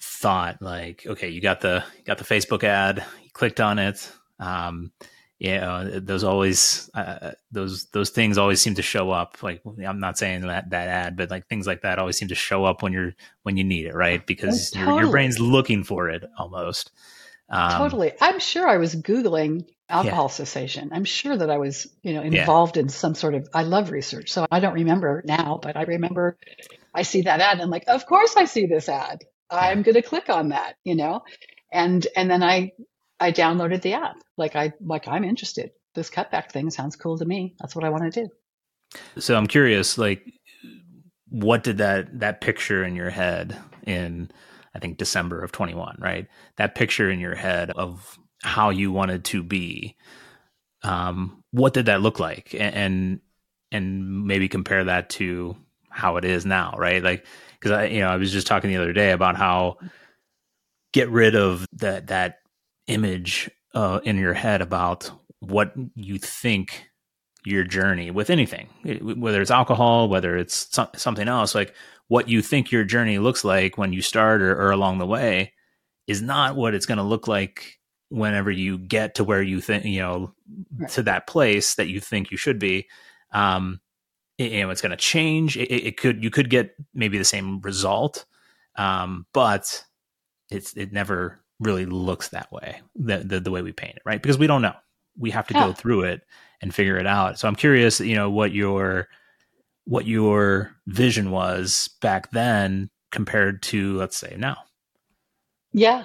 thought 0.00 0.60
like, 0.60 1.04
okay, 1.06 1.28
you 1.28 1.40
got 1.40 1.60
the 1.60 1.84
got 2.06 2.18
the 2.18 2.24
Facebook 2.24 2.64
ad, 2.64 3.04
you 3.22 3.30
clicked 3.32 3.60
on 3.60 3.78
it. 3.78 4.10
Um, 4.38 4.92
you 5.42 5.58
know, 5.58 5.98
those 5.98 6.22
always 6.22 6.88
uh, 6.94 7.32
those 7.50 7.86
those 7.86 8.10
things 8.10 8.38
always 8.38 8.60
seem 8.60 8.76
to 8.76 8.82
show 8.82 9.10
up. 9.10 9.42
Like 9.42 9.60
I'm 9.84 9.98
not 9.98 10.16
saying 10.16 10.42
that 10.42 10.70
that 10.70 10.86
ad, 10.86 11.16
but 11.16 11.30
like 11.30 11.48
things 11.48 11.66
like 11.66 11.82
that 11.82 11.98
always 11.98 12.16
seem 12.16 12.28
to 12.28 12.36
show 12.36 12.64
up 12.64 12.80
when 12.80 12.92
you're 12.92 13.12
when 13.42 13.56
you 13.56 13.64
need 13.64 13.86
it, 13.86 13.92
right? 13.92 14.24
Because 14.24 14.70
totally. 14.70 14.92
your, 14.92 15.02
your 15.02 15.10
brain's 15.10 15.40
looking 15.40 15.82
for 15.82 16.10
it 16.10 16.22
almost. 16.38 16.92
Um, 17.48 17.72
totally. 17.72 18.12
I'm 18.20 18.38
sure 18.38 18.68
I 18.68 18.76
was 18.76 18.94
googling 18.94 19.66
alcohol 19.88 20.26
yeah. 20.26 20.28
cessation. 20.28 20.90
I'm 20.92 21.04
sure 21.04 21.36
that 21.36 21.50
I 21.50 21.58
was, 21.58 21.88
you 22.04 22.14
know, 22.14 22.22
involved 22.22 22.76
yeah. 22.76 22.84
in 22.84 22.88
some 22.88 23.16
sort 23.16 23.34
of. 23.34 23.48
I 23.52 23.64
love 23.64 23.90
research, 23.90 24.30
so 24.30 24.46
I 24.48 24.60
don't 24.60 24.74
remember 24.74 25.24
now, 25.26 25.58
but 25.60 25.76
I 25.76 25.82
remember 25.82 26.38
I 26.94 27.02
see 27.02 27.22
that 27.22 27.40
ad 27.40 27.54
and 27.54 27.62
I'm 27.62 27.70
like, 27.70 27.88
of 27.88 28.06
course 28.06 28.36
I 28.36 28.44
see 28.44 28.66
this 28.66 28.88
ad. 28.88 29.24
I'm 29.50 29.82
going 29.82 29.96
to 29.96 30.02
click 30.02 30.28
on 30.28 30.50
that, 30.50 30.76
you 30.84 30.94
know, 30.94 31.22
and 31.72 32.06
and 32.14 32.30
then 32.30 32.44
I 32.44 32.74
I 33.22 33.30
downloaded 33.32 33.82
the 33.82 33.94
app. 33.94 34.16
Like 34.36 34.56
I 34.56 34.72
like 34.80 35.06
I'm 35.06 35.24
interested. 35.24 35.70
This 35.94 36.10
cutback 36.10 36.50
thing 36.50 36.70
sounds 36.70 36.96
cool 36.96 37.18
to 37.18 37.24
me. 37.24 37.54
That's 37.60 37.76
what 37.76 37.84
I 37.84 37.90
want 37.90 38.12
to 38.12 38.22
do. 38.24 38.28
So 39.20 39.36
I'm 39.36 39.46
curious, 39.46 39.96
like, 39.96 40.26
what 41.28 41.62
did 41.62 41.78
that 41.78 42.18
that 42.20 42.40
picture 42.40 42.84
in 42.84 42.96
your 42.96 43.10
head 43.10 43.56
in 43.86 44.30
I 44.74 44.78
think 44.80 44.98
December 44.98 45.42
of 45.42 45.52
21, 45.52 45.98
right? 46.00 46.26
That 46.56 46.74
picture 46.74 47.10
in 47.10 47.20
your 47.20 47.34
head 47.34 47.70
of 47.70 48.18
how 48.42 48.70
you 48.70 48.90
wanted 48.90 49.24
to 49.26 49.42
be. 49.42 49.96
Um, 50.82 51.44
what 51.52 51.74
did 51.74 51.86
that 51.86 52.00
look 52.00 52.18
like? 52.18 52.54
And, 52.54 52.74
and 52.74 53.20
and 53.70 54.26
maybe 54.26 54.48
compare 54.48 54.84
that 54.84 55.10
to 55.10 55.56
how 55.90 56.16
it 56.16 56.24
is 56.24 56.44
now, 56.44 56.74
right? 56.76 57.02
Like, 57.02 57.24
because 57.52 57.70
I, 57.70 57.84
you 57.84 58.00
know, 58.00 58.08
I 58.08 58.16
was 58.16 58.32
just 58.32 58.46
talking 58.48 58.70
the 58.70 58.76
other 58.76 58.92
day 58.92 59.12
about 59.12 59.36
how 59.36 59.78
get 60.92 61.08
rid 61.08 61.36
of 61.36 61.66
that 61.74 62.08
that 62.08 62.41
image 62.86 63.50
uh, 63.74 64.00
in 64.04 64.16
your 64.16 64.34
head 64.34 64.60
about 64.60 65.10
what 65.40 65.72
you 65.94 66.18
think 66.18 66.88
your 67.44 67.64
journey 67.64 68.10
with 68.10 68.30
anything, 68.30 68.68
whether 69.02 69.40
it's 69.40 69.50
alcohol, 69.50 70.08
whether 70.08 70.36
it's 70.36 70.78
something 70.96 71.28
else, 71.28 71.54
like 71.54 71.74
what 72.08 72.28
you 72.28 72.42
think 72.42 72.70
your 72.70 72.84
journey 72.84 73.18
looks 73.18 73.44
like 73.44 73.76
when 73.76 73.92
you 73.92 74.02
start 74.02 74.42
or, 74.42 74.52
or 74.52 74.70
along 74.70 74.98
the 74.98 75.06
way 75.06 75.52
is 76.06 76.22
not 76.22 76.54
what 76.56 76.74
it's 76.74 76.86
going 76.86 76.98
to 76.98 77.04
look 77.04 77.26
like 77.26 77.78
whenever 78.10 78.50
you 78.50 78.78
get 78.78 79.16
to 79.16 79.24
where 79.24 79.42
you 79.42 79.60
think, 79.60 79.84
you 79.84 80.00
know, 80.00 80.34
right. 80.76 80.90
to 80.90 81.02
that 81.02 81.26
place 81.26 81.74
that 81.76 81.88
you 81.88 81.98
think 82.00 82.30
you 82.30 82.36
should 82.36 82.58
be. 82.58 82.86
Um, 83.32 83.80
you 84.38 84.62
know 84.62 84.70
it's 84.70 84.80
going 84.80 84.90
to 84.90 84.96
change. 84.96 85.56
It, 85.56 85.70
it, 85.70 85.96
could 85.96 86.22
you 86.22 86.30
could 86.30 86.50
get 86.50 86.74
maybe 86.94 87.18
the 87.18 87.24
same 87.24 87.60
result, 87.60 88.24
um, 88.76 89.26
but 89.32 89.84
it's 90.50 90.76
it 90.76 90.92
never 90.92 91.41
really 91.62 91.86
looks 91.86 92.28
that 92.28 92.50
way 92.52 92.80
the, 92.96 93.18
the, 93.18 93.40
the 93.40 93.50
way 93.50 93.62
we 93.62 93.72
paint 93.72 93.96
it, 93.96 94.02
right? 94.04 94.20
Because 94.20 94.38
we 94.38 94.46
don't 94.46 94.62
know. 94.62 94.74
We 95.18 95.30
have 95.30 95.46
to 95.48 95.54
yeah. 95.54 95.66
go 95.66 95.72
through 95.72 96.02
it 96.04 96.22
and 96.60 96.74
figure 96.74 96.98
it 96.98 97.06
out. 97.06 97.38
So 97.38 97.48
I'm 97.48 97.56
curious, 97.56 98.00
you 98.00 98.14
know, 98.14 98.30
what 98.30 98.52
your 98.52 99.08
what 99.84 100.06
your 100.06 100.76
vision 100.86 101.30
was 101.30 101.90
back 102.00 102.30
then 102.30 102.88
compared 103.10 103.62
to 103.64 103.96
let's 103.96 104.16
say 104.16 104.36
now. 104.38 104.56
Yeah. 105.72 106.04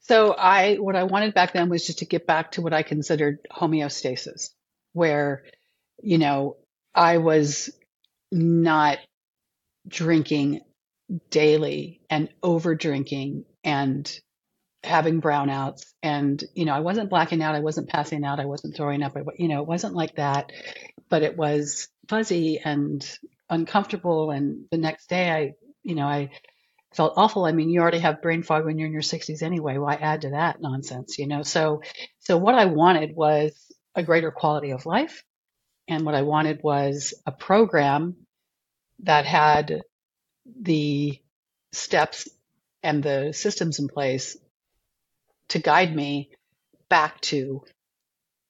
So 0.00 0.32
I 0.32 0.76
what 0.76 0.96
I 0.96 1.02
wanted 1.02 1.34
back 1.34 1.52
then 1.52 1.68
was 1.68 1.86
just 1.86 1.98
to 1.98 2.04
get 2.04 2.26
back 2.26 2.52
to 2.52 2.62
what 2.62 2.72
I 2.72 2.82
considered 2.82 3.38
homeostasis, 3.52 4.50
where, 4.92 5.44
you 6.02 6.18
know, 6.18 6.56
I 6.94 7.18
was 7.18 7.70
not 8.30 8.98
drinking 9.88 10.60
daily 11.30 12.00
and 12.08 12.28
over 12.42 12.74
drinking 12.74 13.44
and 13.64 14.20
having 14.86 15.20
brownouts. 15.20 15.84
And 16.02 16.42
you 16.54 16.64
know 16.64 16.74
i 16.74 16.80
wasn't 16.80 17.10
blacking 17.10 17.42
out 17.42 17.54
i 17.54 17.60
wasn't 17.60 17.88
passing 17.88 18.24
out 18.24 18.40
i 18.40 18.46
wasn't 18.46 18.76
throwing 18.76 19.02
up 19.02 19.16
you 19.38 19.48
know 19.48 19.62
it 19.62 19.68
wasn't 19.68 19.94
like 19.94 20.16
that. 20.16 20.52
But 21.08 21.22
it 21.22 21.36
was 21.36 21.88
fuzzy 22.08 22.60
and 22.64 23.06
uncomfortable. 23.50 24.30
And 24.30 24.66
the 24.70 24.78
next 24.78 25.08
day 25.08 25.30
i 25.30 25.52
you 25.82 25.94
know 25.94 26.06
i 26.06 26.30
felt 26.94 27.14
awful. 27.16 27.44
I 27.44 27.52
mean 27.52 27.70
you 27.70 27.80
already 27.80 27.98
have 28.00 28.22
brain 28.22 28.42
fog 28.42 28.64
when 28.64 28.78
you're 28.78 28.86
in 28.86 28.92
your 28.92 29.02
60s 29.02 29.42
anyway. 29.42 29.78
Why 29.78 29.94
add 29.96 30.22
to 30.22 30.30
that 30.30 30.60
nonsense 30.60 31.18
you 31.18 31.26
know? 31.26 31.42
So 31.42 31.82
so 32.20 32.38
what 32.38 32.54
i 32.54 32.66
wanted 32.66 33.14
was 33.14 33.52
a 33.94 34.02
greater 34.02 34.30
quality 34.30 34.70
of 34.70 34.86
life. 34.86 35.24
And 35.88 36.04
what 36.04 36.14
i 36.14 36.22
wanted 36.22 36.60
was 36.62 37.14
a 37.26 37.32
program 37.32 38.16
that 39.00 39.26
had 39.26 39.82
the 40.60 41.20
steps 41.72 42.28
and 42.82 43.02
the 43.02 43.32
systems 43.32 43.78
in 43.78 43.88
place 43.88 44.36
to 45.48 45.58
guide 45.58 45.94
me 45.94 46.30
back 46.88 47.20
to 47.22 47.62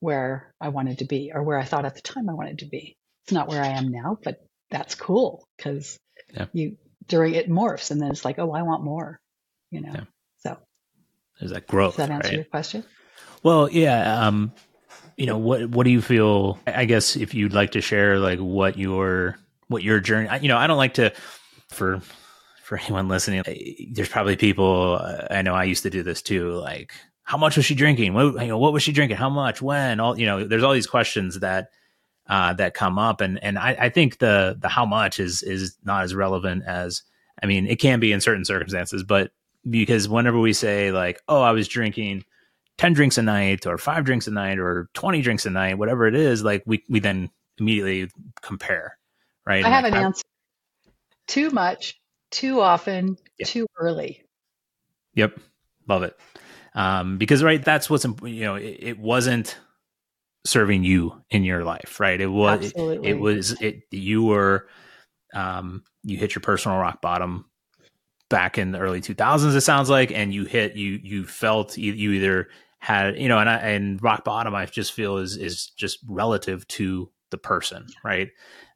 where 0.00 0.52
I 0.60 0.68
wanted 0.68 0.98
to 0.98 1.04
be 1.04 1.32
or 1.34 1.42
where 1.42 1.58
I 1.58 1.64
thought 1.64 1.84
at 1.84 1.94
the 1.94 2.02
time 2.02 2.28
I 2.28 2.34
wanted 2.34 2.60
to 2.60 2.66
be. 2.66 2.96
It's 3.24 3.32
not 3.32 3.48
where 3.48 3.62
I 3.62 3.68
am 3.68 3.88
now, 3.88 4.18
but 4.22 4.44
that's 4.70 4.94
cool 4.94 5.46
because 5.56 5.98
yeah. 6.32 6.46
you 6.52 6.76
during 7.08 7.34
it 7.34 7.48
morphs 7.48 7.90
and 7.90 8.00
then 8.00 8.10
it's 8.10 8.24
like, 8.24 8.38
oh, 8.38 8.52
I 8.52 8.62
want 8.62 8.84
more, 8.84 9.20
you 9.70 9.80
know. 9.80 9.92
Yeah. 9.94 10.04
So 10.38 10.58
there's 11.40 11.52
that 11.52 11.66
growth. 11.66 11.96
Does 11.96 12.08
that 12.08 12.12
answer 12.12 12.28
right? 12.28 12.36
your 12.36 12.44
question? 12.44 12.84
Well, 13.42 13.70
yeah. 13.70 14.26
Um, 14.26 14.52
you 15.16 15.26
know, 15.26 15.38
what 15.38 15.68
what 15.70 15.84
do 15.84 15.90
you 15.90 16.02
feel? 16.02 16.58
I 16.66 16.84
guess 16.84 17.16
if 17.16 17.34
you'd 17.34 17.54
like 17.54 17.72
to 17.72 17.80
share, 17.80 18.18
like 18.18 18.38
what 18.38 18.78
your 18.78 19.38
what 19.68 19.82
your 19.82 20.00
journey. 20.00 20.28
You 20.40 20.48
know, 20.48 20.58
I 20.58 20.66
don't 20.66 20.76
like 20.76 20.94
to 20.94 21.12
for 21.70 22.00
for 22.66 22.78
anyone 22.78 23.06
listening, 23.06 23.44
there's 23.92 24.08
probably 24.08 24.34
people 24.34 25.00
I 25.30 25.42
know 25.42 25.54
I 25.54 25.64
used 25.64 25.84
to 25.84 25.90
do 25.90 26.02
this 26.02 26.20
too. 26.20 26.50
Like, 26.54 26.92
how 27.22 27.38
much 27.38 27.56
was 27.56 27.64
she 27.64 27.76
drinking? 27.76 28.12
What, 28.12 28.42
you 28.42 28.48
know, 28.48 28.58
what 28.58 28.72
was 28.72 28.82
she 28.82 28.90
drinking? 28.90 29.18
How 29.18 29.30
much? 29.30 29.62
When? 29.62 30.00
All 30.00 30.18
you 30.18 30.26
know, 30.26 30.44
there's 30.44 30.64
all 30.64 30.72
these 30.72 30.88
questions 30.88 31.38
that 31.38 31.68
uh, 32.28 32.54
that 32.54 32.74
come 32.74 32.98
up, 32.98 33.20
and 33.20 33.40
and 33.40 33.56
I, 33.56 33.76
I 33.82 33.88
think 33.88 34.18
the 34.18 34.56
the 34.58 34.68
how 34.68 34.84
much 34.84 35.20
is 35.20 35.44
is 35.44 35.76
not 35.84 36.02
as 36.02 36.12
relevant 36.12 36.64
as 36.66 37.02
I 37.40 37.46
mean, 37.46 37.68
it 37.68 37.76
can 37.76 38.00
be 38.00 38.10
in 38.10 38.20
certain 38.20 38.44
circumstances, 38.44 39.04
but 39.04 39.30
because 39.70 40.08
whenever 40.08 40.40
we 40.40 40.52
say 40.52 40.90
like, 40.90 41.20
oh, 41.28 41.42
I 41.42 41.52
was 41.52 41.68
drinking 41.68 42.24
10 42.78 42.94
drinks 42.94 43.16
a 43.16 43.22
night 43.22 43.64
or 43.64 43.78
five 43.78 44.04
drinks 44.04 44.26
a 44.26 44.32
night 44.32 44.58
or 44.58 44.88
20 44.94 45.22
drinks 45.22 45.46
a 45.46 45.50
night, 45.50 45.78
whatever 45.78 46.06
it 46.06 46.14
is, 46.16 46.42
like 46.42 46.62
we, 46.66 46.82
we 46.88 46.98
then 46.98 47.30
immediately 47.58 48.10
compare, 48.42 48.98
right? 49.46 49.64
I 49.64 49.68
have 49.68 49.84
like, 49.84 49.92
an 49.92 50.04
answer. 50.04 50.22
Too 51.26 51.50
much 51.50 52.00
too 52.30 52.60
often, 52.60 53.16
too 53.44 53.66
early. 53.78 54.22
Yep, 55.14 55.38
love 55.88 56.02
it. 56.02 56.18
Um, 56.74 57.18
because 57.18 57.42
right, 57.42 57.64
that's 57.64 57.88
what's 57.88 58.04
you 58.22 58.44
know, 58.44 58.56
it, 58.56 58.76
it, 58.80 58.98
wasn't 58.98 59.58
serving 60.44 60.84
you 60.84 61.22
in 61.30 61.42
your 61.42 61.64
life, 61.64 61.98
right? 61.98 62.20
It 62.20 62.26
was, 62.26 62.72
it, 62.76 63.00
it, 63.02 63.14
was, 63.14 63.60
it. 63.62 63.84
You 63.90 64.24
were, 64.24 64.68
um, 65.34 65.84
you 66.02 66.18
hit 66.18 66.34
your 66.34 66.42
personal 66.42 66.76
rock 66.76 67.00
bottom 67.00 67.46
back 68.28 68.58
in 68.58 68.72
the 68.72 68.78
early 68.78 69.00
2000s. 69.00 69.54
It 69.54 69.60
sounds 69.62 69.88
like, 69.88 70.10
and 70.10 70.34
you 70.34 70.44
hit, 70.44 70.76
you 70.76 71.00
you 71.02 71.24
felt 71.24 71.78
you, 71.78 71.94
you 71.94 72.12
either 72.12 72.48
had, 72.78 73.18
you 73.18 73.28
know, 73.28 73.38
and 73.38 73.48
I, 73.48 73.56
and 73.56 74.02
rock 74.02 74.24
bottom, 74.24 74.54
I 74.54 74.66
just 74.66 74.92
feel 74.92 75.16
is 75.16 75.36
is 75.36 75.68
just 75.78 75.98
relative 76.06 76.68
to 76.68 77.10
the 77.30 77.38
person, 77.38 77.86
right? 78.04 78.28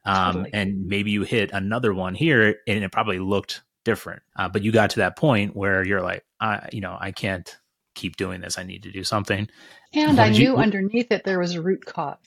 Um, 0.05 0.33
totally. 0.33 0.49
And 0.53 0.87
maybe 0.87 1.11
you 1.11 1.23
hit 1.23 1.51
another 1.53 1.93
one 1.93 2.15
here 2.15 2.57
and 2.67 2.83
it 2.83 2.91
probably 2.91 3.19
looked 3.19 3.61
different. 3.83 4.21
Uh, 4.35 4.49
but 4.49 4.63
you 4.63 4.71
got 4.71 4.91
to 4.91 4.99
that 4.99 5.17
point 5.17 5.55
where 5.55 5.85
you're 5.85 6.01
like, 6.01 6.23
I, 6.39 6.69
you 6.71 6.81
know, 6.81 6.97
I 6.99 7.11
can't 7.11 7.55
keep 7.95 8.17
doing 8.17 8.41
this. 8.41 8.57
I 8.57 8.63
need 8.63 8.83
to 8.83 8.91
do 8.91 9.03
something. 9.03 9.47
And 9.93 10.19
I 10.19 10.29
knew 10.29 10.39
you, 10.39 10.57
underneath 10.57 11.11
it 11.11 11.23
there 11.23 11.39
was 11.39 11.55
a 11.55 11.61
root 11.61 11.85
cause, 11.85 12.17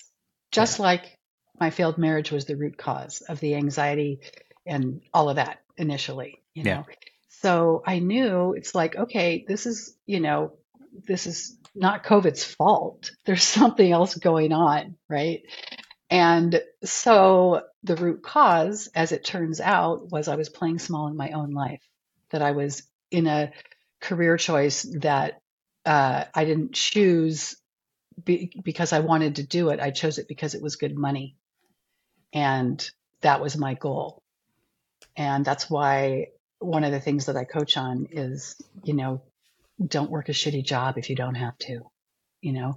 just 0.53 0.79
yeah. 0.79 0.85
like 0.85 1.19
my 1.59 1.71
failed 1.71 1.99
marriage 1.99 2.31
was 2.31 2.45
the 2.45 2.57
root 2.57 2.77
cause 2.77 3.23
of 3.23 3.41
the 3.41 3.55
anxiety 3.55 4.21
and 4.67 5.01
all 5.13 5.29
of 5.29 5.37
that 5.37 5.61
initially, 5.77 6.43
you 6.55 6.65
know. 6.65 6.85
Yeah. 6.89 6.95
So 7.29 7.83
I 7.87 7.99
knew 7.99 8.55
it's 8.55 8.75
like, 8.75 8.97
okay, 8.97 9.45
this 9.47 9.67
is, 9.67 9.97
you 10.07 10.21
know, 10.21 10.55
this 11.07 11.27
is 11.27 11.59
not 11.75 12.05
COVID's 12.05 12.45
fault. 12.45 13.11
There's 13.25 13.43
something 13.61 13.91
else 13.91 14.15
going 14.15 14.53
on, 14.53 14.97
right? 15.09 15.43
And 16.15 16.63
so 16.85 17.63
the 17.83 17.97
root 17.97 18.23
cause, 18.23 18.89
as 18.95 19.11
it 19.11 19.25
turns 19.25 19.61
out, 19.61 20.13
was 20.13 20.29
I 20.29 20.37
was 20.37 20.49
playing 20.49 20.79
small 20.79 21.09
in 21.09 21.17
my 21.17 21.31
own 21.31 21.51
life, 21.51 21.83
that 22.31 22.41
I 22.41 22.53
was 22.53 22.85
in 23.11 23.27
a 23.27 23.51
career 24.01 24.37
choice 24.37 24.83
that 25.01 25.41
uh, 25.85 26.27
I 26.33 26.45
didn't 26.45 26.73
choose 26.73 27.57
be, 28.25 28.53
because 28.63 28.93
I 28.93 29.01
wanted 29.01 29.37
to 29.37 29.43
do 29.43 29.71
it. 29.71 29.81
I 29.81 29.91
chose 29.91 30.19
it 30.19 30.29
because 30.29 30.55
it 30.55 30.63
was 30.63 30.77
good 30.77 30.97
money. 30.97 31.35
And 32.33 32.89
that 33.23 33.41
was 33.41 33.57
my 33.57 33.75
goal. 33.75 34.23
And 35.17 35.45
that's 35.45 35.69
why 35.69 36.29
one 36.61 36.85
of 36.85 36.93
the 36.93 37.01
things 37.01 37.27
that 37.27 37.37
I 37.37 37.43
coach 37.43 37.77
on 37.77 38.07
is, 38.13 38.55
you 38.85 38.95
know, 38.95 39.21
don't 39.85 40.13
work 40.13 40.29
a 40.29 40.33
shitty 40.33 40.65
job 40.65 40.97
if 40.97 41.11
you 41.11 41.17
don't 41.17 41.35
have 41.35 41.59
to, 41.59 41.81
you 42.41 42.53
know, 42.53 42.77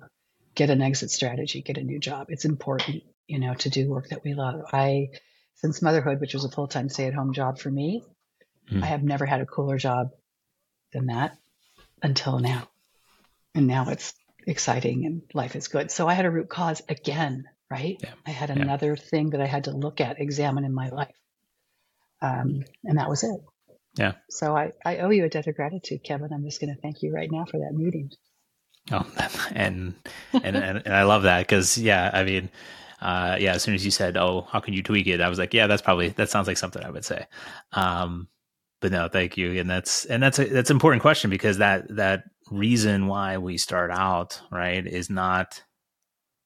get 0.56 0.72
an 0.72 0.82
exit 0.82 1.12
strategy, 1.12 1.62
get 1.62 1.78
a 1.78 1.84
new 1.84 2.00
job. 2.00 2.32
It's 2.32 2.44
important 2.44 3.04
you 3.28 3.40
know, 3.40 3.54
to 3.54 3.70
do 3.70 3.90
work 3.90 4.10
that 4.10 4.24
we 4.24 4.34
love. 4.34 4.62
I, 4.72 5.10
since 5.56 5.82
motherhood, 5.82 6.20
which 6.20 6.34
was 6.34 6.46
a 6.46 6.50
full 6.52 6.68
time 6.68 6.90
stay 6.90 7.06
at 7.06 7.14
home 7.14 7.34
job 7.34 7.60
for 7.60 7.70
me, 7.70 8.04
mm. 8.72 8.82
I 8.82 8.86
have 8.86 9.04
never 9.04 9.26
had 9.26 9.42
a 9.42 9.46
cooler 9.46 9.78
job 9.78 10.12
than 10.94 11.08
that 11.08 11.38
until 12.02 12.40
now. 12.40 12.70
And 13.56 13.68
now 13.68 13.90
it's 13.90 14.14
exciting 14.46 15.06
and 15.06 15.22
life 15.34 15.56
is 15.56 15.68
good. 15.68 15.92
So 15.92 16.08
I 16.08 16.14
had 16.14 16.26
a 16.26 16.32
root 16.32 16.50
cause 16.50 16.82
again, 16.88 17.46
right? 17.70 17.98
Yeah. 18.02 18.14
I 18.26 18.32
had 18.32 18.50
another 18.50 18.96
yeah. 18.98 19.04
thing 19.10 19.30
that 19.32 19.42
I 19.42 19.46
had 19.46 19.66
to 19.66 19.72
look 19.72 20.00
at, 20.00 20.22
examine 20.22 20.64
in 20.64 20.74
my 20.74 20.90
life. 20.90 21.16
Um, 22.22 22.64
and 22.84 22.98
that 22.98 23.10
was 23.10 23.24
it. 23.24 23.40
Yeah. 23.96 24.14
So 24.30 24.56
I, 24.56 24.74
I 24.86 24.98
owe 24.98 25.10
you 25.10 25.26
a 25.26 25.30
debt 25.30 25.48
of 25.48 25.56
gratitude, 25.56 26.04
Kevin. 26.04 26.32
I'm 26.32 26.44
just 26.44 26.62
going 26.62 26.74
to 26.74 26.82
thank 26.82 27.02
you 27.02 27.14
right 27.14 27.32
now 27.32 27.46
for 27.46 27.60
that 27.60 27.74
meeting. 27.74 28.12
Oh, 28.92 29.06
and, 29.56 29.96
and, 30.34 30.56
and, 30.56 30.82
and 30.86 30.96
I 30.96 31.04
love 31.04 31.24
that 31.24 31.40
because, 31.40 31.78
yeah, 31.78 32.10
I 32.14 32.24
mean, 32.24 32.50
uh, 33.02 33.38
yeah, 33.40 33.54
as 33.54 33.64
soon 33.64 33.76
as 33.76 33.86
you 33.86 33.92
said, 33.92 34.18
"Oh, 34.18 34.48
how 34.50 34.60
can 34.60 34.74
you 34.74 34.84
tweak 34.84 35.08
it?" 35.08 35.22
I 35.22 35.30
was 35.30 35.40
like, 35.40 35.54
"Yeah, 35.54 35.68
that's 35.68 35.82
probably 35.82 36.10
that 36.10 36.30
sounds 36.30 36.48
like 36.48 36.58
something 36.58 36.84
I 36.84 36.90
would 36.90 37.06
say." 37.06 37.26
Um, 37.74 38.28
but 38.82 38.92
no, 38.92 39.08
thank 39.08 39.38
you, 39.38 39.60
and 39.60 39.70
that's 39.70 40.06
and 40.06 40.22
that's 40.22 40.40
a 40.40 40.46
that's 40.46 40.70
an 40.70 40.76
important 40.76 41.02
question 41.02 41.30
because 41.30 41.58
that 41.60 41.96
that 41.96 42.24
reason 42.52 43.08
why 43.08 43.38
we 43.38 43.58
start 43.58 43.92
out 43.92 44.42
right 44.52 44.86
is 44.86 45.10
not 45.10 45.64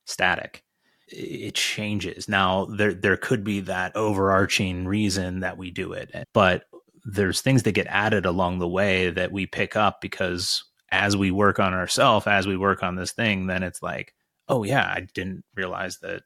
static. 0.06 0.64
It 1.08 1.56
changes. 1.56 2.28
Now 2.28 2.66
there 2.66 2.94
there 2.94 3.18
could 3.18 3.44
be 3.44 3.62
that 3.62 3.96
overarching 3.96 4.88
reason 4.88 5.42
that 5.42 5.58
we 5.58 5.72
do 5.72 5.94
it, 5.94 6.12
but 6.34 6.64
there's 7.06 7.42
things 7.42 7.64
that 7.64 7.72
get 7.74 7.88
added 7.88 8.26
along 8.26 8.60
the 8.60 8.68
way 8.68 9.10
that 9.10 9.32
we 9.32 9.46
pick 9.46 9.76
up 9.76 10.02
because 10.02 10.64
as 10.92 11.16
we 11.16 11.32
work 11.32 11.60
on 11.60 11.74
ourselves, 11.74 12.28
as 12.28 12.46
we 12.46 12.58
work 12.58 12.84
on 12.84 12.96
this 12.96 13.14
thing, 13.14 13.48
then 13.48 13.64
it's 13.64 13.82
like, 13.82 14.14
oh 14.48 14.64
yeah, 14.64 14.86
I 14.86 15.08
didn't 15.14 15.44
realize 15.56 16.00
that 16.00 16.24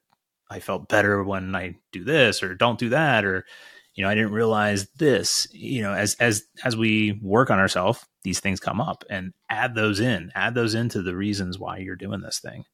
I 0.49 0.59
felt 0.59 0.89
better 0.89 1.23
when 1.23 1.55
I 1.55 1.75
do 1.91 2.03
this 2.03 2.43
or 2.43 2.55
don't 2.55 2.79
do 2.79 2.89
that 2.89 3.25
or 3.25 3.45
you 3.93 4.03
know 4.03 4.09
I 4.09 4.15
didn't 4.15 4.33
realize 4.33 4.87
this 4.97 5.47
you 5.51 5.81
know 5.81 5.93
as 5.93 6.15
as 6.15 6.43
as 6.63 6.77
we 6.77 7.19
work 7.21 7.49
on 7.49 7.59
ourselves 7.59 8.05
these 8.23 8.39
things 8.39 8.59
come 8.59 8.81
up 8.81 9.03
and 9.09 9.33
add 9.49 9.75
those 9.75 9.99
in 9.99 10.31
add 10.35 10.55
those 10.55 10.75
into 10.75 11.01
the 11.01 11.15
reasons 11.15 11.57
why 11.57 11.77
you're 11.77 11.95
doing 11.95 12.21
this 12.21 12.39
thing. 12.39 12.65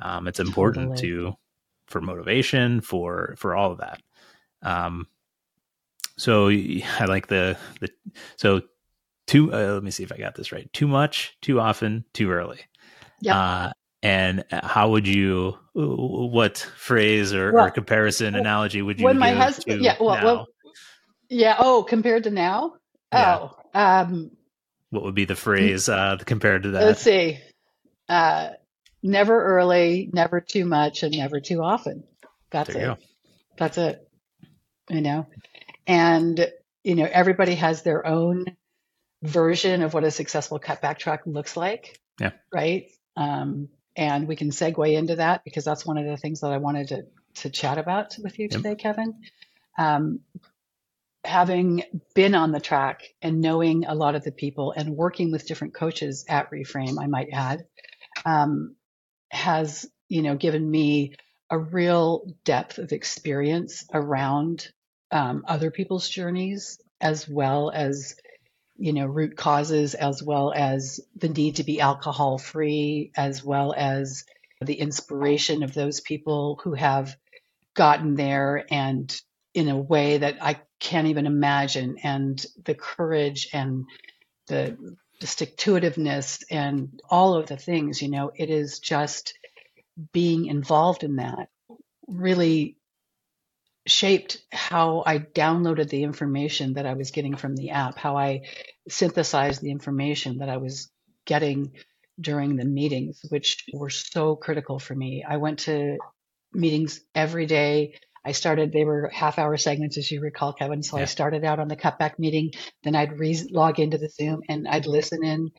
Um, 0.00 0.28
it's 0.28 0.40
important 0.40 0.90
totally. 0.96 1.08
to 1.08 1.34
for 1.86 2.00
motivation 2.00 2.80
for 2.80 3.34
for 3.38 3.56
all 3.56 3.72
of 3.72 3.78
that. 3.78 4.02
Um 4.62 5.06
so 6.16 6.48
I 6.48 7.04
like 7.06 7.28
the 7.28 7.56
the 7.80 7.88
so 8.36 8.62
too 9.26 9.52
uh, 9.52 9.72
let 9.74 9.82
me 9.82 9.90
see 9.90 10.04
if 10.04 10.12
I 10.12 10.18
got 10.18 10.34
this 10.34 10.52
right. 10.52 10.72
Too 10.72 10.86
much 10.86 11.36
too 11.42 11.60
often 11.60 12.04
too 12.12 12.30
early. 12.30 12.60
Yeah 13.20 13.36
uh, 13.36 13.72
And 14.02 14.44
how 14.50 14.90
would 14.90 15.08
you, 15.08 15.58
what 15.72 16.58
phrase 16.76 17.34
or, 17.34 17.52
well, 17.52 17.66
or 17.66 17.70
comparison 17.70 18.36
analogy 18.36 18.80
would 18.80 19.00
you 19.00 19.04
when 19.04 19.18
my 19.18 19.32
husband, 19.32 19.82
yeah, 19.82 19.96
well, 20.00 20.24
well, 20.24 20.46
yeah. 21.28 21.56
Oh, 21.58 21.82
compared 21.82 22.24
to 22.24 22.30
now? 22.30 22.74
Yeah. 23.12 23.38
Oh, 23.40 23.56
um, 23.74 24.30
what 24.90 25.02
would 25.02 25.14
be 25.14 25.24
the 25.24 25.34
phrase 25.34 25.88
uh, 25.88 26.16
compared 26.24 26.62
to 26.62 26.70
that? 26.70 26.84
Let's 26.84 27.02
see. 27.02 27.38
Uh, 28.08 28.50
never 29.02 29.44
early, 29.58 30.08
never 30.12 30.40
too 30.40 30.64
much, 30.64 31.02
and 31.02 31.16
never 31.16 31.40
too 31.40 31.62
often. 31.62 32.04
That's 32.50 32.70
it. 32.70 32.98
That's 33.56 33.78
it. 33.78 34.08
You 34.88 35.00
know, 35.02 35.26
and 35.86 36.50
you 36.84 36.94
know 36.94 37.08
everybody 37.10 37.56
has 37.56 37.82
their 37.82 38.06
own 38.06 38.46
version 39.22 39.82
of 39.82 39.92
what 39.92 40.04
a 40.04 40.10
successful 40.10 40.58
cutback 40.58 40.98
track 40.98 41.22
looks 41.26 41.56
like. 41.56 41.98
Yeah. 42.20 42.30
Right. 42.52 42.90
Um, 43.16 43.68
and 43.98 44.28
we 44.28 44.36
can 44.36 44.50
segue 44.50 44.96
into 44.96 45.16
that 45.16 45.42
because 45.44 45.64
that's 45.64 45.84
one 45.84 45.98
of 45.98 46.06
the 46.06 46.16
things 46.16 46.40
that 46.40 46.52
I 46.52 46.58
wanted 46.58 46.88
to 46.88 47.02
to 47.42 47.50
chat 47.50 47.78
about 47.78 48.16
with 48.22 48.38
you 48.38 48.48
today, 48.48 48.70
yep. 48.70 48.78
Kevin. 48.78 49.14
Um, 49.76 50.20
having 51.24 51.82
been 52.14 52.34
on 52.34 52.52
the 52.52 52.60
track 52.60 53.02
and 53.20 53.40
knowing 53.40 53.84
a 53.84 53.94
lot 53.94 54.14
of 54.14 54.24
the 54.24 54.32
people 54.32 54.72
and 54.74 54.96
working 54.96 55.30
with 55.30 55.46
different 55.46 55.74
coaches 55.74 56.24
at 56.28 56.50
Reframe, 56.50 57.00
I 57.00 57.06
might 57.06 57.28
add, 57.32 57.66
um, 58.24 58.76
has 59.30 59.84
you 60.08 60.22
know 60.22 60.36
given 60.36 60.68
me 60.68 61.14
a 61.50 61.58
real 61.58 62.32
depth 62.44 62.78
of 62.78 62.92
experience 62.92 63.84
around 63.92 64.68
um, 65.10 65.44
other 65.48 65.70
people's 65.70 66.08
journeys 66.08 66.80
as 67.00 67.28
well 67.28 67.70
as 67.74 68.14
you 68.78 68.92
know 68.92 69.06
root 69.06 69.36
causes 69.36 69.94
as 69.94 70.22
well 70.22 70.52
as 70.54 71.00
the 71.16 71.28
need 71.28 71.56
to 71.56 71.64
be 71.64 71.80
alcohol 71.80 72.38
free 72.38 73.10
as 73.16 73.44
well 73.44 73.74
as 73.76 74.24
the 74.60 74.74
inspiration 74.74 75.62
of 75.62 75.74
those 75.74 76.00
people 76.00 76.58
who 76.62 76.74
have 76.74 77.16
gotten 77.74 78.16
there 78.16 78.64
and 78.70 79.20
in 79.54 79.68
a 79.68 79.76
way 79.76 80.18
that 80.18 80.36
I 80.40 80.60
can't 80.80 81.08
even 81.08 81.26
imagine. 81.26 81.98
And 82.02 82.44
the 82.64 82.74
courage 82.74 83.48
and 83.52 83.86
the, 84.48 84.76
the 85.20 85.26
stick 85.26 85.56
to 85.58 85.72
itiveness 85.72 86.42
and 86.50 87.00
all 87.08 87.34
of 87.34 87.46
the 87.46 87.56
things 87.56 88.00
you 88.02 88.10
know 88.10 88.30
it 88.34 88.50
is 88.50 88.78
just 88.78 89.34
being 90.12 90.46
involved 90.46 91.04
in 91.04 91.16
that. 91.16 91.48
Really 92.06 92.77
shaped 93.90 94.38
how 94.52 95.02
I 95.06 95.18
downloaded 95.18 95.88
the 95.88 96.02
information 96.02 96.74
that 96.74 96.86
I 96.86 96.94
was 96.94 97.10
getting 97.10 97.36
from 97.36 97.56
the 97.56 97.70
app, 97.70 97.98
how 97.98 98.16
I 98.16 98.42
synthesized 98.88 99.62
the 99.62 99.70
information 99.70 100.38
that 100.38 100.48
I 100.48 100.58
was 100.58 100.90
getting 101.26 101.72
during 102.20 102.56
the 102.56 102.64
meetings, 102.64 103.20
which 103.28 103.64
were 103.72 103.90
so 103.90 104.36
critical 104.36 104.78
for 104.78 104.94
me. 104.94 105.24
I 105.28 105.36
went 105.36 105.60
to 105.60 105.98
meetings 106.52 107.00
every 107.14 107.46
day. 107.46 107.94
I 108.24 108.32
started, 108.32 108.72
they 108.72 108.84
were 108.84 109.10
half 109.12 109.38
hour 109.38 109.56
segments, 109.56 109.96
as 109.96 110.10
you 110.10 110.20
recall, 110.20 110.52
Kevin. 110.52 110.82
So 110.82 110.96
yeah. 110.96 111.02
I 111.02 111.06
started 111.06 111.44
out 111.44 111.60
on 111.60 111.68
the 111.68 111.76
cutback 111.76 112.18
meeting, 112.18 112.52
then 112.82 112.96
I'd 112.96 113.18
re- 113.18 113.48
log 113.50 113.78
into 113.78 113.98
the 113.98 114.08
Zoom 114.08 114.42
and 114.48 114.66
I'd 114.66 114.86
listen 114.86 115.24
in 115.24 115.50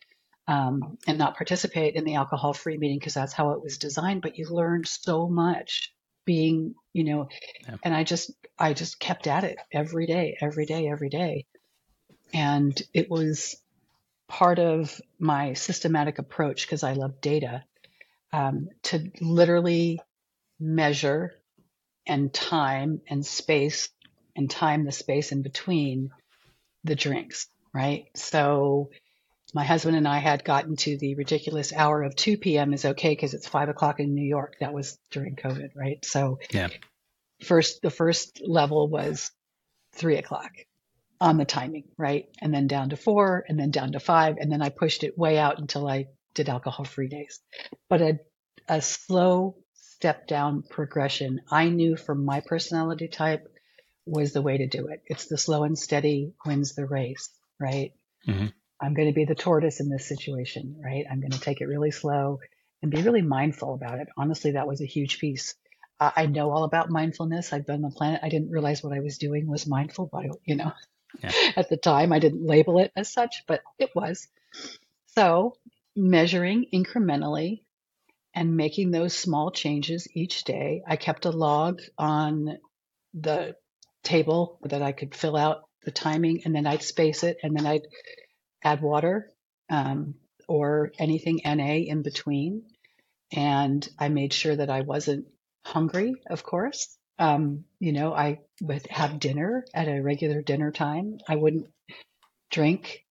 um, 0.48 0.98
and 1.08 1.18
not 1.18 1.38
participate 1.38 1.96
in 1.96 2.04
the 2.04 2.15
alcohol 2.15 2.54
free 2.54 2.78
meeting 2.78 3.00
because 3.00 3.13
that's 3.13 3.34
how 3.34 3.52
it 3.52 3.63
was 3.63 3.78
designed. 3.78 4.22
But 4.22 4.38
you 4.38 4.48
learned 4.50 4.88
so 4.88 5.28
much 5.30 5.94
being, 6.30 6.76
you 6.94 7.04
know, 7.06 7.28
yeah. 7.68 7.78
and 7.82 7.92
I 7.92 8.04
just, 8.04 8.30
I 8.60 8.74
just 8.74 9.00
kept 9.00 9.26
at 9.26 9.44
it 9.44 9.58
every 9.72 10.06
day, 10.06 10.38
every 10.39 10.68
day, 10.68 10.88
every 10.88 11.10
day. 11.10 11.48
And 12.36 12.80
it 12.94 13.10
was 13.10 13.60
part 14.28 14.60
of 14.60 15.02
my 15.18 15.54
systematic 15.54 16.20
approach 16.20 16.68
because 16.68 16.84
I 16.84 16.94
love 16.94 17.20
data 17.20 17.63
um, 18.32 18.70
to 18.84 19.10
literally 19.20 20.00
measure 20.60 21.34
and 22.06 22.32
time 22.32 23.02
and 23.10 23.26
space 23.26 23.89
and 24.36 24.52
time 24.52 24.86
the 24.86 24.92
space 24.92 25.32
in 25.32 25.42
between 25.42 26.12
the 26.84 26.96
drinks, 26.96 27.48
right? 27.74 28.06
So 28.15 28.92
my 29.54 29.64
husband 29.64 29.98
and 29.98 30.08
I 30.08 30.20
had 30.20 30.44
gotten 30.44 30.76
to 30.78 30.98
the 30.98 31.16
ridiculous 31.16 31.74
hour 31.74 32.04
of 32.04 32.16
2 32.16 32.38
p.m. 32.38 32.74
is 32.74 32.86
okay 32.86 33.10
because 33.10 33.34
it's 33.34 33.48
five 33.48 33.70
o'clock 33.70 34.00
in 34.00 34.14
New 34.14 34.28
York. 34.28 34.56
That 34.60 34.74
was 34.74 34.98
during 35.12 35.36
COVID, 35.36 35.76
right? 35.76 36.04
So, 36.06 36.40
yeah. 36.52 36.70
First, 37.44 37.82
the 37.82 37.90
first 37.90 38.42
level 38.46 38.88
was 38.90 39.32
three 39.94 40.18
o'clock 40.18 40.52
on 41.22 41.38
the 41.38 41.46
timing, 41.46 41.86
right? 41.98 42.26
And 42.42 42.54
then 42.54 42.68
down 42.68 42.90
to 42.90 42.98
four, 42.98 43.44
and 43.48 43.60
then 43.60 43.72
down 43.72 43.94
to 43.94 44.00
five, 44.00 44.38
and 44.40 44.52
then 44.52 44.62
I 44.62 44.70
pushed 44.70 45.04
it 45.04 45.18
way 45.18 45.38
out 45.38 45.60
until 45.60 45.88
I 45.88 46.08
did 46.34 46.50
alcohol-free 46.50 47.08
days. 47.08 47.40
But 47.90 48.02
a 48.02 48.20
a 48.70 48.82
slow 48.82 49.56
step 49.74 50.28
down 50.28 50.62
progression, 50.62 51.42
I 51.52 51.70
knew 51.70 51.98
from 51.98 52.24
my 52.24 52.40
personality 52.40 53.08
type 53.08 53.48
was 54.06 54.32
the 54.32 54.42
way 54.42 54.58
to 54.58 54.68
do 54.68 54.88
it. 54.88 55.02
It's 55.08 55.26
the 55.26 55.38
slow 55.38 55.64
and 55.64 55.78
steady 55.78 56.34
wins 56.46 56.76
the 56.76 56.86
race, 56.86 57.30
right? 57.60 57.94
Mm-hmm. 58.28 58.48
I'm 58.82 58.94
going 58.94 59.08
to 59.08 59.13
be 59.13 59.26
the 59.26 59.36
tortoise 59.36 59.80
in 59.80 59.89
this 59.89 60.08
situation, 60.08 60.82
right? 60.84 61.06
I'm 61.10 61.20
going 61.20 61.32
to 61.32 61.39
take 61.39 61.62
it 61.62 61.68
really 61.68 61.92
slow 61.92 62.39
and 62.82 62.92
be 62.92 63.02
really 63.02 63.22
mindful 63.22 63.74
about 63.74 64.00
it. 64.00 64.08
Honestly, 64.18 64.52
that 64.52 64.68
was 64.68 64.82
a 64.82 64.86
huge 64.86 65.20
piece. 65.20 65.56
Uh, 66.00 66.12
I 66.15 66.28
know 66.28 66.52
all 66.52 66.63
about 66.63 66.89
mindfulness. 66.89 67.52
I've 67.52 67.65
been 67.65 67.76
on 67.76 67.82
the 67.82 67.96
planet. 67.96 68.22
I 68.24 68.30
didn't 68.30 68.52
realize 68.52 68.82
what 68.82 68.94
I 68.94 69.02
was 69.02 69.18
doing 69.18 69.48
was 69.48 69.68
mindful, 69.68 70.10
but 70.12 70.26
you 70.46 70.56
know, 70.56 70.72
yeah. 71.22 71.32
at 71.58 71.70
the 71.70 71.78
time 71.78 72.13
I 72.13 72.20
didn't 72.20 72.46
label 72.46 72.80
it 72.80 72.92
as 72.96 73.12
such, 73.12 73.44
but 73.48 73.62
it 73.78 73.89
was. 73.94 74.28
So 75.15 75.56
measuring 75.96 76.65
incrementally 76.74 77.62
and 78.34 78.56
making 78.56 78.92
those 78.92 79.15
small 79.15 79.52
changes 79.52 80.08
each 80.13 80.44
day. 80.44 80.84
I 80.88 80.96
kept 80.96 81.26
a 81.26 81.32
log 81.32 81.82
on 81.98 82.58
the 83.13 83.56
table 84.04 84.60
that 84.63 84.82
I 84.82 84.92
could 84.92 85.15
fill 85.15 85.36
out 85.36 85.63
the 85.84 85.92
timing 85.92 86.44
and 86.46 86.56
then 86.56 86.68
I'd 86.68 86.84
space 86.84 87.24
it 87.24 87.38
and 87.44 87.56
then 87.56 87.65
I'd 87.65 87.88
add 88.63 88.82
water 88.82 89.32
um, 89.69 90.15
or 90.48 90.91
anything 91.00 91.41
NA 91.45 91.76
in 91.76 92.02
between. 92.02 92.63
And 93.32 93.88
I 93.98 94.10
made 94.10 94.34
sure 94.34 94.56
that 94.56 94.69
I 94.69 94.82
wasn't 94.82 95.28
hungry, 95.65 96.15
of 96.30 96.43
course. 96.43 96.98
Um, 97.19 97.65
you 97.80 97.91
know, 97.91 98.13
I 98.13 98.39
would 98.62 98.88
have 98.88 99.19
dinner 99.19 99.65
at 99.74 99.88
a 99.88 100.02
regular 100.02 100.41
dinner 100.41 100.72
time. 100.72 101.19
I 101.28 101.36
wouldn't 101.36 101.67
drink 102.50 103.06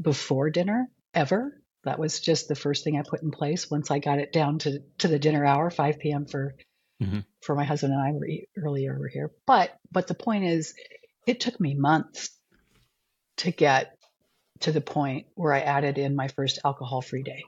before 0.00 0.50
dinner 0.50 0.88
ever. 1.14 1.60
That 1.84 1.98
was 1.98 2.20
just 2.20 2.48
the 2.48 2.54
first 2.54 2.84
thing 2.84 2.98
I 2.98 3.02
put 3.08 3.22
in 3.22 3.30
place 3.30 3.70
once 3.70 3.90
I 3.90 4.00
got 4.00 4.18
it 4.18 4.32
down 4.32 4.58
to, 4.60 4.80
to 4.98 5.08
the 5.08 5.18
dinner 5.18 5.44
hour, 5.44 5.70
5 5.70 5.98
p.m. 5.98 6.26
for 6.26 6.54
mm-hmm. 7.02 7.20
for 7.42 7.54
my 7.54 7.64
husband 7.64 7.92
and 7.92 8.02
I 8.02 8.12
were 8.12 8.28
earlier 8.62 8.94
over 8.94 9.08
here. 9.08 9.30
But 9.46 9.76
but 9.90 10.06
the 10.06 10.14
point 10.14 10.44
is, 10.44 10.74
it 11.26 11.40
took 11.40 11.58
me 11.60 11.74
months 11.74 12.30
to 13.38 13.50
get 13.50 13.96
to 14.60 14.72
the 14.72 14.80
point 14.80 15.26
where 15.34 15.52
I 15.52 15.60
added 15.60 15.98
in 15.98 16.16
my 16.16 16.28
first 16.28 16.60
alcohol 16.64 17.02
free 17.02 17.22
day. 17.22 17.44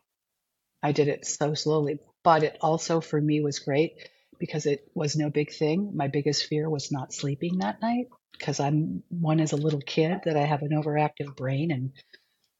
I 0.82 0.92
did 0.92 1.08
it 1.08 1.26
so 1.26 1.54
slowly, 1.54 1.98
but 2.22 2.42
it 2.42 2.58
also 2.60 3.00
for 3.00 3.20
me 3.20 3.40
was 3.40 3.60
great 3.60 4.08
because 4.38 4.66
it 4.66 4.88
was 4.94 5.16
no 5.16 5.30
big 5.30 5.52
thing. 5.52 5.92
My 5.94 6.08
biggest 6.08 6.46
fear 6.46 6.68
was 6.68 6.90
not 6.90 7.12
sleeping 7.12 7.58
that 7.58 7.80
night 7.80 8.08
because 8.32 8.58
I'm 8.58 9.02
one 9.08 9.40
as 9.40 9.52
a 9.52 9.56
little 9.56 9.80
kid 9.80 10.22
that 10.24 10.36
I 10.36 10.44
have 10.44 10.62
an 10.62 10.70
overactive 10.70 11.36
brain 11.36 11.70
and 11.70 11.92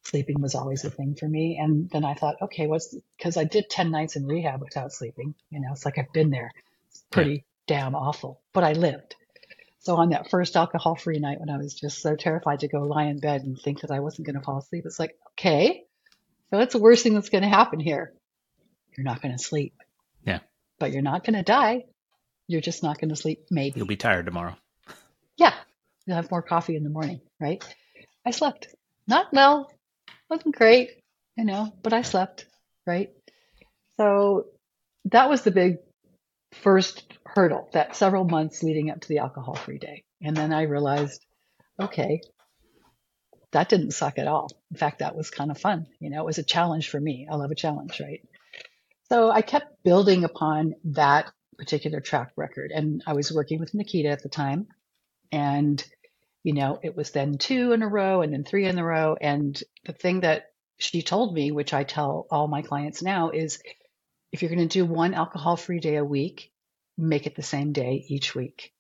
sleeping 0.05 0.41
was 0.41 0.55
always 0.55 0.85
a 0.85 0.91
thing 0.91 1.17
for 1.17 1.29
me. 1.29 1.59
And 1.61 1.89
then 1.91 2.05
I 2.05 2.15
thought, 2.15 2.37
okay, 2.43 2.67
what's 2.67 2.95
because 3.17 3.37
I 3.37 3.45
did 3.45 3.71
10 3.71 3.91
nights 3.91 4.17
in 4.17 4.27
rehab 4.27 4.61
without 4.61 4.93
sleeping. 4.93 5.35
You 5.51 5.61
know, 5.61 5.69
it's 5.73 5.85
like 5.85 5.99
I've 5.99 6.13
been 6.13 6.31
there. 6.31 6.53
It's 6.91 7.05
pretty 7.11 7.45
yeah. 7.67 7.81
damn 7.81 7.95
awful, 7.95 8.41
but 8.53 8.65
I 8.65 8.73
lived. 8.75 9.17
So 9.83 9.97
on 9.97 10.11
that 10.11 10.31
first 10.31 10.57
alcohol 10.57 10.95
free 10.95 11.19
night 11.19 11.41
when 11.41 11.51
I 11.51 11.59
was 11.59 11.75
just 11.75 12.01
so 12.01 12.15
terrified 12.15 12.61
to 12.61 12.69
go 12.69 12.83
lie 12.83 13.05
in 13.05 13.19
bed 13.19 13.43
and 13.43 13.59
think 13.59 13.81
that 13.81 13.91
I 13.91 13.99
wasn't 13.99 14.27
going 14.27 14.39
to 14.39 14.43
fall 14.43 14.59
asleep, 14.59 14.85
it's 14.87 14.99
like, 14.99 15.17
okay, 15.33 15.85
so 16.51 16.59
what's 16.59 16.73
the 16.73 16.81
worst 16.81 17.03
thing 17.03 17.15
that's 17.15 17.31
going 17.31 17.43
to 17.43 17.49
happen 17.49 17.81
here? 17.81 18.13
You're 18.97 19.05
not 19.05 19.21
going 19.21 19.37
to 19.37 19.43
sleep. 19.43 19.75
Yeah. 20.25 20.39
But 20.79 20.93
you're 20.93 21.03
not 21.03 21.25
going 21.25 21.35
to 21.35 21.43
die. 21.43 21.85
You're 22.47 22.61
just 22.61 22.85
not 22.85 23.01
going 23.01 23.09
to 23.09 23.17
sleep, 23.17 23.47
maybe. 23.51 23.79
You'll 23.79 23.87
be 23.87 23.97
tired 23.97 24.27
tomorrow. 24.27 24.57
Yeah. 25.37 25.55
You'll 26.07 26.17
have 26.17 26.31
more 26.31 26.43
coffee 26.43 26.77
in 26.77 26.85
the 26.85 26.91
morning, 26.91 27.21
right? 27.41 27.65
I 28.25 28.31
slept. 28.31 28.69
Not 29.09 29.33
well, 29.33 29.69
wasn't 30.31 30.57
great, 30.57 30.91
you 31.37 31.45
know, 31.45 31.73
but 31.83 31.93
I 31.93 32.03
slept, 32.03 32.47
right? 32.87 33.11
So 33.97 34.47
that 35.07 35.29
was 35.29 35.43
the 35.43 35.51
big 35.51 35.79
first 36.53 37.05
hurdle, 37.25 37.69
that 37.73 37.97
several 37.97 38.25
months 38.25 38.63
leading 38.63 38.91
up 38.91 39.01
to 39.01 39.09
the 39.09 39.19
alcohol 39.19 39.55
free 39.55 39.79
day. 39.79 40.05
And 40.21 40.37
then 40.37 40.53
I 40.53 40.63
realized, 40.63 41.25
okay, 41.81 42.21
that 43.53 43.69
didn't 43.69 43.93
suck 43.93 44.19
at 44.19 44.29
all. 44.29 44.49
In 44.71 44.77
fact, 44.77 45.01
that 45.01 45.17
was 45.17 45.31
kind 45.31 45.51
of 45.51 45.59
fun. 45.59 45.87
You 46.01 46.11
know, 46.11 46.21
it 46.21 46.27
was 46.27 46.39
a 46.39 46.45
challenge 46.45 46.89
for 46.89 47.01
me. 47.01 47.27
I 47.31 47.37
love 47.37 47.51
a 47.51 47.57
challenge, 47.57 48.01
right? 48.01 48.21
So 49.09 49.31
I 49.31 49.43
kept 49.43 49.83
building 49.83 50.25
upon 50.25 50.75
that 50.85 51.31
particular 51.59 52.01
track 52.01 52.33
record. 52.37 52.71
And 52.71 53.03
I 53.07 53.13
was 53.13 53.33
working 53.33 53.61
with 53.61 53.75
Nikita 53.75 54.09
at 54.09 54.23
the 54.23 54.29
time. 54.29 54.69
And, 55.31 55.85
you 56.43 56.55
know, 56.55 56.79
it 56.83 56.97
was 56.97 57.11
then 57.11 57.39
two 57.39 57.73
in 57.73 57.83
a 57.83 57.89
row 57.89 58.23
and 58.23 58.33
then 58.33 58.45
three 58.45 58.67
in 58.67 58.79
a 58.79 58.85
row. 58.85 59.17
And 59.21 59.61
the 59.85 59.93
thing 59.93 60.21
that 60.21 60.47
she 60.79 61.03
told 61.03 61.35
me, 61.35 61.53
which 61.53 61.75
I 61.75 61.85
tell 61.85 62.27
all 62.31 62.49
my 62.49 62.63
clients 62.63 63.03
now, 63.03 63.31
is 63.31 63.63
if 64.33 64.43
you're 64.43 64.51
going 64.51 64.67
to 64.67 64.79
do 64.79 64.85
one 64.85 65.15
alcohol 65.15 65.57
free 65.57 65.79
day 65.79 65.97
a 65.97 66.05
week, 66.05 66.51
make 66.99 67.27
it 67.27 67.37
the 67.37 67.43
same 67.43 67.73
day 67.73 68.05
each 68.09 68.35
week 68.35 68.73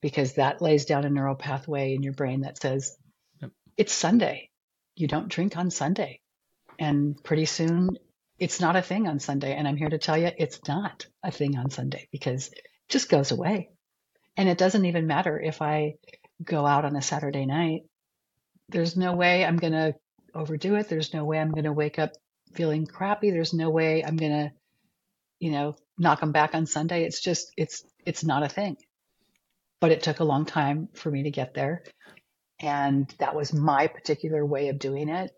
because 0.00 0.34
that 0.34 0.62
lays 0.62 0.84
down 0.84 1.04
a 1.04 1.10
neural 1.10 1.34
pathway 1.34 1.94
in 1.94 2.02
your 2.02 2.12
brain 2.12 2.42
that 2.42 2.60
says 2.60 2.96
yep. 3.40 3.50
it's 3.76 3.92
Sunday. 3.92 4.50
You 4.94 5.08
don't 5.08 5.28
drink 5.28 5.56
on 5.56 5.70
Sunday. 5.70 6.20
And 6.78 7.22
pretty 7.22 7.46
soon 7.46 7.98
it's 8.38 8.60
not 8.60 8.76
a 8.76 8.82
thing 8.82 9.08
on 9.08 9.18
Sunday. 9.18 9.54
And 9.54 9.66
I'm 9.66 9.76
here 9.76 9.88
to 9.88 9.98
tell 9.98 10.16
you 10.16 10.30
it's 10.36 10.60
not 10.68 11.06
a 11.22 11.30
thing 11.30 11.56
on 11.56 11.70
Sunday 11.70 12.08
because 12.12 12.48
it 12.48 12.62
just 12.88 13.08
goes 13.08 13.32
away. 13.32 13.70
And 14.36 14.48
it 14.48 14.58
doesn't 14.58 14.84
even 14.84 15.06
matter 15.06 15.40
if 15.40 15.62
I 15.62 15.94
go 16.42 16.66
out 16.66 16.84
on 16.84 16.94
a 16.96 17.02
Saturday 17.02 17.46
night. 17.46 17.82
There's 18.68 18.96
no 18.96 19.14
way 19.14 19.44
I'm 19.44 19.56
going 19.56 19.72
to 19.72 19.94
overdo 20.34 20.74
it. 20.74 20.88
There's 20.88 21.14
no 21.14 21.24
way 21.24 21.38
I'm 21.38 21.52
going 21.52 21.64
to 21.64 21.72
wake 21.72 21.98
up 21.98 22.12
feeling 22.52 22.86
crappy. 22.86 23.30
There's 23.30 23.54
no 23.54 23.70
way 23.70 24.04
I'm 24.04 24.16
going 24.16 24.32
to, 24.32 24.52
you 25.38 25.50
know, 25.50 25.76
knock 25.98 26.20
them 26.20 26.32
back 26.32 26.54
on 26.54 26.66
Sunday. 26.66 27.04
It's 27.04 27.20
just, 27.20 27.52
it's, 27.56 27.84
it's 28.04 28.24
not 28.24 28.42
a 28.42 28.48
thing. 28.48 28.76
But 29.80 29.92
it 29.92 30.02
took 30.02 30.20
a 30.20 30.24
long 30.24 30.46
time 30.46 30.88
for 30.94 31.10
me 31.10 31.24
to 31.24 31.30
get 31.30 31.54
there. 31.54 31.84
And 32.58 33.12
that 33.18 33.34
was 33.34 33.52
my 33.52 33.86
particular 33.88 34.44
way 34.44 34.68
of 34.68 34.78
doing 34.78 35.08
it. 35.08 35.30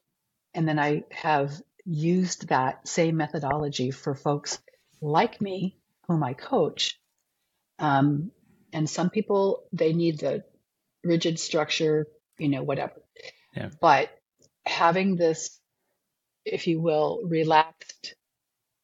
And 0.55 0.67
then 0.67 0.79
I 0.79 1.03
have 1.11 1.53
used 1.85 2.49
that 2.49 2.87
same 2.87 3.17
methodology 3.17 3.91
for 3.91 4.15
folks 4.15 4.61
like 5.01 5.41
me, 5.41 5.77
whom 6.07 6.23
I 6.23 6.35
coach. 6.35 6.99
Um, 7.79 8.31
and 8.73 8.89
some 8.89 9.11
people, 9.11 9.65
they 9.73 9.93
need 9.93 10.21
the 10.21 10.45
rigid 11.03 11.39
structure, 11.41 12.07
you 12.39 12.49
know, 12.49 12.63
whatever. 12.63 13.03
Yeah. 13.57 13.71
But 13.81 14.11
having 14.67 15.17
this, 15.17 15.59
if 16.45 16.67
you 16.67 16.81
will, 16.81 17.21
relaxed 17.25 18.15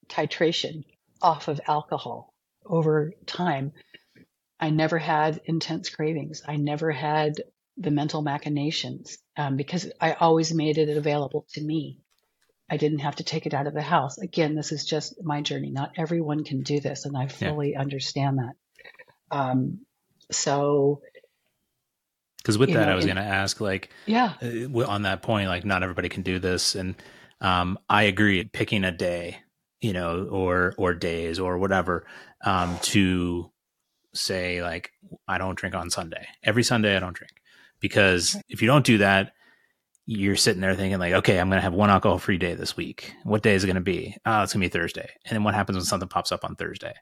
titration 0.09 0.85
off 1.25 1.49
of 1.49 1.61
alcohol 1.67 2.35
over 2.67 3.15
time, 3.27 3.73
I 4.61 4.71
never 4.71 4.99
had 4.99 5.41
intense 5.47 5.89
cravings. 5.89 6.43
I 6.47 6.57
never 6.57 6.93
had 6.93 7.35
the 7.77 7.91
mental 7.91 8.23
machinations 8.23 9.19
um, 9.37 9.57
because 9.57 9.91
I 10.01 10.13
always 10.13 10.55
made 10.55 10.79
it 10.79 10.97
available 10.97 11.47
to 11.55 11.61
me. 11.61 11.99
I 12.71 12.77
didn't 12.77 13.01
have 13.01 13.17
to 13.17 13.25
take 13.25 13.47
it 13.47 13.55
out 13.55 13.67
of 13.67 13.75
the 13.75 13.83
house. 13.83 14.19
Again, 14.19 14.55
this 14.55 14.71
is 14.71 14.85
just 14.85 15.23
my 15.23 15.41
journey. 15.43 15.71
Not 15.71 15.93
everyone 15.97 16.45
can 16.45 16.63
do 16.63 16.81
this, 16.81 17.05
and 17.05 17.17
I 17.17 17.27
fully 17.27 17.73
yeah. 17.73 17.81
understand 17.81 18.39
that. 18.39 18.55
Um, 19.31 19.81
so, 20.31 21.03
because 22.39 22.57
with 22.57 22.73
that, 22.73 22.87
know, 22.87 22.93
I 22.93 22.95
was 22.95 23.05
going 23.05 23.17
to 23.17 23.23
ask, 23.23 23.61
like, 23.61 23.91
yeah, 24.07 24.35
uh, 24.43 24.87
on 24.87 25.03
that 25.03 25.23
point, 25.23 25.49
like, 25.49 25.65
not 25.65 25.83
everybody 25.83 26.09
can 26.09 26.23
do 26.23 26.39
this, 26.39 26.75
and 26.75 26.95
um, 27.41 27.79
I 27.89 28.05
agree. 28.05 28.45
Picking 28.45 28.85
a 28.85 28.93
day, 28.93 29.39
you 29.85 29.93
know, 29.93 30.27
or 30.31 30.75
or 30.79 30.95
days 30.95 31.39
or 31.39 31.59
whatever, 31.59 32.07
um, 32.43 32.79
to 32.81 33.51
say 34.15 34.63
like, 34.63 34.93
I 35.29 35.37
don't 35.37 35.59
drink 35.59 35.75
on 35.75 35.91
Sunday. 35.91 36.27
Every 36.43 36.63
Sunday, 36.63 36.97
I 36.97 37.01
don't 37.01 37.15
drink 37.15 37.35
because 37.81 38.35
if 38.49 38.63
you 38.63 38.67
don't 38.67 38.87
do 38.87 38.99
that, 38.99 39.33
you're 40.07 40.37
sitting 40.37 40.63
there 40.63 40.75
thinking 40.75 40.99
like, 40.99 41.13
okay, 41.13 41.39
I'm 41.39 41.51
going 41.51 41.59
to 41.59 41.63
have 41.63 41.75
one 41.75 41.91
alcohol 41.91 42.17
free 42.19 42.39
day 42.39 42.55
this 42.55 42.79
week. 42.79 43.13
What 43.25 43.43
day 43.43 43.55
is 43.55 43.63
it 43.63 43.67
going 43.67 43.75
to 43.75 43.83
be? 43.83 44.17
Oh, 44.25 44.43
it's 44.43 44.55
going 44.55 44.63
to 44.63 44.71
be 44.71 44.81
Thursday. 44.81 45.11
And 45.27 45.37
then 45.37 45.45
what 45.45 45.55
happens 45.55 45.77
when 45.77 45.85
something 45.85 46.09
pops 46.09 46.33
up 46.33 46.47
on 46.47 46.57
Thursday? 46.57 46.95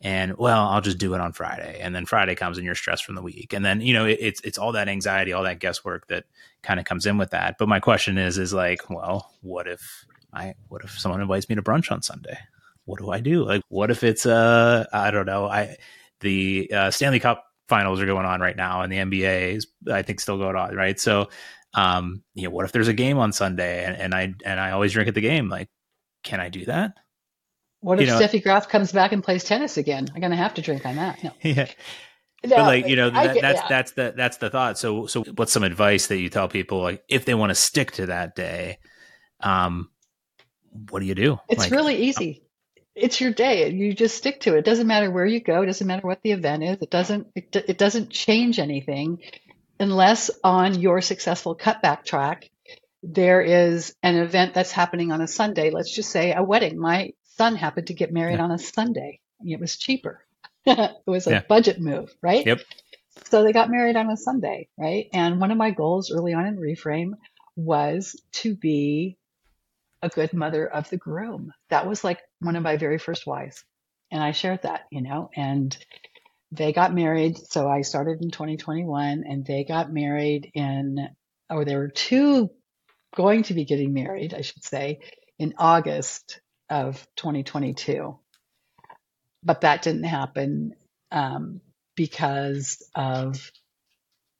And 0.00 0.38
well, 0.38 0.68
I'll 0.68 0.80
just 0.80 0.98
do 0.98 1.12
it 1.12 1.20
on 1.20 1.32
Friday. 1.32 1.80
And 1.82 1.94
then 1.94 2.06
Friday 2.06 2.34
comes 2.34 2.56
and 2.56 2.64
you're 2.64 2.74
stressed 2.74 3.04
from 3.04 3.14
the 3.14 3.22
week. 3.22 3.52
And 3.52 3.62
then, 3.62 3.82
you 3.82 3.92
know, 3.92 4.06
it, 4.06 4.16
it's, 4.20 4.40
it's 4.40 4.56
all 4.56 4.72
that 4.72 4.88
anxiety, 4.88 5.34
all 5.34 5.44
that 5.44 5.60
guesswork 5.60 6.06
that 6.08 6.24
kind 6.62 6.80
of 6.80 6.86
comes 6.86 7.04
in 7.04 7.18
with 7.18 7.30
that. 7.32 7.56
But 7.58 7.68
my 7.68 7.78
question 7.78 8.16
is, 8.16 8.38
is 8.38 8.54
like, 8.54 8.88
well, 8.88 9.30
what 9.42 9.68
if 9.68 10.06
I, 10.32 10.54
what 10.68 10.84
if 10.84 10.98
someone 10.98 11.20
invites 11.20 11.48
me 11.48 11.54
to 11.54 11.62
brunch 11.62 11.90
on 11.90 12.02
Sunday? 12.02 12.38
What 12.84 12.98
do 12.98 13.10
I 13.10 13.20
do? 13.20 13.44
Like, 13.44 13.62
what 13.68 13.90
if 13.90 14.02
it's, 14.02 14.26
uh, 14.26 14.86
I 14.92 15.10
don't 15.10 15.26
know. 15.26 15.46
I, 15.46 15.76
the 16.20 16.70
uh, 16.72 16.90
Stanley 16.90 17.20
Cup 17.20 17.44
finals 17.68 18.00
are 18.00 18.06
going 18.06 18.26
on 18.26 18.40
right 18.40 18.56
now 18.56 18.82
and 18.82 18.92
the 18.92 18.96
NBA 18.96 19.54
is, 19.54 19.66
I 19.90 20.02
think, 20.02 20.20
still 20.20 20.38
going 20.38 20.56
on. 20.56 20.74
Right. 20.74 20.98
So, 20.98 21.28
um, 21.74 22.22
you 22.34 22.44
know, 22.44 22.50
what 22.50 22.64
if 22.64 22.72
there's 22.72 22.88
a 22.88 22.92
game 22.92 23.18
on 23.18 23.32
Sunday 23.32 23.84
and, 23.84 23.96
and 23.96 24.14
I 24.14 24.34
and 24.44 24.60
I 24.60 24.72
always 24.72 24.92
drink 24.92 25.08
at 25.08 25.14
the 25.14 25.20
game? 25.20 25.48
Like, 25.48 25.68
can 26.22 26.40
I 26.40 26.48
do 26.48 26.64
that? 26.66 26.94
What 27.80 28.00
if 28.00 28.08
know, 28.08 28.20
Steffi 28.20 28.42
Graf 28.42 28.68
comes 28.68 28.92
back 28.92 29.12
and 29.12 29.24
plays 29.24 29.44
tennis 29.44 29.76
again? 29.76 30.08
I'm 30.14 30.20
gonna 30.20 30.36
have 30.36 30.54
to 30.54 30.62
drink 30.62 30.86
on 30.86 30.96
that. 30.96 31.22
No. 31.24 31.32
Yeah. 31.42 31.68
No, 32.44 32.56
but 32.56 32.62
like 32.62 32.88
you 32.88 32.96
know 32.96 33.08
that, 33.08 33.34
get, 33.34 33.40
that's 33.42 33.60
yeah. 33.60 33.68
that's 33.68 33.92
the 33.92 34.14
that's 34.16 34.36
the 34.38 34.50
thought. 34.50 34.76
So 34.76 35.06
so 35.06 35.22
what's 35.36 35.52
some 35.52 35.62
advice 35.62 36.08
that 36.08 36.18
you 36.18 36.28
tell 36.28 36.48
people 36.48 36.82
like 36.82 37.04
if 37.08 37.24
they 37.24 37.34
want 37.34 37.50
to 37.50 37.54
stick 37.54 37.92
to 37.92 38.06
that 38.06 38.34
day, 38.34 38.78
um, 39.38 39.90
what 40.90 41.00
do 41.00 41.06
you 41.06 41.14
do? 41.14 41.38
It's 41.48 41.60
like, 41.60 41.70
really 41.70 41.96
easy. 41.96 42.42
It's 42.94 43.20
your 43.20 43.32
day. 43.32 43.70
You 43.70 43.94
just 43.94 44.16
stick 44.16 44.40
to 44.40 44.54
it. 44.54 44.58
It 44.58 44.64
doesn't 44.64 44.86
matter 44.86 45.10
where 45.10 45.26
you 45.26 45.40
go. 45.40 45.62
It 45.62 45.66
doesn't 45.66 45.86
matter 45.86 46.06
what 46.06 46.22
the 46.22 46.32
event 46.32 46.62
is. 46.62 46.78
It 46.80 46.90
doesn't 46.90 47.28
it, 47.34 47.56
it 47.56 47.78
doesn't 47.78 48.10
change 48.10 48.58
anything 48.58 49.20
unless 49.80 50.30
on 50.44 50.80
your 50.80 51.00
successful 51.00 51.56
cutback 51.56 52.04
track 52.04 52.50
there 53.02 53.40
is 53.40 53.94
an 54.02 54.16
event 54.16 54.54
that's 54.54 54.70
happening 54.70 55.10
on 55.10 55.20
a 55.20 55.26
Sunday. 55.26 55.70
Let's 55.70 55.94
just 55.94 56.10
say 56.10 56.32
a 56.32 56.42
wedding. 56.42 56.78
My 56.78 57.12
son 57.36 57.56
happened 57.56 57.88
to 57.88 57.94
get 57.94 58.12
married 58.12 58.38
yeah. 58.38 58.44
on 58.44 58.50
a 58.52 58.58
Sunday. 58.58 59.20
It 59.44 59.58
was 59.58 59.76
cheaper. 59.76 60.24
it 60.66 60.92
was 61.06 61.26
a 61.26 61.30
yeah. 61.30 61.42
budget 61.48 61.80
move, 61.80 62.14
right? 62.22 62.46
Yep. 62.46 62.60
So 63.24 63.42
they 63.42 63.52
got 63.52 63.70
married 63.70 63.96
on 63.96 64.08
a 64.08 64.16
Sunday, 64.16 64.68
right? 64.78 65.08
And 65.12 65.40
one 65.40 65.50
of 65.50 65.58
my 65.58 65.70
goals 65.70 66.12
early 66.12 66.34
on 66.34 66.46
in 66.46 66.56
Reframe 66.56 67.14
was 67.56 68.20
to 68.32 68.54
be 68.54 69.16
a 70.02 70.08
good 70.08 70.32
mother 70.32 70.66
of 70.66 70.90
the 70.90 70.96
groom. 70.96 71.52
That 71.70 71.86
was 71.86 72.02
like 72.02 72.20
one 72.40 72.56
of 72.56 72.62
my 72.62 72.76
very 72.76 72.98
first 72.98 73.26
whys. 73.26 73.64
And 74.10 74.22
I 74.22 74.32
shared 74.32 74.62
that, 74.62 74.82
you 74.90 75.00
know, 75.00 75.30
and 75.34 75.76
they 76.50 76.72
got 76.72 76.94
married. 76.94 77.38
So 77.50 77.68
I 77.68 77.82
started 77.82 78.20
in 78.20 78.30
2021 78.30 79.24
and 79.26 79.46
they 79.46 79.64
got 79.64 79.92
married 79.92 80.50
in, 80.54 81.08
or 81.48 81.64
there 81.64 81.78
were 81.78 81.88
two 81.88 82.50
going 83.16 83.44
to 83.44 83.54
be 83.54 83.64
getting 83.64 83.94
married, 83.94 84.34
I 84.34 84.42
should 84.42 84.64
say, 84.64 85.00
in 85.38 85.54
August 85.56 86.40
of 86.68 87.06
2022. 87.16 88.18
But 89.44 89.62
that 89.62 89.82
didn't 89.82 90.04
happen 90.04 90.74
um, 91.10 91.60
because 91.96 92.82
of 92.94 93.50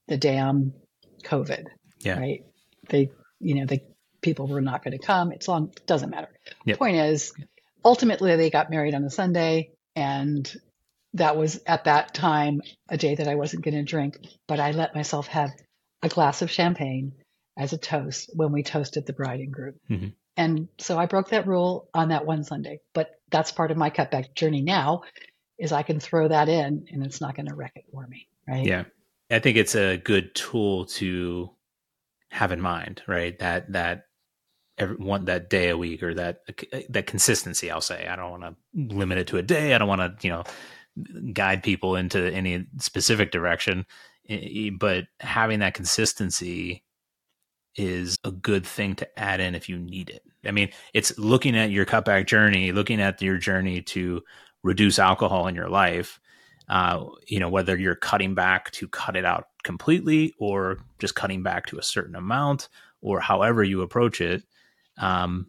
the 0.09 0.17
damn 0.17 0.75
COVID. 1.25 1.65
Yeah. 2.01 2.19
Right. 2.19 2.45
They, 2.89 3.11
you 3.41 3.55
know, 3.55 3.67
the 3.67 3.81
people 4.23 4.47
were 4.47 4.61
not 4.61 4.85
going 4.85 4.99
to 4.99 5.05
come. 5.05 5.33
It's 5.33 5.49
long, 5.49 5.73
doesn't 5.87 6.11
matter. 6.11 6.31
Yep. 6.65 6.79
Point 6.79 6.97
is, 6.97 7.33
ultimately, 7.85 8.37
they 8.37 8.51
got 8.51 8.71
married 8.71 8.95
on 8.95 9.05
a 9.05 9.11
Sunday 9.11 9.73
and 9.95 10.51
that 11.15 11.37
was 11.37 11.61
at 11.67 11.85
that 11.85 12.15
time 12.15 12.63
a 12.89 12.97
day 12.97 13.15
that 13.15 13.29
I 13.29 13.35
wasn't 13.35 13.65
going 13.65 13.75
to 13.75 13.83
drink, 13.83 14.19
but 14.49 14.61
I 14.61 14.71
let 14.71 14.95
myself 14.95 15.27
have 15.29 15.51
a 16.03 16.09
glass 16.09 16.43
of 16.43 16.51
champagne 16.51 17.13
as 17.57 17.73
a 17.73 17.79
toast 17.79 18.31
when 18.35 18.53
we 18.53 18.63
toasted 18.63 19.07
the 19.07 19.13
bride 19.13 19.41
and 19.41 19.53
groom. 19.53 19.75
Mm-hmm. 19.91 20.09
And 20.37 20.69
so 20.79 20.99
I 20.99 21.07
broke 21.07 21.29
that 21.31 21.47
rule 21.47 21.89
on 21.93 22.09
that 22.09 22.25
one 22.25 22.45
Sunday, 22.45 22.81
but 22.95 23.11
that's 23.31 23.53
part 23.53 23.71
of 23.71 23.77
my 23.77 23.91
cutback 23.91 24.35
journey 24.35 24.63
now 24.63 25.03
is 25.59 25.73
I 25.73 25.83
can 25.83 26.01
throw 26.01 26.29
that 26.29 26.49
in 26.49 26.87
and 26.91 27.05
it's 27.05 27.21
not 27.21 27.37
going 27.37 27.49
to 27.49 27.55
wreck 27.55 27.73
it 27.77 27.85
for 27.93 28.07
me. 28.07 28.29
Right. 28.49 28.65
Yeah. 28.65 28.85
I 29.31 29.39
think 29.39 29.57
it's 29.59 29.75
a 29.75 29.99
good 29.99 30.35
tool 30.35 30.87
to 30.87 31.51
have 32.31 32.53
in 32.53 32.61
mind, 32.61 33.03
right? 33.07 33.39
That, 33.39 33.73
that 33.73 34.07
every 34.79 34.97
one, 34.97 35.27
that 35.27 35.51
day 35.51 35.69
a 35.69 35.77
week 35.77 36.03
or 36.03 36.15
that, 36.15 36.41
that 36.89 37.07
consistency, 37.07 37.71
I'll 37.71 37.81
say, 37.81 38.07
I 38.07 38.17
don't 38.17 38.31
want 38.31 38.43
to 38.43 38.95
limit 38.95 39.19
it 39.19 39.27
to 39.29 39.39
a 39.39 39.43
day. 39.43 39.75
I 39.75 39.79
don't 39.79 39.89
want 39.89 40.21
to, 40.21 40.27
you 40.27 40.33
know, 40.33 40.45
guide 41.33 41.63
people 41.63 41.97
into 41.97 42.33
any 42.33 42.67
specific 42.79 43.31
direction 43.31 43.87
but 44.79 45.05
having 45.21 45.61
that 45.61 45.75
consistency 45.75 46.85
is 47.75 48.17
a 48.25 48.31
good 48.31 48.67
thing 48.67 48.95
to 48.97 49.19
add 49.19 49.41
in 49.41 49.55
if 49.55 49.69
you 49.69 49.79
need 49.79 50.11
it. 50.11 50.23
I 50.45 50.51
mean, 50.51 50.71
it's 50.93 51.19
looking 51.19 51.57
at 51.57 51.71
your 51.71 51.87
cutback 51.87 52.27
journey, 52.27 52.73
looking 52.73 53.01
at 53.01 53.23
your 53.23 53.39
journey 53.39 53.83
to 53.83 54.23
reduce 54.63 54.99
alcohol 54.99 55.47
in 55.47 55.55
your 55.55 55.69
life. 55.69 56.21
Uh, 56.69 57.05
you 57.27 57.41
know, 57.41 57.49
whether 57.49 57.77
you're 57.77 57.97
cutting 57.97 58.35
back 58.35 58.71
to 58.73 58.89
cut 58.89 59.17
it 59.17 59.25
out 59.25 59.49
completely 59.65 60.33
or 60.39 60.79
just 60.99 61.15
cutting 61.15 61.43
back 61.43 61.67
to 61.67 61.79
a 61.79 61.83
certain 61.83 62.15
amount 62.15 62.69
or 63.01 63.21
however 63.21 63.65
you 63.65 63.83
approach 63.83 64.21
it. 64.21 64.43
Um, 65.03 65.49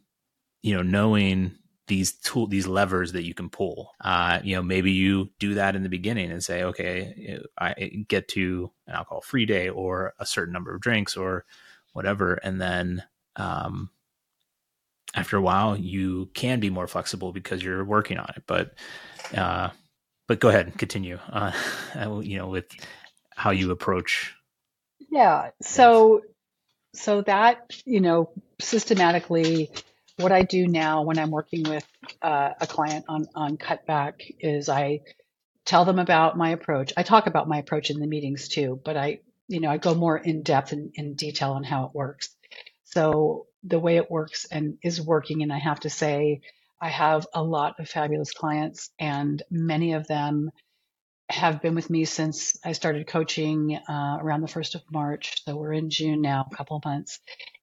you 0.62 0.76
know, 0.76 0.84
knowing 0.84 1.54
these 1.88 2.14
tool 2.14 2.48
these 2.48 2.68
levers 2.68 3.12
that 3.12 3.24
you 3.24 3.34
can 3.34 3.50
pull. 3.50 3.92
Uh, 4.02 4.40
you 4.44 4.56
know 4.56 4.64
maybe 4.64 4.92
you 4.92 5.30
do 5.40 5.56
that 5.56 5.76
in 5.76 5.84
the 5.84 5.90
beginning 5.90 6.32
and 6.32 6.44
say 6.44 6.64
okay 6.64 7.40
i 7.58 7.74
get 8.08 8.28
to 8.30 8.72
an 8.88 8.96
alcohol 8.96 9.22
free 9.22 9.46
day 9.46 9.70
or 9.70 10.14
a 10.20 10.26
certain 10.26 10.54
number 10.54 10.74
of 10.74 10.82
drinks 10.82 11.18
or 11.18 11.46
whatever. 11.94 12.36
And 12.36 12.60
then 12.60 13.04
um, 13.36 13.90
after 15.16 15.38
a 15.38 15.42
while 15.42 15.78
you 15.78 16.30
can 16.34 16.60
be 16.60 16.70
more 16.70 16.88
flexible 16.88 17.32
because 17.32 17.64
you're 17.64 17.86
working 17.86 18.18
on 18.18 18.32
it. 18.36 18.44
But 18.48 18.74
uh, 19.36 19.70
but 20.28 20.40
go 20.40 20.50
ahead 20.50 20.68
and 20.68 20.78
continue 20.78 21.20
uh, 21.32 21.52
you 22.24 22.38
know 22.38 22.48
with 22.48 22.68
how 23.36 23.52
you 23.52 23.72
approach 23.72 24.34
yeah. 25.12 25.52
So 25.62 26.22
so 26.94 27.22
that 27.22 27.72
you 27.86 28.02
know 28.02 28.30
systematically 28.60 29.70
what 30.18 30.32
I 30.32 30.44
do 30.44 30.68
now 30.68 31.04
when 31.04 31.18
I'm 31.18 31.32
working 31.32 31.64
with 31.64 31.86
uh, 32.22 32.52
a 32.60 32.68
client 32.68 33.06
on 33.08 33.28
on 33.36 33.58
cutback 33.58 34.14
is 34.40 34.70
I 34.70 35.02
tell 35.66 35.86
them 35.86 36.00
about 36.00 36.38
my 36.38 36.50
approach. 36.50 36.94
I 36.96 37.04
talk 37.04 37.28
about 37.28 37.48
my 37.48 37.58
approach 37.58 37.90
in 37.90 38.00
the 38.00 38.08
meetings 38.08 38.48
too, 38.48 38.80
but 38.84 38.98
I 38.98 39.20
you 39.48 39.60
know 39.60 39.70
I 39.70 39.78
go 39.78 39.96
more 39.96 40.18
in 40.18 40.44
depth 40.44 40.72
and 40.72 40.92
in 40.96 41.16
detail 41.16 41.52
on 41.52 41.64
how 41.64 41.86
it 41.86 41.92
works. 41.94 42.30
So 42.86 43.48
the 43.64 43.80
way 43.80 43.98
it 43.98 44.12
works 44.12 44.46
and 44.52 44.78
is 44.84 45.02
working, 45.02 45.42
and 45.42 45.52
I 45.52 45.58
have 45.58 45.80
to 45.82 45.90
say, 45.90 46.42
I 46.80 46.90
have 46.90 47.26
a 47.34 47.42
lot 47.42 47.80
of 47.80 47.90
fabulous 47.90 48.32
clients, 48.32 48.92
and 49.00 49.42
many 49.50 49.94
of 49.94 50.06
them 50.06 50.52
have 51.34 51.62
been 51.62 51.76
with 51.76 51.90
me 51.90 52.06
since 52.06 52.58
I 52.64 52.74
started 52.74 53.08
coaching 53.08 53.76
uh, 53.76 54.18
around 54.22 54.42
the 54.42 54.48
1st 54.48 54.76
of 54.76 54.82
March. 54.92 55.44
So 55.44 55.56
we're 55.56 55.74
in 55.74 55.90
June 55.90 56.22
now, 56.22 56.46
a 56.50 56.56
couple 56.56 56.78
of 56.78 56.86
months, 56.86 57.20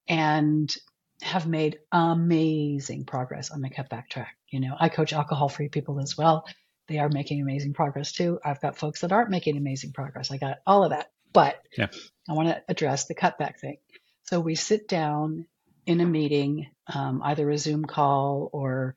and 0.09 0.75
have 1.23 1.47
made 1.47 1.79
amazing 1.93 3.05
progress 3.05 3.51
on 3.51 3.61
the 3.61 3.71
cutback 3.71 4.09
track. 4.09 4.37
You 4.49 4.61
know, 4.61 4.75
I 4.79 4.89
coach 4.89 5.12
alcohol 5.12 5.49
free 5.49 5.68
people 5.68 6.01
as 6.01 6.16
well. 6.16 6.47
They 6.89 6.99
are 6.99 7.09
making 7.09 7.41
amazing 7.41 7.75
progress 7.75 8.12
too. 8.12 8.41
I've 8.45 8.61
got 8.61 8.77
folks 8.77 9.03
that 9.03 9.12
aren't 9.12 9.31
making 9.31 9.57
amazing 9.57 9.93
progress. 9.93 10.31
I 10.31 10.39
got 10.39 10.59
all 10.66 10.83
of 10.83 10.91
that. 10.91 11.11
But 11.33 11.62
yeah. 11.79 11.87
I 12.29 12.33
want 12.33 12.49
to 12.49 12.62
address 12.68 13.07
the 13.07 13.14
cutback 13.14 13.61
thing. 13.61 13.77
So 14.25 14.41
we 14.41 14.57
sit 14.57 14.89
down 14.89 15.47
in 15.87 16.01
a 16.01 16.07
meeting, 16.07 16.66
um, 16.93 17.21
either 17.23 17.49
a 17.49 17.59
Zoom 17.59 17.85
call 17.85 18.51
or 18.53 18.97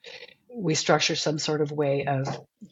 we 0.55 0.75
structure 0.75 1.15
some 1.15 1.39
sort 1.39 1.61
of 1.61 1.71
way 1.71 2.05
of 2.05 2.27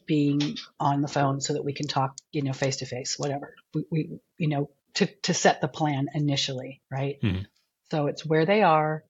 being 0.06 0.56
on 0.78 1.02
the 1.02 1.08
phone 1.08 1.40
so 1.40 1.54
that 1.54 1.64
we 1.64 1.72
can 1.72 1.86
talk, 1.86 2.16
you 2.30 2.42
know, 2.42 2.52
face 2.52 2.76
to 2.76 2.86
face, 2.86 3.18
whatever. 3.18 3.54
We, 3.74 3.84
we, 3.90 4.10
you 4.38 4.48
know, 4.48 4.70
to, 4.94 5.06
to 5.22 5.34
set 5.34 5.60
the 5.60 5.68
plan 5.68 6.08
initially, 6.14 6.80
right? 6.90 7.16
Mm. 7.22 7.46
So 7.90 8.06
it's 8.06 8.24
where 8.24 8.46
they 8.46 8.62
are 8.62 9.04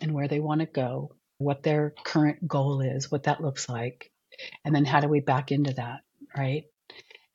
and 0.00 0.12
where 0.12 0.28
they 0.28 0.40
want 0.40 0.60
to 0.60 0.66
go, 0.66 1.14
what 1.38 1.62
their 1.62 1.94
current 2.04 2.46
goal 2.46 2.80
is, 2.80 3.10
what 3.10 3.24
that 3.24 3.42
looks 3.42 3.68
like, 3.68 4.10
and 4.64 4.74
then 4.74 4.84
how 4.84 5.00
do 5.00 5.08
we 5.08 5.20
back 5.20 5.52
into 5.52 5.74
that, 5.74 6.00
right? 6.36 6.64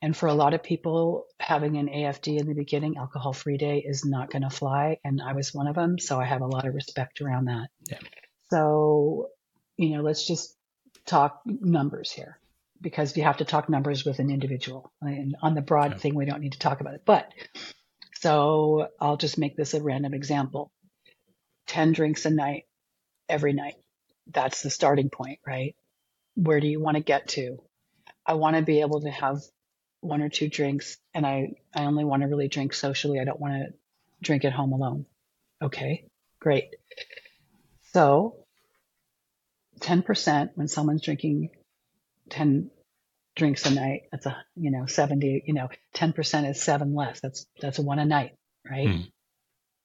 And 0.02 0.16
for 0.16 0.28
a 0.28 0.34
lot 0.34 0.54
of 0.54 0.62
people, 0.62 1.26
having 1.38 1.76
an 1.76 1.88
AFD 1.88 2.38
in 2.38 2.46
the 2.46 2.54
beginning, 2.54 2.96
alcohol 2.96 3.34
free 3.34 3.58
day, 3.58 3.84
is 3.86 4.04
not 4.04 4.30
going 4.30 4.42
to 4.42 4.50
fly. 4.50 4.98
And 5.04 5.20
I 5.20 5.34
was 5.34 5.52
one 5.52 5.66
of 5.66 5.74
them. 5.74 5.98
So 5.98 6.18
I 6.18 6.24
have 6.24 6.40
a 6.40 6.46
lot 6.46 6.66
of 6.66 6.74
respect 6.74 7.20
around 7.20 7.46
that. 7.46 7.68
Yeah. 7.90 7.98
So, 8.50 9.28
you 9.76 9.90
know, 9.90 10.02
let's 10.02 10.26
just 10.26 10.56
talk 11.10 11.40
numbers 11.44 12.10
here 12.10 12.38
because 12.80 13.16
you 13.16 13.24
have 13.24 13.38
to 13.38 13.44
talk 13.44 13.68
numbers 13.68 14.04
with 14.04 14.20
an 14.20 14.30
individual. 14.30 14.90
And 15.02 15.36
on 15.42 15.54
the 15.54 15.60
broad 15.60 15.92
yeah. 15.92 15.98
thing, 15.98 16.14
we 16.14 16.24
don't 16.24 16.40
need 16.40 16.52
to 16.52 16.58
talk 16.58 16.80
about 16.80 16.94
it. 16.94 17.02
But 17.04 17.30
so 18.14 18.88
I'll 19.00 19.16
just 19.16 19.38
make 19.38 19.56
this 19.56 19.74
a 19.74 19.82
random 19.82 20.14
example 20.14 20.70
10 21.66 21.92
drinks 21.92 22.24
a 22.26 22.30
night, 22.30 22.64
every 23.28 23.52
night. 23.52 23.74
That's 24.32 24.62
the 24.62 24.70
starting 24.70 25.10
point, 25.10 25.40
right? 25.46 25.74
Where 26.36 26.60
do 26.60 26.68
you 26.68 26.80
want 26.80 26.96
to 26.96 27.02
get 27.02 27.28
to? 27.28 27.62
I 28.24 28.34
want 28.34 28.56
to 28.56 28.62
be 28.62 28.80
able 28.80 29.00
to 29.00 29.10
have 29.10 29.40
one 30.00 30.22
or 30.22 30.28
two 30.28 30.48
drinks 30.48 30.96
and 31.12 31.26
I, 31.26 31.52
I 31.74 31.84
only 31.84 32.04
want 32.04 32.22
to 32.22 32.28
really 32.28 32.48
drink 32.48 32.72
socially. 32.72 33.20
I 33.20 33.24
don't 33.24 33.40
want 33.40 33.54
to 33.54 33.74
drink 34.22 34.44
at 34.44 34.52
home 34.52 34.72
alone. 34.72 35.06
Okay, 35.60 36.06
great. 36.38 36.74
So 37.92 38.39
10% 39.80 40.50
when 40.54 40.68
someone's 40.68 41.02
drinking 41.02 41.50
10 42.30 42.70
drinks 43.36 43.66
a 43.66 43.74
night, 43.74 44.02
that's 44.10 44.26
a, 44.26 44.36
you 44.56 44.70
know, 44.70 44.86
70, 44.86 45.44
you 45.46 45.54
know, 45.54 45.68
10% 45.94 46.50
is 46.50 46.62
seven 46.62 46.94
less. 46.94 47.20
That's, 47.20 47.46
that's 47.60 47.78
a 47.78 47.82
one 47.82 47.98
a 47.98 48.04
night, 48.04 48.36
right? 48.68 48.88
Hmm. 48.88 49.00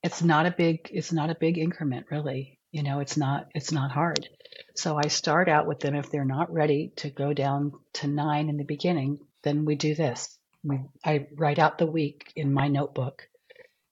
It's 0.04 0.22
not 0.22 0.46
a 0.46 0.52
big, 0.52 0.90
it's 0.92 1.12
not 1.12 1.30
a 1.30 1.36
big 1.36 1.58
increment 1.58 2.08
really. 2.12 2.60
You 2.72 2.84
know, 2.84 3.00
it's 3.00 3.18
not, 3.18 3.48
it's 3.56 3.72
not 3.72 3.92
hard. 3.92 4.28
So 4.76 4.98
I 4.98 5.08
start 5.08 5.48
out 5.48 5.66
with 5.66 5.80
them. 5.80 5.96
If 5.96 6.12
they're 6.12 6.26
not 6.26 6.54
ready 6.54 6.92
to 6.98 7.10
go 7.10 7.34
down 7.34 7.72
to 7.94 8.08
nine 8.08 8.50
in 8.50 8.58
the 8.58 8.64
beginning, 8.64 9.20
then 9.44 9.66
we 9.66 9.76
do 9.76 9.96
this. 9.96 10.38
We, 10.64 10.82
I 11.04 11.28
write 11.36 11.60
out 11.60 11.78
the 11.78 11.86
week 11.86 12.32
in 12.36 12.54
my 12.54 12.68
notebook 12.68 13.28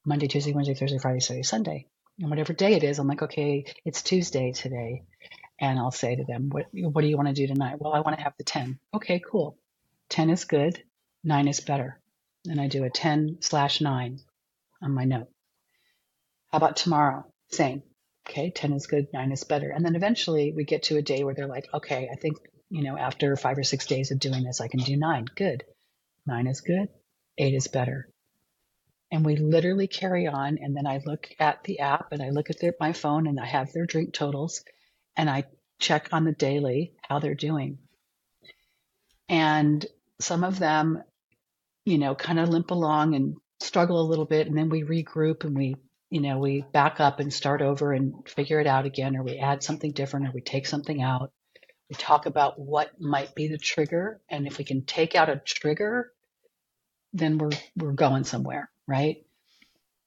Monday, 0.05 0.27
Tuesday, 0.27 0.51
Wednesday, 0.51 0.73
Thursday, 0.73 0.97
Friday, 0.97 1.19
Saturday, 1.19 1.43
Sunday. 1.43 1.87
And 2.19 2.29
whatever 2.29 2.53
day 2.53 2.73
it 2.73 2.83
is, 2.83 2.99
I'm 2.99 3.07
like, 3.07 3.21
okay, 3.21 3.65
it's 3.85 4.01
Tuesday 4.01 4.51
today. 4.51 5.03
And 5.63 5.79
I'll 5.79 5.91
say 5.91 6.17
to 6.17 6.25
them, 6.25 6.49
what, 6.49 6.65
what 6.73 7.01
do 7.01 7.07
you 7.07 7.15
want 7.15 7.29
to 7.29 7.33
do 7.33 7.47
tonight? 7.47 7.77
Well, 7.79 7.93
I 7.93 8.01
want 8.01 8.17
to 8.17 8.23
have 8.23 8.33
the 8.37 8.43
10. 8.43 8.79
Okay, 8.93 9.21
cool. 9.25 9.57
10 10.09 10.29
is 10.29 10.43
good. 10.43 10.83
Nine 11.23 11.47
is 11.47 11.61
better. 11.61 12.01
And 12.49 12.59
I 12.59 12.67
do 12.67 12.83
a 12.83 12.89
10 12.89 13.37
slash 13.39 13.79
nine 13.79 14.19
on 14.81 14.91
my 14.91 15.05
note. 15.05 15.29
How 16.51 16.57
about 16.57 16.75
tomorrow? 16.75 17.25
Same. 17.49 17.81
Okay, 18.27 18.51
10 18.51 18.73
is 18.73 18.87
good, 18.87 19.07
nine 19.13 19.31
is 19.31 19.45
better. 19.45 19.69
And 19.69 19.85
then 19.85 19.95
eventually 19.95 20.51
we 20.53 20.65
get 20.65 20.83
to 20.83 20.97
a 20.97 21.01
day 21.01 21.23
where 21.23 21.33
they're 21.33 21.47
like, 21.47 21.69
okay, 21.73 22.09
I 22.11 22.15
think 22.15 22.37
you 22.69 22.83
know, 22.83 22.97
after 22.97 23.35
five 23.37 23.57
or 23.57 23.63
six 23.63 23.85
days 23.85 24.11
of 24.11 24.19
doing 24.19 24.43
this, 24.43 24.59
I 24.59 24.67
can 24.67 24.81
do 24.81 24.97
nine. 24.97 25.25
Good. 25.33 25.63
Nine 26.25 26.47
is 26.47 26.59
good. 26.59 26.89
Eight 27.37 27.53
is 27.53 27.67
better. 27.67 28.09
And 29.11 29.23
we 29.23 29.35
literally 29.37 29.87
carry 29.87 30.27
on. 30.27 30.57
And 30.57 30.75
then 30.75 30.87
I 30.87 30.99
look 31.05 31.29
at 31.39 31.63
the 31.63 31.79
app 31.79 32.11
and 32.11 32.21
I 32.21 32.31
look 32.31 32.49
at 32.49 32.59
their, 32.59 32.73
my 32.79 32.91
phone 32.91 33.27
and 33.27 33.39
I 33.39 33.45
have 33.45 33.71
their 33.71 33.85
drink 33.85 34.13
totals 34.13 34.63
and 35.15 35.29
I 35.29 35.45
check 35.79 36.09
on 36.11 36.23
the 36.23 36.31
daily 36.31 36.93
how 37.01 37.19
they're 37.19 37.35
doing. 37.35 37.77
And 39.29 39.85
some 40.19 40.43
of 40.43 40.59
them, 40.59 41.03
you 41.85 41.97
know, 41.97 42.15
kind 42.15 42.39
of 42.39 42.49
limp 42.49 42.71
along 42.71 43.15
and 43.15 43.35
struggle 43.59 43.99
a 43.99 44.09
little 44.09 44.25
bit. 44.25 44.47
And 44.47 44.57
then 44.57 44.69
we 44.69 44.83
regroup 44.83 45.43
and 45.43 45.55
we, 45.55 45.75
you 46.09 46.21
know, 46.21 46.37
we 46.37 46.61
back 46.71 46.99
up 46.99 47.19
and 47.19 47.33
start 47.33 47.61
over 47.61 47.91
and 47.93 48.27
figure 48.27 48.59
it 48.59 48.67
out 48.67 48.85
again, 48.85 49.15
or 49.15 49.23
we 49.23 49.37
add 49.37 49.63
something 49.63 49.91
different, 49.91 50.27
or 50.27 50.31
we 50.31 50.41
take 50.41 50.67
something 50.67 51.01
out. 51.01 51.31
We 51.89 51.95
talk 51.95 52.25
about 52.25 52.59
what 52.59 52.99
might 52.99 53.35
be 53.35 53.47
the 53.47 53.57
trigger, 53.57 54.21
and 54.29 54.47
if 54.47 54.57
we 54.57 54.63
can 54.63 54.85
take 54.85 55.15
out 55.15 55.29
a 55.29 55.41
trigger, 55.43 56.11
then 57.13 57.37
we're 57.37 57.51
we're 57.75 57.93
going 57.93 58.23
somewhere, 58.23 58.69
right? 58.87 59.25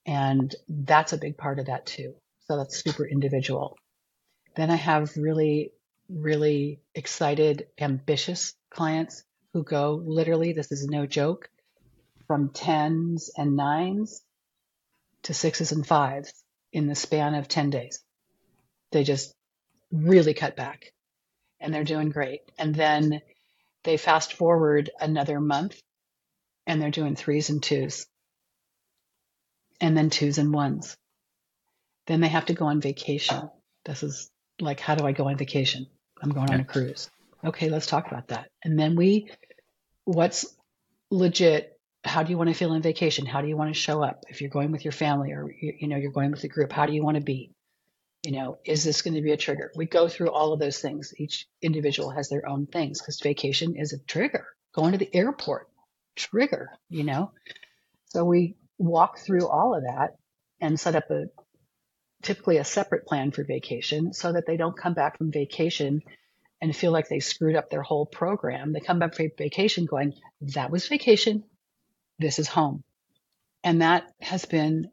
And 0.05 0.53
that's 0.67 1.13
a 1.13 1.17
big 1.17 1.37
part 1.37 1.59
of 1.59 1.65
that 1.65 1.85
too. 1.85 2.15
So 2.47 2.57
that's 2.57 2.81
super 2.81 3.05
individual. 3.05 3.77
Then 4.57 4.71
I 4.71 4.75
have 4.75 5.15
really, 5.15 5.71
really 6.09 6.79
excited, 6.95 7.67
ambitious 7.77 8.55
clients 8.71 9.23
who 9.53 9.63
go 9.63 10.01
literally, 10.03 10.51
this 10.51 10.71
is 10.71 10.87
no 10.87 11.05
joke, 11.05 11.47
from 12.25 12.49
tens 12.49 13.29
and 13.37 13.55
nines 13.55 14.23
to 15.23 15.35
sixes 15.35 15.71
and 15.71 15.85
fives 15.85 16.33
in 16.73 16.87
the 16.87 16.95
span 16.95 17.35
of 17.35 17.47
10 17.47 17.69
days. 17.69 18.03
They 18.91 19.03
just 19.03 19.31
really 19.91 20.33
cut 20.33 20.55
back 20.55 20.91
and 21.59 21.71
they're 21.71 21.83
doing 21.83 22.09
great. 22.09 22.41
And 22.57 22.73
then 22.73 23.21
they 23.83 23.97
fast 23.97 24.33
forward 24.33 24.89
another 24.99 25.39
month 25.39 25.79
and 26.65 26.81
they're 26.81 26.89
doing 26.89 27.15
threes 27.15 27.51
and 27.51 27.61
twos, 27.61 28.07
and 29.79 29.95
then 29.95 30.09
twos 30.09 30.39
and 30.39 30.51
ones. 30.51 30.97
Then 32.07 32.21
they 32.21 32.27
have 32.27 32.47
to 32.47 32.55
go 32.55 32.65
on 32.65 32.81
vacation. 32.81 33.51
This 33.85 34.01
is 34.01 34.31
like, 34.59 34.79
how 34.79 34.95
do 34.95 35.05
I 35.05 35.11
go 35.11 35.27
on 35.27 35.37
vacation? 35.37 35.87
I'm 36.21 36.31
going 36.31 36.49
on 36.49 36.59
a 36.59 36.65
cruise. 36.65 37.09
Okay, 37.45 37.69
let's 37.69 37.85
talk 37.85 38.07
about 38.07 38.29
that. 38.29 38.49
And 38.63 38.79
then 38.79 38.95
we, 38.95 39.29
what's 40.05 40.45
legit? 41.11 41.79
How 42.03 42.23
do 42.23 42.31
you 42.31 42.37
want 42.37 42.49
to 42.49 42.55
feel 42.55 42.71
on 42.71 42.81
vacation? 42.81 43.25
How 43.25 43.41
do 43.41 43.47
you 43.47 43.57
want 43.57 43.73
to 43.73 43.79
show 43.79 44.03
up? 44.03 44.23
If 44.29 44.41
you're 44.41 44.49
going 44.49 44.71
with 44.71 44.85
your 44.85 44.91
family 44.91 45.31
or 45.31 45.51
you 45.59 45.87
know 45.87 45.97
you're 45.97 46.11
going 46.11 46.31
with 46.31 46.43
a 46.43 46.47
group, 46.47 46.71
how 46.71 46.85
do 46.85 46.93
you 46.93 47.03
want 47.03 47.15
to 47.15 47.23
be? 47.23 47.51
you 48.23 48.33
know, 48.33 48.57
is 48.65 48.83
this 48.83 49.01
going 49.01 49.13
to 49.13 49.21
be 49.21 49.31
a 49.31 49.37
trigger? 49.37 49.71
We 49.75 49.85
go 49.85 50.07
through 50.07 50.31
all 50.31 50.53
of 50.53 50.59
those 50.59 50.79
things. 50.79 51.13
Each 51.17 51.47
individual 51.61 52.11
has 52.11 52.29
their 52.29 52.47
own 52.47 52.65
things 52.65 52.99
because 52.99 53.21
vacation 53.21 53.75
is 53.77 53.93
a 53.93 53.99
trigger. 53.99 54.45
Going 54.73 54.91
to 54.91 54.97
the 54.97 55.15
airport, 55.15 55.69
trigger, 56.15 56.71
you 56.89 57.03
know? 57.03 57.31
So 58.07 58.25
we 58.25 58.55
walk 58.77 59.19
through 59.19 59.47
all 59.47 59.75
of 59.75 59.83
that 59.83 60.17
and 60.59 60.79
set 60.79 60.95
up 60.95 61.09
a 61.09 61.27
typically 62.23 62.57
a 62.57 62.63
separate 62.63 63.05
plan 63.05 63.31
for 63.31 63.43
vacation 63.43 64.13
so 64.13 64.33
that 64.33 64.45
they 64.45 64.57
don't 64.57 64.77
come 64.77 64.93
back 64.93 65.17
from 65.17 65.31
vacation 65.31 66.01
and 66.61 66.75
feel 66.75 66.91
like 66.91 67.07
they 67.07 67.19
screwed 67.19 67.55
up 67.55 67.69
their 67.69 67.83
whole 67.83 68.05
program. 68.05 68.73
They 68.73 68.79
come 68.79 68.99
back 68.99 69.15
from 69.15 69.29
vacation 69.37 69.85
going, 69.85 70.13
that 70.41 70.71
was 70.71 70.87
vacation. 70.87 71.43
This 72.19 72.39
is 72.39 72.47
home. 72.47 72.83
And 73.63 73.81
that 73.81 74.11
has 74.21 74.45
been 74.45 74.89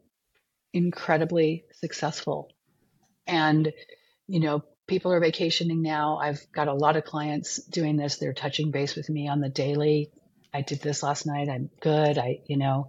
incredibly 0.73 1.65
successful 1.79 2.51
and, 3.27 3.71
you 4.27 4.39
know, 4.39 4.63
people 4.87 5.11
are 5.11 5.19
vacationing 5.19 5.81
now. 5.81 6.17
I've 6.17 6.45
got 6.51 6.67
a 6.67 6.73
lot 6.73 6.95
of 6.95 7.05
clients 7.05 7.57
doing 7.63 7.97
this. 7.97 8.17
They're 8.17 8.33
touching 8.33 8.71
base 8.71 8.95
with 8.95 9.09
me 9.09 9.27
on 9.27 9.39
the 9.39 9.49
daily. 9.49 10.11
I 10.53 10.61
did 10.61 10.81
this 10.81 11.03
last 11.03 11.25
night. 11.25 11.49
I'm 11.49 11.69
good. 11.81 12.17
I, 12.17 12.39
you 12.47 12.57
know, 12.57 12.87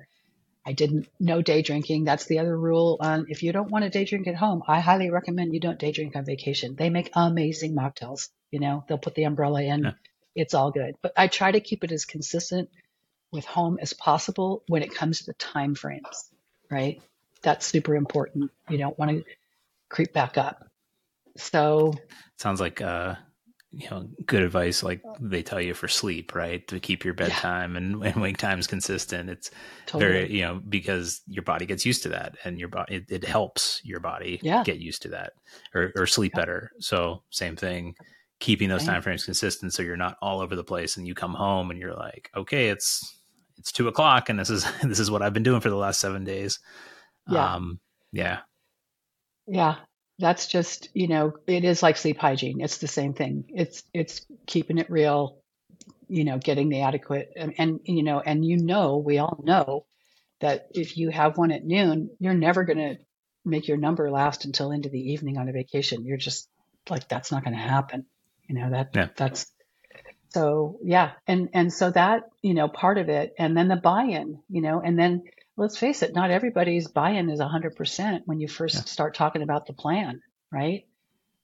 I 0.66 0.72
didn't 0.72 1.08
no 1.20 1.42
day 1.42 1.62
drinking. 1.62 2.04
That's 2.04 2.24
the 2.24 2.40
other 2.40 2.58
rule. 2.58 2.96
Um, 3.00 3.26
if 3.28 3.44
you 3.44 3.52
don't 3.52 3.70
want 3.70 3.84
to 3.84 3.90
day 3.90 4.04
drink 4.04 4.26
at 4.26 4.34
home, 4.34 4.64
I 4.66 4.80
highly 4.80 5.10
recommend 5.10 5.54
you 5.54 5.60
don't 5.60 5.78
day 5.78 5.92
drink 5.92 6.16
on 6.16 6.24
vacation. 6.24 6.74
They 6.74 6.90
make 6.90 7.10
amazing 7.14 7.76
mocktails. 7.76 8.30
You 8.50 8.58
know, 8.58 8.84
they'll 8.88 8.98
put 8.98 9.14
the 9.14 9.24
umbrella 9.24 9.62
in. 9.62 9.84
Yeah. 9.84 9.92
It's 10.34 10.54
all 10.54 10.72
good. 10.72 10.96
But 11.02 11.12
I 11.16 11.28
try 11.28 11.52
to 11.52 11.60
keep 11.60 11.84
it 11.84 11.92
as 11.92 12.04
consistent 12.04 12.68
with 13.30 13.44
home 13.44 13.78
as 13.80 13.92
possible 13.92 14.64
when 14.66 14.82
it 14.82 14.92
comes 14.92 15.20
to 15.20 15.26
the 15.26 15.34
time 15.34 15.76
frames, 15.76 16.30
right? 16.68 17.00
That's 17.42 17.64
super 17.64 17.94
important. 17.94 18.50
You 18.68 18.78
don't 18.78 18.98
want 18.98 19.12
to 19.12 19.24
creep 19.88 20.12
back 20.12 20.36
up. 20.36 20.68
So 21.36 21.94
sounds 22.38 22.60
like 22.60 22.80
uh, 22.80 23.14
you 23.72 23.88
know 23.90 24.08
good 24.24 24.42
advice 24.42 24.82
like 24.82 25.02
they 25.20 25.42
tell 25.42 25.60
you 25.60 25.74
for 25.74 25.88
sleep 25.88 26.34
right? 26.34 26.66
To 26.68 26.80
keep 26.80 27.04
your 27.04 27.14
bedtime 27.14 27.72
yeah. 27.72 27.78
and, 27.78 28.04
and 28.04 28.16
wake 28.22 28.38
times 28.38 28.66
consistent. 28.66 29.28
It's 29.28 29.50
totally. 29.86 30.12
very 30.12 30.32
you 30.32 30.42
know 30.42 30.60
because 30.68 31.20
your 31.26 31.42
body 31.42 31.66
gets 31.66 31.84
used 31.84 32.02
to 32.04 32.08
that 32.10 32.36
and 32.44 32.58
your 32.58 32.68
body 32.68 32.96
it, 32.96 33.04
it 33.10 33.24
helps 33.24 33.80
your 33.84 34.00
body 34.00 34.40
yeah. 34.42 34.62
get 34.64 34.78
used 34.78 35.02
to 35.02 35.08
that 35.08 35.32
or, 35.74 35.92
or 35.96 36.06
sleep 36.06 36.32
yeah. 36.34 36.40
better. 36.40 36.70
So 36.80 37.22
same 37.30 37.56
thing 37.56 37.94
keeping 38.38 38.68
those 38.68 38.84
time 38.84 39.00
frames 39.00 39.24
consistent 39.24 39.72
so 39.72 39.82
you're 39.82 39.96
not 39.96 40.18
all 40.20 40.40
over 40.40 40.54
the 40.54 40.62
place 40.62 40.98
and 40.98 41.06
you 41.06 41.14
come 41.14 41.32
home 41.32 41.70
and 41.70 41.80
you're 41.80 41.94
like 41.94 42.30
okay 42.36 42.68
it's 42.68 43.18
it's 43.56 43.72
two 43.72 43.88
o'clock 43.88 44.28
and 44.28 44.38
this 44.38 44.50
is 44.50 44.66
this 44.82 45.00
is 45.00 45.10
what 45.10 45.22
i've 45.22 45.32
been 45.32 45.42
doing 45.42 45.58
for 45.60 45.70
the 45.70 45.76
last 45.76 46.00
seven 46.00 46.22
days. 46.22 46.58
Yeah. 47.28 47.54
Um 47.54 47.80
yeah. 48.12 48.40
Yeah 49.46 49.76
that's 50.18 50.46
just 50.46 50.88
you 50.94 51.08
know 51.08 51.34
it 51.46 51.64
is 51.64 51.82
like 51.82 51.96
sleep 51.96 52.18
hygiene. 52.18 52.60
It's 52.60 52.78
the 52.78 52.88
same 52.88 53.14
thing. 53.14 53.44
It's 53.48 53.82
it's 53.92 54.26
keeping 54.46 54.78
it 54.78 54.90
real 54.90 55.38
you 56.08 56.24
know 56.24 56.38
getting 56.38 56.68
the 56.68 56.82
adequate 56.82 57.32
and, 57.36 57.54
and 57.58 57.80
you 57.84 58.02
know 58.02 58.20
and 58.20 58.44
you 58.44 58.56
know 58.58 58.98
we 58.98 59.18
all 59.18 59.42
know 59.44 59.84
that 60.40 60.68
if 60.72 60.96
you 60.96 61.10
have 61.10 61.36
one 61.36 61.50
at 61.50 61.64
noon 61.64 62.10
you're 62.20 62.34
never 62.34 62.62
going 62.62 62.78
to 62.78 62.96
make 63.46 63.68
your 63.68 63.76
number 63.76 64.10
last 64.10 64.44
until 64.44 64.72
into 64.72 64.88
the 64.88 65.12
evening 65.12 65.38
on 65.38 65.48
a 65.48 65.52
vacation. 65.52 66.04
You're 66.04 66.18
just 66.18 66.48
like 66.90 67.08
that's 67.08 67.32
not 67.32 67.44
going 67.44 67.56
to 67.56 67.62
happen. 67.62 68.04
You 68.48 68.56
know 68.56 68.70
that 68.70 68.90
yeah. 68.94 69.08
that's 69.16 69.46
so 70.30 70.78
yeah. 70.82 71.12
And 71.26 71.48
and 71.54 71.72
so 71.72 71.90
that 71.90 72.24
you 72.42 72.54
know 72.54 72.68
part 72.68 72.98
of 72.98 73.08
it 73.08 73.34
and 73.38 73.56
then 73.56 73.68
the 73.68 73.76
buy-in 73.76 74.40
you 74.50 74.60
know 74.60 74.80
and 74.80 74.98
then 74.98 75.22
let's 75.56 75.78
face 75.78 76.02
it, 76.02 76.14
not 76.14 76.30
everybody's 76.30 76.88
buy-in 76.88 77.30
is 77.30 77.40
100% 77.40 78.22
when 78.26 78.40
you 78.40 78.48
first 78.48 78.74
yeah. 78.74 78.80
start 78.82 79.14
talking 79.14 79.42
about 79.42 79.66
the 79.66 79.72
plan, 79.72 80.20
right? 80.52 80.86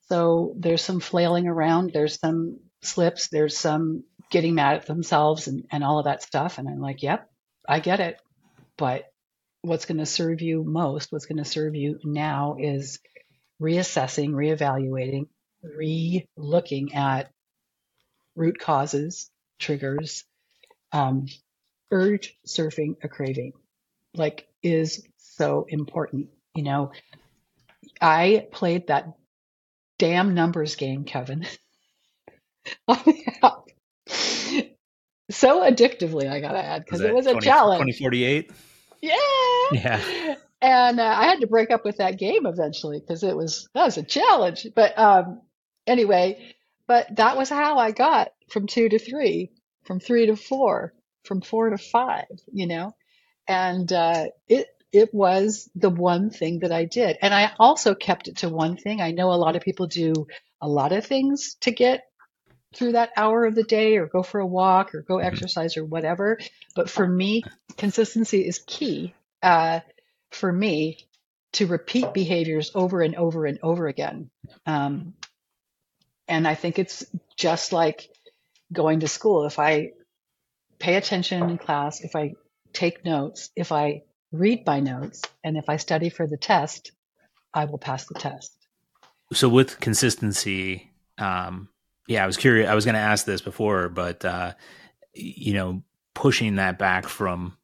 So 0.08 0.54
there's 0.56 0.82
some 0.82 1.00
flailing 1.00 1.46
around, 1.46 1.92
there's 1.92 2.18
some 2.18 2.58
slips, 2.82 3.28
there's 3.28 3.56
some 3.56 4.04
getting 4.30 4.54
mad 4.54 4.76
at 4.76 4.86
themselves 4.86 5.48
and, 5.48 5.64
and 5.70 5.82
all 5.82 5.98
of 5.98 6.04
that 6.04 6.22
stuff. 6.22 6.58
And 6.58 6.68
I'm 6.68 6.80
like, 6.80 7.02
yep, 7.02 7.30
I 7.66 7.80
get 7.80 8.00
it. 8.00 8.20
But 8.76 9.04
what's 9.62 9.86
going 9.86 9.98
to 9.98 10.06
serve 10.06 10.42
you 10.42 10.62
most, 10.64 11.10
what's 11.10 11.26
going 11.26 11.38
to 11.38 11.44
serve 11.44 11.74
you 11.74 11.98
now 12.04 12.56
is 12.58 12.98
reassessing, 13.60 14.30
reevaluating, 14.30 15.28
re 15.62 16.26
looking 16.36 16.94
at 16.94 17.30
root 18.34 18.58
causes, 18.58 19.30
triggers, 19.58 20.24
um, 20.90 21.26
urge 21.90 22.36
surfing 22.46 22.96
a 23.02 23.08
craving 23.08 23.52
like 24.14 24.46
is 24.62 25.06
so 25.18 25.66
important. 25.68 26.28
You 26.54 26.62
know, 26.62 26.92
I 28.00 28.46
played 28.52 28.88
that 28.88 29.14
damn 29.98 30.34
numbers 30.34 30.76
game, 30.76 31.04
Kevin. 31.04 31.46
so 35.30 35.62
addictively, 35.62 36.28
I 36.30 36.40
gotta 36.40 36.62
add, 36.64 36.84
because 36.84 37.00
it 37.00 37.14
was 37.14 37.26
a 37.26 37.40
challenge. 37.40 37.96
2048? 37.96 38.50
Yeah. 39.00 39.14
Yeah. 39.72 40.34
And 40.60 41.00
uh, 41.00 41.04
I 41.04 41.24
had 41.24 41.40
to 41.40 41.48
break 41.48 41.72
up 41.72 41.84
with 41.84 41.96
that 41.96 42.18
game 42.18 42.46
eventually 42.46 43.00
because 43.00 43.24
it 43.24 43.36
was 43.36 43.68
that 43.74 43.84
was 43.84 43.98
a 43.98 44.02
challenge. 44.04 44.68
But 44.74 44.96
um, 44.96 45.40
anyway, 45.88 46.54
but 46.86 47.16
that 47.16 47.36
was 47.36 47.48
how 47.48 47.78
I 47.78 47.90
got 47.90 48.32
from 48.48 48.68
two 48.68 48.88
to 48.88 48.98
three, 48.98 49.50
from 49.84 49.98
three 49.98 50.26
to 50.26 50.36
four, 50.36 50.94
from 51.24 51.40
four 51.40 51.70
to 51.70 51.78
five. 51.78 52.26
You 52.52 52.68
know, 52.68 52.94
and 53.46 53.92
uh, 53.92 54.26
it 54.48 54.66
it 54.92 55.14
was 55.14 55.70
the 55.74 55.90
one 55.90 56.30
thing 56.30 56.60
that 56.60 56.72
I 56.72 56.84
did, 56.84 57.18
and 57.22 57.32
I 57.32 57.52
also 57.58 57.94
kept 57.94 58.28
it 58.28 58.38
to 58.38 58.48
one 58.48 58.76
thing. 58.76 59.00
I 59.00 59.12
know 59.12 59.32
a 59.32 59.34
lot 59.34 59.56
of 59.56 59.62
people 59.62 59.86
do 59.86 60.26
a 60.60 60.68
lot 60.68 60.92
of 60.92 61.06
things 61.06 61.56
to 61.60 61.70
get 61.70 62.04
through 62.74 62.92
that 62.92 63.10
hour 63.16 63.44
of 63.44 63.54
the 63.54 63.64
day, 63.64 63.96
or 63.96 64.06
go 64.06 64.22
for 64.22 64.40
a 64.40 64.46
walk, 64.46 64.94
or 64.94 65.02
go 65.02 65.16
mm-hmm. 65.16 65.26
exercise, 65.26 65.76
or 65.76 65.84
whatever. 65.84 66.38
But 66.74 66.90
for 66.90 67.06
me, 67.06 67.42
consistency 67.76 68.46
is 68.46 68.60
key. 68.66 69.14
Uh, 69.42 69.80
for 70.30 70.50
me, 70.52 71.06
to 71.52 71.66
repeat 71.66 72.14
behaviors 72.14 72.70
over 72.74 73.02
and 73.02 73.14
over 73.14 73.46
and 73.46 73.58
over 73.62 73.86
again. 73.86 74.30
Um, 74.66 75.14
and 76.28 76.48
I 76.48 76.54
think 76.54 76.78
it's 76.78 77.04
just 77.36 77.72
like 77.72 78.08
going 78.72 79.00
to 79.00 79.08
school. 79.08 79.44
If 79.44 79.58
I 79.58 79.92
pay 80.78 80.96
attention 80.96 81.50
in 81.50 81.58
class, 81.58 82.00
if 82.00 82.16
I 82.16 82.34
take 82.72 83.04
notes, 83.04 83.50
if 83.56 83.72
I 83.72 84.02
read 84.32 84.64
my 84.66 84.80
notes, 84.80 85.22
and 85.44 85.56
if 85.56 85.68
I 85.68 85.76
study 85.76 86.08
for 86.08 86.26
the 86.26 86.36
test, 86.36 86.92
I 87.54 87.66
will 87.66 87.78
pass 87.78 88.06
the 88.06 88.14
test. 88.14 88.56
So 89.32 89.48
with 89.48 89.80
consistency, 89.80 90.90
um, 91.18 91.68
yeah, 92.06 92.24
I 92.24 92.26
was 92.26 92.36
curious. 92.36 92.68
I 92.68 92.74
was 92.74 92.84
going 92.84 92.94
to 92.94 93.00
ask 93.00 93.24
this 93.24 93.40
before, 93.40 93.88
but 93.88 94.24
uh, 94.24 94.52
you 95.14 95.54
know, 95.54 95.82
pushing 96.14 96.56
that 96.56 96.78
back 96.78 97.06
from 97.06 97.56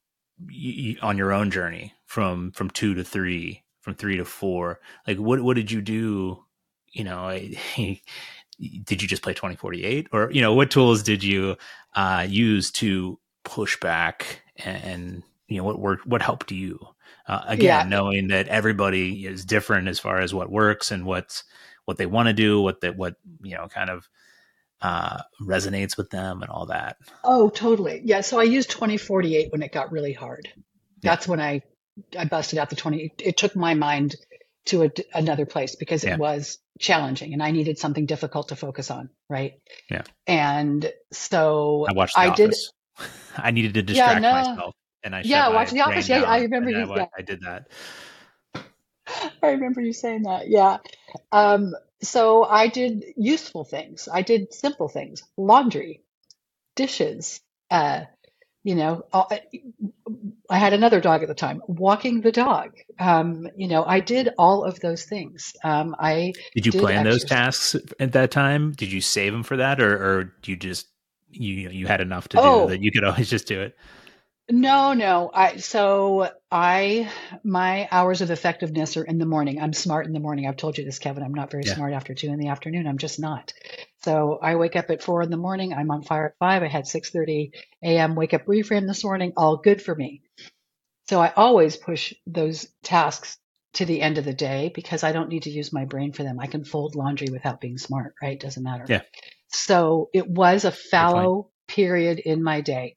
on 1.02 1.18
your 1.18 1.32
own 1.32 1.50
journey 1.50 1.94
from 2.06 2.52
from 2.52 2.70
two 2.70 2.94
to 2.94 3.04
three, 3.04 3.62
from 3.80 3.94
three 3.94 4.16
to 4.16 4.24
four. 4.24 4.80
Like, 5.06 5.18
what 5.18 5.40
what 5.42 5.54
did 5.54 5.70
you 5.70 5.80
do? 5.80 6.44
You 6.90 7.04
know, 7.04 7.18
I, 7.18 7.56
did 8.84 9.02
you 9.02 9.08
just 9.08 9.22
play 9.22 9.34
twenty 9.34 9.56
forty 9.56 9.84
eight, 9.84 10.08
or 10.12 10.30
you 10.32 10.40
know, 10.40 10.54
what 10.54 10.70
tools 10.70 11.02
did 11.02 11.22
you 11.22 11.56
uh, 11.94 12.26
use 12.28 12.70
to 12.72 13.18
push 13.48 13.80
back 13.80 14.42
and 14.56 15.22
you 15.48 15.56
know 15.56 15.64
what 15.64 15.78
worked 15.78 16.06
what 16.06 16.20
helped 16.20 16.52
you 16.52 16.78
uh, 17.26 17.42
again 17.46 17.64
yeah. 17.64 17.82
knowing 17.88 18.28
that 18.28 18.46
everybody 18.48 19.24
is 19.26 19.44
different 19.44 19.88
as 19.88 19.98
far 19.98 20.20
as 20.20 20.34
what 20.34 20.50
works 20.50 20.90
and 20.90 21.06
what's 21.06 21.44
what 21.86 21.96
they 21.96 22.06
want 22.06 22.28
to 22.28 22.34
do 22.34 22.60
what 22.60 22.82
that 22.82 22.96
what 22.96 23.14
you 23.42 23.56
know 23.56 23.66
kind 23.68 23.90
of 23.90 24.08
uh, 24.80 25.22
resonates 25.42 25.96
with 25.96 26.10
them 26.10 26.42
and 26.42 26.50
all 26.50 26.66
that 26.66 26.98
oh 27.24 27.48
totally 27.48 28.02
yeah 28.04 28.20
so 28.20 28.38
i 28.38 28.44
used 28.44 28.70
2048 28.70 29.50
when 29.50 29.62
it 29.62 29.72
got 29.72 29.90
really 29.90 30.12
hard 30.12 30.46
that's 31.02 31.26
yeah. 31.26 31.30
when 31.30 31.40
i 31.40 31.62
i 32.16 32.24
busted 32.26 32.58
out 32.58 32.70
the 32.70 32.76
20 32.76 33.12
it, 33.18 33.36
took 33.36 33.56
my 33.56 33.74
mind 33.74 34.14
to 34.66 34.82
a, 34.84 34.90
another 35.14 35.46
place 35.46 35.74
because 35.74 36.04
it 36.04 36.10
yeah. 36.10 36.16
was 36.16 36.58
challenging 36.78 37.32
and 37.32 37.42
I 37.42 37.50
needed 37.50 37.78
something 37.78 38.06
difficult 38.06 38.48
to 38.48 38.56
focus 38.56 38.90
on. 38.90 39.10
Right. 39.28 39.54
Yeah. 39.90 40.02
And 40.26 40.90
so 41.12 41.86
I 41.88 41.92
watched 41.92 42.16
I 42.16 42.34
did. 42.34 42.54
I 43.36 43.50
needed 43.50 43.74
to 43.74 43.82
distract 43.82 44.22
yeah, 44.22 44.32
no. 44.32 44.50
myself, 44.50 44.74
and 45.02 45.14
I 45.14 45.22
yeah, 45.24 45.48
watch 45.48 45.70
The 45.70 45.80
Office. 45.80 46.08
Yeah, 46.08 46.22
I 46.22 46.40
remember 46.40 46.70
you. 46.70 46.92
I, 46.92 46.96
yeah. 46.96 47.06
I 47.16 47.22
did 47.22 47.40
that. 47.42 47.68
I 49.42 49.50
remember 49.50 49.80
you 49.80 49.92
saying 49.92 50.22
that. 50.22 50.48
Yeah. 50.48 50.78
Um, 51.32 51.74
so 52.02 52.44
I 52.44 52.68
did 52.68 53.04
useful 53.16 53.64
things. 53.64 54.08
I 54.12 54.22
did 54.22 54.52
simple 54.52 54.88
things: 54.88 55.22
laundry, 55.36 56.02
dishes. 56.76 57.40
Uh, 57.70 58.04
you 58.64 58.74
know, 58.74 59.04
I 60.50 60.58
had 60.58 60.72
another 60.74 61.00
dog 61.00 61.22
at 61.22 61.28
the 61.28 61.34
time. 61.34 61.62
Walking 61.68 62.20
the 62.20 62.32
dog. 62.32 62.72
Um, 62.98 63.48
you 63.56 63.68
know, 63.68 63.84
I 63.84 64.00
did 64.00 64.30
all 64.36 64.64
of 64.64 64.80
those 64.80 65.04
things. 65.04 65.54
Um, 65.64 65.96
I 65.98 66.34
did 66.54 66.66
you 66.66 66.72
did 66.72 66.80
plan 66.80 67.06
exercise. 67.06 67.20
those 67.20 67.28
tasks 67.30 67.76
at 67.98 68.12
that 68.12 68.30
time? 68.30 68.72
Did 68.72 68.92
you 68.92 69.00
save 69.00 69.32
them 69.32 69.42
for 69.42 69.56
that, 69.56 69.80
or, 69.80 69.94
or 69.94 70.24
do 70.42 70.50
you 70.50 70.56
just 70.56 70.88
you 71.30 71.70
you 71.70 71.86
had 71.86 72.00
enough 72.00 72.28
to 72.28 72.40
oh. 72.40 72.64
do 72.66 72.70
that 72.70 72.82
you 72.82 72.90
could 72.90 73.04
always 73.04 73.28
just 73.28 73.46
do 73.46 73.60
it. 73.60 73.76
No 74.50 74.94
no. 74.94 75.30
I 75.32 75.58
so 75.58 76.30
i 76.50 77.10
my 77.44 77.86
hours 77.90 78.22
of 78.22 78.30
effectiveness 78.30 78.96
are 78.96 79.04
in 79.04 79.18
the 79.18 79.26
morning. 79.26 79.60
I'm 79.60 79.74
smart 79.74 80.06
in 80.06 80.12
the 80.12 80.20
morning. 80.20 80.46
I've 80.46 80.56
told 80.56 80.78
you 80.78 80.84
this 80.84 80.98
kevin. 80.98 81.22
I'm 81.22 81.34
not 81.34 81.50
very 81.50 81.64
yeah. 81.66 81.74
smart 81.74 81.92
after 81.92 82.14
two 82.14 82.28
in 82.28 82.38
the 82.38 82.48
afternoon. 82.48 82.86
I'm 82.86 82.98
just 82.98 83.20
not. 83.20 83.52
So 84.04 84.38
i 84.40 84.56
wake 84.56 84.76
up 84.76 84.90
at 84.90 85.02
four 85.02 85.22
in 85.22 85.30
the 85.30 85.36
morning. 85.36 85.74
I'm 85.74 85.90
on 85.90 86.02
fire 86.02 86.26
at 86.26 86.38
five. 86.38 86.62
I 86.62 86.68
had 86.68 86.84
6.30 86.84 87.50
a.m 87.82 88.14
wake 88.14 88.32
up 88.32 88.46
reframe 88.46 88.86
this 88.86 89.04
morning. 89.04 89.34
All 89.36 89.58
good 89.58 89.82
for 89.82 89.94
me. 89.94 90.22
So 91.08 91.20
i 91.20 91.32
always 91.34 91.76
push 91.76 92.14
those 92.26 92.68
tasks 92.82 93.36
to 93.74 93.84
the 93.84 94.00
end 94.00 94.16
of 94.16 94.24
the 94.24 94.32
day 94.32 94.72
because 94.74 95.04
i 95.04 95.12
don't 95.12 95.28
need 95.28 95.42
to 95.42 95.50
use 95.50 95.74
my 95.74 95.84
brain 95.84 96.12
for 96.12 96.22
them. 96.22 96.40
I 96.40 96.46
can 96.46 96.64
fold 96.64 96.94
laundry 96.94 97.28
without 97.30 97.60
being 97.60 97.76
smart 97.76 98.14
right? 98.22 98.40
Doesn't 98.40 98.62
matter. 98.62 98.86
Yeah 98.88 99.02
so 99.48 100.10
it 100.12 100.28
was 100.28 100.64
a 100.64 100.70
fallow 100.70 101.50
period 101.66 102.18
in 102.18 102.42
my 102.42 102.60
day. 102.60 102.96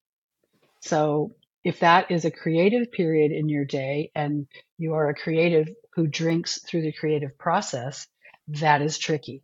So 0.81 1.35
if 1.63 1.79
that 1.79 2.11
is 2.11 2.25
a 2.25 2.31
creative 2.31 2.91
period 2.91 3.31
in 3.31 3.49
your 3.49 3.65
day 3.65 4.11
and 4.15 4.47
you 4.77 4.93
are 4.93 5.09
a 5.09 5.15
creative 5.15 5.69
who 5.93 6.07
drinks 6.07 6.59
through 6.61 6.81
the 6.81 6.91
creative 6.91 7.37
process, 7.37 8.07
that 8.47 8.81
is 8.81 8.97
tricky. 8.97 9.43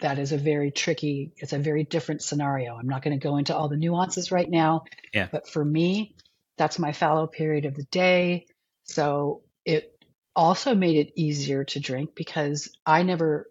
That 0.00 0.18
is 0.18 0.32
a 0.32 0.38
very 0.38 0.70
tricky, 0.70 1.32
it's 1.36 1.52
a 1.52 1.58
very 1.58 1.84
different 1.84 2.22
scenario. 2.22 2.74
I'm 2.74 2.88
not 2.88 3.02
going 3.02 3.18
to 3.18 3.22
go 3.22 3.36
into 3.36 3.56
all 3.56 3.68
the 3.68 3.76
nuances 3.76 4.32
right 4.32 4.48
now. 4.48 4.84
Yeah. 5.12 5.28
But 5.30 5.48
for 5.48 5.64
me, 5.64 6.14
that's 6.56 6.78
my 6.78 6.92
fallow 6.92 7.26
period 7.26 7.64
of 7.64 7.74
the 7.74 7.84
day. 7.84 8.46
So 8.84 9.42
it 9.64 9.92
also 10.34 10.74
made 10.74 10.96
it 10.96 11.12
easier 11.16 11.64
to 11.64 11.80
drink 11.80 12.14
because 12.14 12.70
I 12.84 13.02
never 13.02 13.50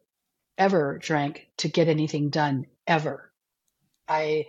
ever 0.60 1.00
drank 1.00 1.48
to 1.58 1.70
get 1.70 1.88
anything 1.88 2.30
done 2.30 2.68
ever. 2.86 3.32
I 4.08 4.46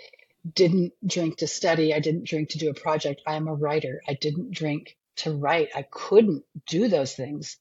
didn't 0.55 0.93
drink 1.07 1.39
to 1.39 1.47
study. 1.47 1.95
I 1.95 2.01
didn't 2.01 2.27
drink 2.27 2.51
to 2.51 2.59
do 2.59 2.71
a 2.71 2.75
project. 2.75 3.23
I 3.27 3.37
am 3.37 3.49
a 3.49 3.55
writer. 3.55 4.03
I 4.09 4.15
didn't 4.15 4.51
drink 4.53 4.97
to 5.17 5.33
write. 5.33 5.69
I 5.75 5.83
couldn't 5.91 6.45
do 6.67 6.89
those 6.89 7.15
things 7.15 7.57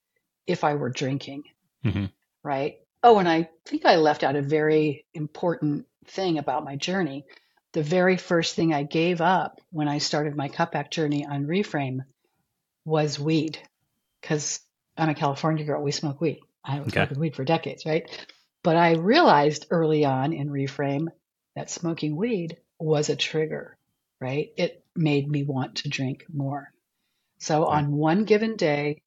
if 0.47 0.63
I 0.63 0.75
were 0.75 0.89
drinking. 0.89 1.43
Mm-hmm. 1.85 2.05
Right. 2.43 2.79
Oh, 3.03 3.19
and 3.19 3.29
I 3.29 3.49
think 3.65 3.85
I 3.85 3.95
left 3.97 4.23
out 4.23 4.35
a 4.35 4.41
very 4.41 5.05
important 5.13 5.85
thing 6.07 6.37
about 6.37 6.65
my 6.65 6.75
journey. 6.75 7.25
The 7.73 7.83
very 7.83 8.17
first 8.17 8.55
thing 8.55 8.73
I 8.73 8.83
gave 8.83 9.21
up 9.21 9.61
when 9.71 9.87
I 9.87 9.99
started 9.99 10.35
my 10.35 10.49
cutback 10.49 10.89
journey 10.89 11.25
on 11.25 11.45
Reframe 11.45 11.99
was 12.85 13.19
weed 13.19 13.59
because 14.21 14.59
I'm 14.97 15.09
a 15.09 15.13
California 15.15 15.65
girl. 15.65 15.83
We 15.83 15.91
smoke 15.91 16.19
weed. 16.19 16.39
I 16.63 16.79
was 16.79 16.87
Okay. 16.87 17.01
smoking 17.01 17.19
weed 17.19 17.35
for 17.35 17.43
decades, 17.45 17.85
right? 17.85 18.09
But 18.63 18.75
I 18.75 18.93
realized 18.95 19.67
early 19.69 20.05
on 20.05 20.33
in 20.33 20.49
Reframe 20.49 21.07
that 21.55 21.69
smoking 21.69 22.15
weed 22.15 22.57
was 22.79 23.09
a 23.09 23.15
trigger, 23.15 23.77
right? 24.19 24.51
It 24.57 24.83
made 24.95 25.29
me 25.29 25.43
want 25.43 25.77
to 25.77 25.89
drink 25.89 26.25
more. 26.31 26.71
So 27.39 27.65
on 27.65 27.93
one 27.93 28.25
given 28.25 28.57
day, 28.57 29.01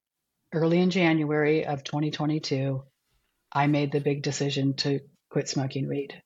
early 0.55 0.79
in 0.79 0.91
January 0.91 1.67
of 1.67 1.85
2022, 1.85 2.83
I 3.53 3.67
made 3.67 3.93
the 3.93 4.01
big 4.01 4.23
decision 4.23 4.75
to 4.77 5.01
quit 5.31 5.49
smoking 5.49 5.87
weed. 5.89 6.23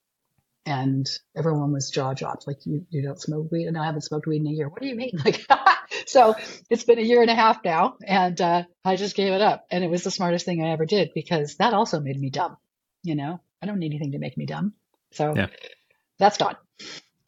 And 0.64 1.08
everyone 1.36 1.72
was 1.72 1.90
jaw 1.90 2.14
dropped, 2.14 2.46
like 2.46 2.64
you, 2.66 2.86
you 2.90 3.02
don't 3.02 3.20
smoke 3.20 3.50
weed, 3.52 3.66
and 3.66 3.78
I 3.78 3.86
haven't 3.86 4.02
smoked 4.02 4.26
weed 4.26 4.40
in 4.40 4.48
a 4.48 4.50
year. 4.50 4.68
What 4.68 4.82
do 4.82 4.88
you 4.88 4.96
mean? 4.96 5.12
Like, 5.24 5.46
so 6.06 6.34
it's 6.70 6.82
been 6.84 6.98
a 6.98 7.02
year 7.02 7.22
and 7.22 7.30
a 7.30 7.36
half 7.36 7.64
now, 7.64 7.96
and 8.04 8.40
uh, 8.40 8.64
I 8.84 8.96
just 8.96 9.16
gave 9.16 9.32
it 9.32 9.40
up, 9.40 9.66
and 9.70 9.84
it 9.84 9.90
was 9.90 10.02
the 10.02 10.10
smartest 10.10 10.44
thing 10.44 10.62
I 10.62 10.70
ever 10.70 10.86
did 10.86 11.10
because 11.14 11.56
that 11.56 11.74
also 11.74 12.00
made 12.00 12.18
me 12.18 12.30
dumb. 12.30 12.56
You 13.06 13.14
know, 13.14 13.40
I 13.62 13.66
don't 13.66 13.78
need 13.78 13.92
anything 13.92 14.12
to 14.12 14.18
make 14.18 14.36
me 14.36 14.46
dumb, 14.46 14.74
so 15.12 15.34
Yeah. 15.36 15.48
that's 16.18 16.38
gone. 16.38 16.56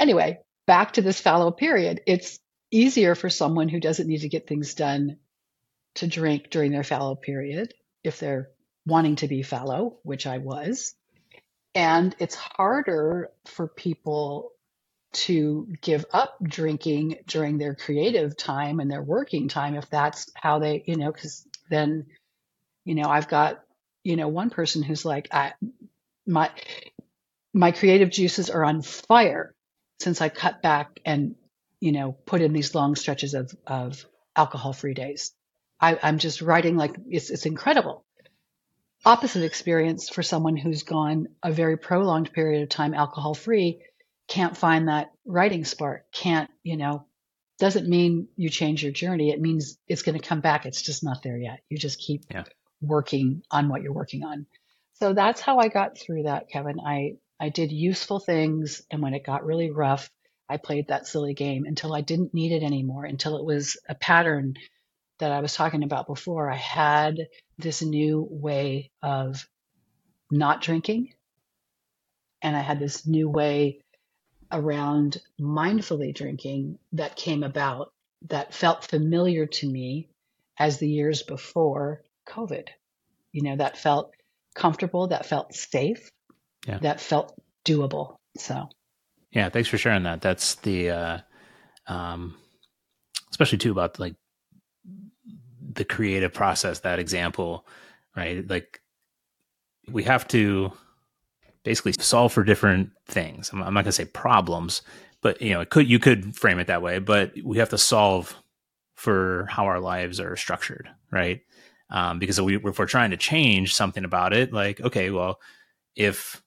Anyway, 0.01 0.41
back 0.67 0.95
to 0.95 1.03
this 1.03 1.21
fallow 1.21 1.51
period. 1.53 2.01
It's 2.07 2.41
easier 2.71 3.15
for 3.15 3.31
someone 3.31 3.69
who 3.69 3.81
doesn't 3.81 4.09
need 4.09 4.23
to 4.23 4.29
get 4.29 4.47
things 4.47 4.75
done 4.75 5.19
to 5.95 6.07
drink 6.07 6.51
during 6.51 6.73
their 6.73 6.85
fallow 6.85 7.15
period 7.15 7.75
if 8.05 8.19
they're 8.19 8.51
wanting 8.87 9.17
to 9.17 9.29
be 9.29 9.43
fallow, 9.43 9.99
which 10.03 10.27
I 10.27 10.39
was. 10.39 10.95
And 11.75 12.15
it's 12.19 12.35
harder 12.35 13.31
for 13.47 13.69
people 13.69 14.51
to 15.13 15.69
give 15.81 16.05
up 16.13 16.37
drinking 16.43 17.19
during 17.27 17.57
their 17.57 17.75
creative 17.75 18.37
time 18.37 18.81
and 18.81 18.91
their 18.91 19.03
working 19.03 19.49
time 19.49 19.75
if 19.75 19.89
that's 19.89 20.31
how 20.35 20.59
they, 20.59 20.83
you 20.87 20.97
know, 20.97 21.13
because 21.13 21.47
then, 21.71 22.07
you 22.85 22.95
know, 22.95 23.09
I've 23.09 23.29
got, 23.29 23.63
you 24.09 24.17
know, 24.17 24.29
one 24.29 24.49
person 24.49 24.83
who's 24.83 25.05
like, 25.05 25.29
I, 25.33 25.53
my, 26.27 26.51
my 27.53 27.73
creative 27.73 28.09
juices 28.09 28.49
are 28.49 28.65
on 28.65 28.81
fire 28.81 29.55
since 30.01 30.23
I 30.23 30.31
cut 30.31 30.63
back 30.63 30.99
and, 31.05 31.35
you 31.79 31.93
know, 31.93 32.13
put 32.13 32.41
in 32.41 32.55
these 32.55 32.75
long 32.75 32.97
stretches 32.97 33.35
of, 33.35 33.55
of 33.67 34.07
alcohol 34.35 34.73
free 34.73 34.95
days. 34.95 35.33
I, 35.79 35.99
I'm 36.03 36.17
just 36.17 36.41
writing 36.41 36.79
like 36.79 36.97
it's, 37.07 37.29
it's 37.29 37.45
incredible. 37.45 38.07
Opposite 39.05 39.45
experience 39.45 40.09
for 40.09 40.23
someone 40.23 40.57
who's 40.57 40.85
gone 40.85 41.27
a 41.43 41.53
very 41.53 41.77
prolonged 41.77 42.33
period 42.33 42.63
of 42.63 42.71
time 42.71 42.95
alcohol 42.95 43.35
free, 43.35 43.83
can't 44.27 44.57
find 44.57 44.89
that 44.89 45.13
writing 45.27 45.67
spark, 45.67 46.11
can't, 46.13 46.49
you 46.63 46.79
know, 46.79 47.05
doesn't 47.59 47.87
mean 47.87 48.29
you 48.37 48.49
change 48.49 48.83
your 48.83 48.93
journey. 48.93 49.33
It 49.33 49.41
means 49.41 49.77
it's 49.87 50.03
going 50.03 50.19
to 50.19 50.27
come 50.27 50.41
back. 50.41 50.65
It's 50.65 50.81
just 50.81 51.05
not 51.05 51.23
there 51.23 51.37
yet. 51.37 51.61
You 51.69 51.77
just 51.77 51.99
keep 51.99 52.25
Yeah. 52.31 52.45
Working 52.81 53.43
on 53.51 53.69
what 53.69 53.83
you're 53.83 53.93
working 53.93 54.25
on. 54.25 54.47
So 54.95 55.13
that's 55.13 55.41
how 55.41 55.59
I 55.59 55.69
got 55.69 55.99
through 55.99 56.25
that, 56.25 56.49
Kevin. 56.49 56.81
I, 56.81 57.17
I 57.41 57.51
did 57.51 57.71
useful 57.73 58.19
things. 58.19 58.83
And 58.91 59.03
when 59.03 59.15
it 59.15 59.25
got 59.25 59.45
really 59.45 59.71
rough, 59.71 60.11
I 60.49 60.57
played 60.57 60.89
that 60.89 61.07
silly 61.07 61.35
game 61.35 61.65
until 61.67 61.95
I 61.95 62.01
didn't 62.01 62.35
need 62.35 62.53
it 62.53 62.63
anymore, 62.63 63.05
until 63.05 63.37
it 63.37 63.45
was 63.45 63.77
a 63.89 63.95
pattern 63.95 64.55
that 65.19 65.33
I 65.33 65.41
was 65.41 65.55
talking 65.55 65.83
about 65.83 66.07
before. 66.07 66.51
I 66.51 66.57
had 66.57 67.19
this 67.59 67.83
new 67.83 68.27
way 68.31 68.91
of 69.03 69.47
not 70.31 70.63
drinking, 70.63 71.13
and 72.43 72.57
I 72.57 72.61
had 72.61 72.79
this 72.79 73.07
new 73.07 73.29
way 73.29 73.81
around 74.51 75.19
mindfully 75.41 76.15
drinking 76.15 76.79
that 76.93 77.17
came 77.17 77.43
about 77.43 77.93
that 78.29 78.55
felt 78.55 78.85
familiar 78.85 79.47
to 79.47 79.69
me 79.69 80.09
as 80.59 80.79
the 80.79 80.89
years 80.89 81.23
before 81.23 82.03
COVID. 82.29 82.69
You 83.33 83.43
know, 83.43 83.57
that 83.57 83.77
felt 83.77 84.13
comfortable, 84.55 85.09
that 85.09 85.27
felt 85.27 85.55
safe, 85.55 86.11
Yeah. 86.67 86.79
that 86.79 87.01
felt 87.01 87.33
doable. 87.65 88.17
So, 88.37 88.69
Yeah, 89.31 89.49
thanks 89.51 89.69
for 89.69 89.79
sharing 89.79 90.05
that. 90.05 90.21
That's 90.21 90.57
the 90.57 90.91
uh 90.91 91.19
um 91.87 92.37
especially 93.31 93.59
too 93.59 93.73
about 93.73 93.99
like 93.99 94.15
the 95.73 95.85
creative 95.85 96.33
process, 96.33 96.81
that 96.81 96.99
example, 96.99 97.67
right? 98.17 98.49
Like 98.49 98.81
we 99.91 100.05
have 100.05 100.27
to 100.29 100.73
basically 101.63 101.93
solve 101.99 102.33
for 102.33 102.43
different 102.45 102.91
things. 103.07 103.51
I'm, 103.53 103.63
I'm 103.63 103.75
not 103.75 103.83
going 103.85 103.87
to 103.87 103.93
say 103.93 104.07
problems, 104.07 104.83
but 105.21 105.41
you 105.43 105.51
know, 105.53 105.61
it 105.61 105.71
could 105.71 105.89
you 105.89 105.99
could 105.99 106.35
frame 106.37 106.59
it 106.59 106.67
that 106.69 106.83
way, 106.83 106.99
but 106.99 107.33
we 107.45 107.59
have 107.59 107.69
to 107.71 107.79
solve 107.79 108.35
for 108.95 109.47
how 109.51 109.67
our 109.67 109.79
lives 109.81 110.19
are 110.21 110.35
structured, 110.37 110.89
right? 111.13 111.43
Um, 111.91 112.19
because 112.19 112.41
we, 112.41 112.57
if 112.57 112.79
we're 112.79 112.87
trying 112.87 113.11
to 113.11 113.17
change 113.17 113.75
something 113.75 114.05
about 114.05 114.33
it, 114.33 114.53
like 114.53 114.81
okay, 114.81 115.11
well, 115.11 115.41
if 115.97 116.43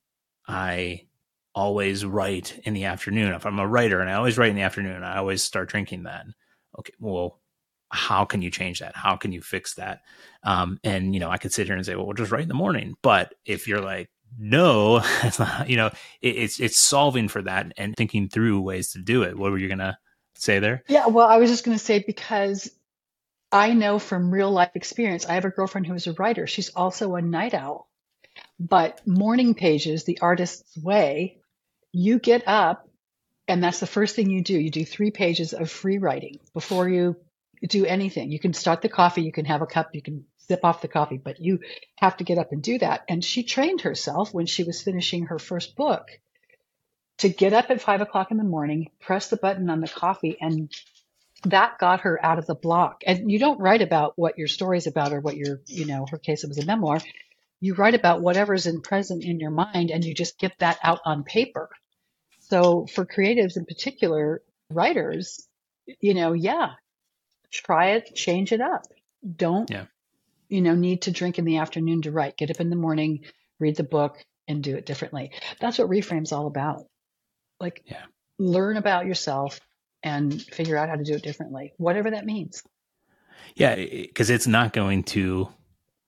I 0.47 1.05
always 1.53 2.05
write 2.05 2.59
in 2.63 2.73
the 2.73 2.85
afternoon. 2.85 3.33
If 3.33 3.45
I'm 3.45 3.59
a 3.59 3.67
writer 3.67 3.99
and 3.99 4.09
I 4.09 4.13
always 4.13 4.37
write 4.37 4.49
in 4.49 4.55
the 4.55 4.61
afternoon, 4.61 5.03
I 5.03 5.17
always 5.17 5.43
start 5.43 5.69
drinking 5.69 6.03
then. 6.03 6.33
Okay, 6.79 6.93
well, 6.99 7.39
how 7.89 8.23
can 8.23 8.41
you 8.41 8.49
change 8.49 8.79
that? 8.79 8.95
How 8.95 9.17
can 9.17 9.31
you 9.31 9.41
fix 9.41 9.75
that? 9.75 10.01
Um, 10.43 10.79
and 10.83 11.13
you 11.13 11.19
know, 11.19 11.29
I 11.29 11.37
could 11.37 11.53
sit 11.53 11.67
here 11.67 11.75
and 11.75 11.85
say, 11.85 11.95
well, 11.95 12.05
we'll 12.05 12.15
just 12.15 12.31
write 12.31 12.43
in 12.43 12.47
the 12.47 12.53
morning. 12.53 12.95
But 13.01 13.33
if 13.45 13.67
you're 13.67 13.81
like, 13.81 14.09
no, 14.37 15.03
you 15.67 15.75
know, 15.75 15.87
it, 16.21 16.35
it's 16.35 16.59
it's 16.59 16.79
solving 16.79 17.27
for 17.27 17.41
that 17.41 17.73
and 17.77 17.95
thinking 17.95 18.29
through 18.29 18.61
ways 18.61 18.93
to 18.93 18.99
do 18.99 19.23
it. 19.23 19.37
What 19.37 19.51
were 19.51 19.57
you 19.57 19.67
gonna 19.67 19.97
say 20.35 20.59
there? 20.59 20.83
yeah, 20.87 21.07
well, 21.07 21.27
I 21.27 21.37
was 21.37 21.49
just 21.49 21.65
to 21.77 21.77
say 21.77 21.99
because 21.99 22.71
I 23.51 23.73
know 23.73 23.99
from 23.99 24.31
real 24.31 24.51
life 24.51 24.71
experience, 24.75 25.25
I 25.25 25.33
have 25.33 25.45
a 25.45 25.49
girlfriend 25.49 25.87
who 25.87 25.93
is 25.93 26.07
a 26.07 26.13
writer. 26.13 26.47
She's 26.47 26.69
also 26.69 27.15
a 27.15 27.21
night 27.21 27.53
owl. 27.53 27.89
But 28.59 29.05
morning 29.05 29.55
pages, 29.55 30.03
the 30.03 30.19
artist's 30.21 30.77
way, 30.77 31.37
you 31.91 32.19
get 32.19 32.47
up 32.47 32.87
and 33.47 33.61
that's 33.61 33.81
the 33.81 33.87
first 33.87 34.15
thing 34.15 34.29
you 34.29 34.41
do. 34.41 34.57
You 34.57 34.69
do 34.69 34.85
three 34.85 35.11
pages 35.11 35.53
of 35.53 35.69
free 35.69 35.97
writing 35.97 36.39
before 36.53 36.87
you 36.87 37.17
do 37.67 37.85
anything. 37.85 38.31
You 38.31 38.39
can 38.39 38.53
start 38.53 38.81
the 38.81 38.89
coffee, 38.89 39.23
you 39.23 39.33
can 39.33 39.45
have 39.45 39.61
a 39.61 39.67
cup, 39.67 39.93
you 39.93 40.01
can 40.01 40.25
sip 40.37 40.61
off 40.63 40.81
the 40.81 40.87
coffee, 40.87 41.17
but 41.17 41.41
you 41.41 41.59
have 41.97 42.15
to 42.17 42.23
get 42.23 42.37
up 42.37 42.53
and 42.53 42.63
do 42.63 42.79
that. 42.79 43.03
And 43.09 43.23
she 43.23 43.43
trained 43.43 43.81
herself 43.81 44.33
when 44.33 44.45
she 44.45 44.63
was 44.63 44.81
finishing 44.81 45.25
her 45.25 45.37
first 45.37 45.75
book 45.75 46.07
to 47.17 47.29
get 47.29 47.53
up 47.53 47.69
at 47.69 47.81
five 47.81 48.01
o'clock 48.01 48.31
in 48.31 48.37
the 48.37 48.43
morning, 48.43 48.89
press 48.99 49.29
the 49.29 49.37
button 49.37 49.69
on 49.69 49.81
the 49.81 49.87
coffee, 49.87 50.37
and 50.39 50.71
that 51.43 51.79
got 51.79 52.01
her 52.01 52.23
out 52.23 52.37
of 52.37 52.45
the 52.45 52.55
block. 52.55 53.01
And 53.05 53.31
you 53.31 53.39
don't 53.39 53.59
write 53.59 53.81
about 53.81 54.13
what 54.15 54.37
your 54.37 54.47
story's 54.47 54.87
about 54.87 55.13
or 55.13 55.19
what 55.21 55.37
your, 55.37 55.61
you 55.65 55.85
know, 55.85 56.05
her 56.09 56.17
case 56.17 56.43
it 56.43 56.47
was 56.47 56.59
a 56.59 56.65
memoir. 56.65 56.99
You 57.59 57.73
write 57.75 57.95
about 57.95 58.21
whatever's 58.21 58.67
in 58.67 58.81
present 58.81 59.23
in 59.23 59.39
your 59.39 59.51
mind 59.51 59.91
and 59.91 60.03
you 60.03 60.13
just 60.13 60.39
get 60.39 60.57
that 60.59 60.77
out 60.83 60.99
on 61.05 61.23
paper. 61.23 61.69
So 62.41 62.85
for 62.85 63.05
creatives 63.05 63.57
in 63.57 63.65
particular, 63.65 64.41
writers, 64.69 65.47
you 65.99 66.13
know, 66.13 66.33
yeah, 66.33 66.71
try 67.51 67.91
it, 67.91 68.13
change 68.15 68.51
it 68.51 68.61
up. 68.61 68.83
Don't, 69.35 69.69
Yeah. 69.69 69.85
you 70.49 70.61
know, 70.61 70.75
need 70.75 71.03
to 71.03 71.11
drink 71.11 71.39
in 71.39 71.45
the 71.45 71.57
afternoon 71.57 72.03
to 72.03 72.11
write. 72.11 72.37
Get 72.37 72.51
up 72.51 72.59
in 72.59 72.69
the 72.69 72.75
morning, 72.75 73.25
read 73.59 73.75
the 73.77 73.83
book, 73.83 74.17
and 74.47 74.63
do 74.63 74.75
it 74.75 74.85
differently. 74.85 75.31
That's 75.59 75.77
what 75.77 75.89
Reframe's 75.89 76.31
all 76.31 76.47
about. 76.47 76.85
Like, 77.59 77.83
Yeah. 77.85 78.03
learn 78.37 78.77
about 78.77 79.05
yourself 79.05 79.59
and 80.03 80.41
figure 80.41 80.77
out 80.77 80.89
how 80.89 80.95
to 80.95 81.03
do 81.03 81.13
it 81.13 81.23
differently, 81.23 81.73
whatever 81.77 82.11
that 82.11 82.25
means. 82.25 82.63
Yeah, 83.55 83.75
because 83.75 84.29
it's 84.29 84.47
not 84.47 84.73
going 84.73 85.03
to 85.03 85.49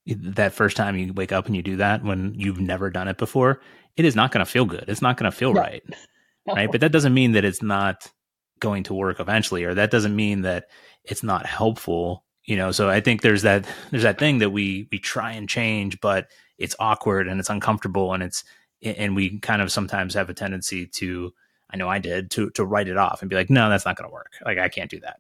that 0.08 0.54
first 0.54 0.76
time 0.76 0.98
you 0.98 1.14
wake 1.14 1.32
up 1.32 1.46
and 1.46 1.56
you 1.56 1.62
do 1.62 1.78
that 1.78 2.04
when 2.04 2.34
you've 2.36 2.60
never 2.60 2.90
done 2.90 3.08
it 3.08 3.18
before. 3.18 3.62
It 3.96 4.06
is 4.06 4.16
not 4.16 4.32
going 4.32 4.46
to 4.46 4.52
feel 4.52 4.66
good. 4.66 4.86
It's 4.88 5.02
not 5.02 5.18
going 5.18 5.32
to 5.32 5.38
feel 5.38 5.54
No. 5.54 5.62
right. 5.62 5.84
right? 6.48 6.72
But 6.72 6.82
that 6.82 6.92
doesn't 6.92 7.14
mean 7.14 7.34
that 7.34 7.46
it's 7.46 7.62
not 7.62 8.12
going 8.60 8.84
to 8.84 8.94
work 8.94 9.20
eventually, 9.20 9.64
or 9.64 9.74
that 9.74 9.92
doesn't 9.92 10.16
mean 10.16 10.42
that 10.42 10.66
it's 11.04 11.24
not 11.24 11.46
helpful. 11.46 12.24
You 12.46 12.58
know, 12.58 12.72
so 12.72 12.90
I 12.90 13.00
think 13.00 13.22
there's 13.22 13.44
that 13.44 13.66
there's 13.92 14.04
that 14.04 14.20
thing 14.20 14.40
that 14.40 14.50
we 14.50 14.88
we 14.92 15.00
try 15.00 15.32
and 15.32 15.48
change, 15.48 16.02
but 16.02 16.28
it's 16.58 16.76
awkward 16.80 17.28
and 17.28 17.40
it's 17.40 17.50
uncomfortable, 17.50 18.14
and 18.14 18.22
it's 18.22 18.44
and 18.82 19.16
we 19.16 19.40
kind 19.40 19.62
of 19.62 19.72
sometimes 19.72 20.14
have 20.14 20.30
a 20.30 20.34
tendency 20.34 20.86
to, 20.86 21.34
I 21.74 21.78
know 21.78 21.90
I 21.90 22.00
did, 22.00 22.30
to 22.32 22.50
to 22.52 22.64
write 22.66 22.88
it 22.88 22.98
off 22.98 23.22
and 23.22 23.30
be 23.30 23.36
like, 23.36 23.50
no, 23.50 23.70
that's 23.70 23.86
not 23.86 23.98
going 23.98 24.08
to 24.10 24.14
work. 24.14 24.34
Like 24.46 24.60
I 24.60 24.70
can't 24.70 24.92
do 24.92 25.00
that. 25.02 25.20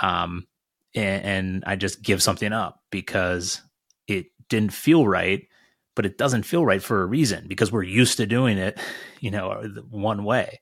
Um, 0.00 0.46
and, 0.94 1.24
and 1.24 1.64
I 1.66 1.76
just 1.76 2.02
give 2.02 2.22
something 2.22 2.52
up 2.52 2.82
because 2.90 3.62
it 4.06 4.26
didn't 4.48 4.72
feel 4.72 5.06
right 5.08 5.46
but 5.94 6.04
it 6.04 6.18
doesn't 6.18 6.42
feel 6.42 6.62
right 6.62 6.82
for 6.82 7.00
a 7.00 7.06
reason 7.06 7.46
because 7.48 7.72
we're 7.72 7.82
used 7.82 8.18
to 8.18 8.26
doing 8.26 8.58
it, 8.58 8.78
you 9.20 9.30
know, 9.30 9.62
one 9.88 10.24
way. 10.24 10.60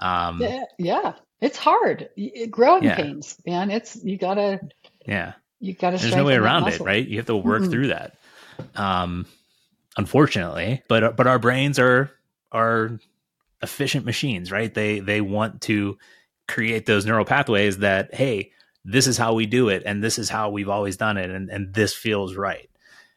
Um, 0.00 0.42
yeah. 0.80 1.12
it's 1.40 1.56
hard. 1.56 2.08
It- 2.16 2.50
Growing 2.50 2.82
Yeah. 2.82 2.96
pains, 2.96 3.36
man. 3.46 3.70
It's 3.70 3.94
you 4.02 4.18
gotta 4.18 4.58
Yeah. 5.06 5.34
you 5.60 5.74
gotta. 5.74 5.98
There's 5.98 6.16
no 6.16 6.24
way 6.24 6.34
around 6.34 6.66
it, 6.66 6.80
right? 6.80 7.06
You 7.06 7.18
have 7.18 7.26
to 7.26 7.36
work 7.36 7.62
Mhm. 7.62 7.70
through 7.70 7.86
that. 7.86 8.16
Um, 8.74 9.26
unfortunately. 9.96 10.82
But 10.88 11.16
but 11.16 11.28
our 11.28 11.38
brains 11.38 11.78
are 11.78 12.10
are 12.50 12.98
efficient 13.64 14.04
machines, 14.06 14.52
right? 14.52 14.72
They 14.72 15.00
they 15.00 15.20
want 15.20 15.60
to 15.62 15.98
create 16.46 16.86
those 16.86 17.06
neural 17.06 17.24
pathways 17.24 17.78
that 17.78 18.14
hey, 18.14 18.52
this 18.84 19.06
is 19.06 19.18
how 19.18 19.34
we 19.34 19.46
do 19.46 19.68
it 19.68 19.82
and 19.84 20.04
this 20.04 20.18
is 20.18 20.28
how 20.28 20.50
we've 20.50 20.68
always 20.68 20.96
done 20.96 21.16
it 21.16 21.30
and 21.30 21.50
and 21.50 21.74
this 21.74 21.94
feels 21.94 22.36
right. 22.36 22.70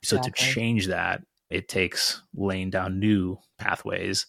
So 0.04 0.18
exactly. 0.18 0.46
to 0.46 0.54
change 0.54 0.88
that, 0.88 1.24
it 1.50 1.68
takes 1.68 2.22
laying 2.36 2.70
down 2.70 3.00
new 3.00 3.38
pathways 3.58 4.28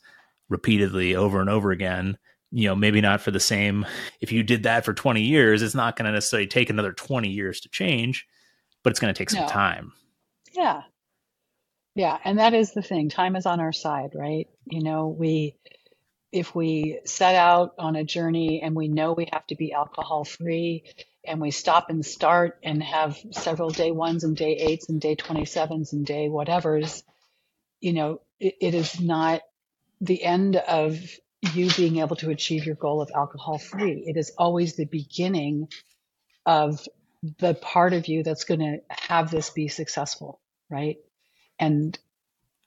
repeatedly 0.48 1.14
over 1.14 1.40
and 1.40 1.50
over 1.50 1.70
again 1.70 2.18
you 2.50 2.68
know 2.68 2.74
maybe 2.74 3.00
not 3.00 3.20
for 3.20 3.30
the 3.30 3.40
same 3.40 3.86
if 4.20 4.32
you 4.32 4.42
did 4.42 4.62
that 4.62 4.84
for 4.84 4.94
20 4.94 5.20
years 5.20 5.62
it's 5.62 5.74
not 5.74 5.96
going 5.96 6.06
to 6.06 6.12
necessarily 6.12 6.46
take 6.46 6.70
another 6.70 6.92
20 6.92 7.28
years 7.28 7.60
to 7.60 7.68
change 7.68 8.26
but 8.82 8.90
it's 8.90 9.00
going 9.00 9.12
to 9.12 9.18
take 9.18 9.30
some 9.30 9.42
no. 9.42 9.48
time 9.48 9.92
yeah 10.54 10.82
yeah 11.94 12.18
and 12.24 12.38
that 12.38 12.54
is 12.54 12.72
the 12.72 12.82
thing 12.82 13.08
time 13.08 13.36
is 13.36 13.46
on 13.46 13.60
our 13.60 13.72
side 13.72 14.12
right 14.14 14.48
you 14.66 14.82
know 14.82 15.08
we 15.08 15.54
if 16.32 16.54
we 16.54 17.00
set 17.04 17.34
out 17.34 17.74
on 17.78 17.96
a 17.96 18.04
journey 18.04 18.60
and 18.62 18.74
we 18.74 18.88
know 18.88 19.12
we 19.12 19.28
have 19.32 19.46
to 19.46 19.56
be 19.56 19.72
alcohol 19.72 20.24
free 20.24 20.84
and 21.26 21.40
we 21.40 21.50
stop 21.50 21.90
and 21.90 22.04
start 22.04 22.58
and 22.62 22.82
have 22.82 23.18
several 23.32 23.70
day 23.70 23.90
ones 23.90 24.24
and 24.24 24.36
day 24.36 24.56
eights 24.56 24.88
and 24.88 25.00
day 25.00 25.16
27s 25.16 25.92
and 25.92 26.06
day 26.06 26.28
whatevers 26.28 27.02
you 27.80 27.92
know 27.92 28.20
it, 28.40 28.54
it 28.60 28.74
is 28.74 29.00
not 29.00 29.40
the 30.00 30.22
end 30.22 30.56
of 30.56 31.00
you 31.42 31.70
being 31.72 31.98
able 31.98 32.16
to 32.16 32.30
achieve 32.30 32.66
your 32.66 32.74
goal 32.74 33.00
of 33.00 33.10
alcohol 33.14 33.58
free. 33.58 34.04
It 34.06 34.16
is 34.16 34.32
always 34.36 34.74
the 34.76 34.86
beginning 34.86 35.68
of 36.46 36.86
the 37.38 37.54
part 37.54 37.92
of 37.92 38.06
you 38.08 38.22
that's 38.22 38.44
going 38.44 38.60
to 38.60 38.78
have 38.88 39.30
this 39.30 39.50
be 39.50 39.68
successful, 39.68 40.40
right? 40.70 40.98
And 41.58 41.98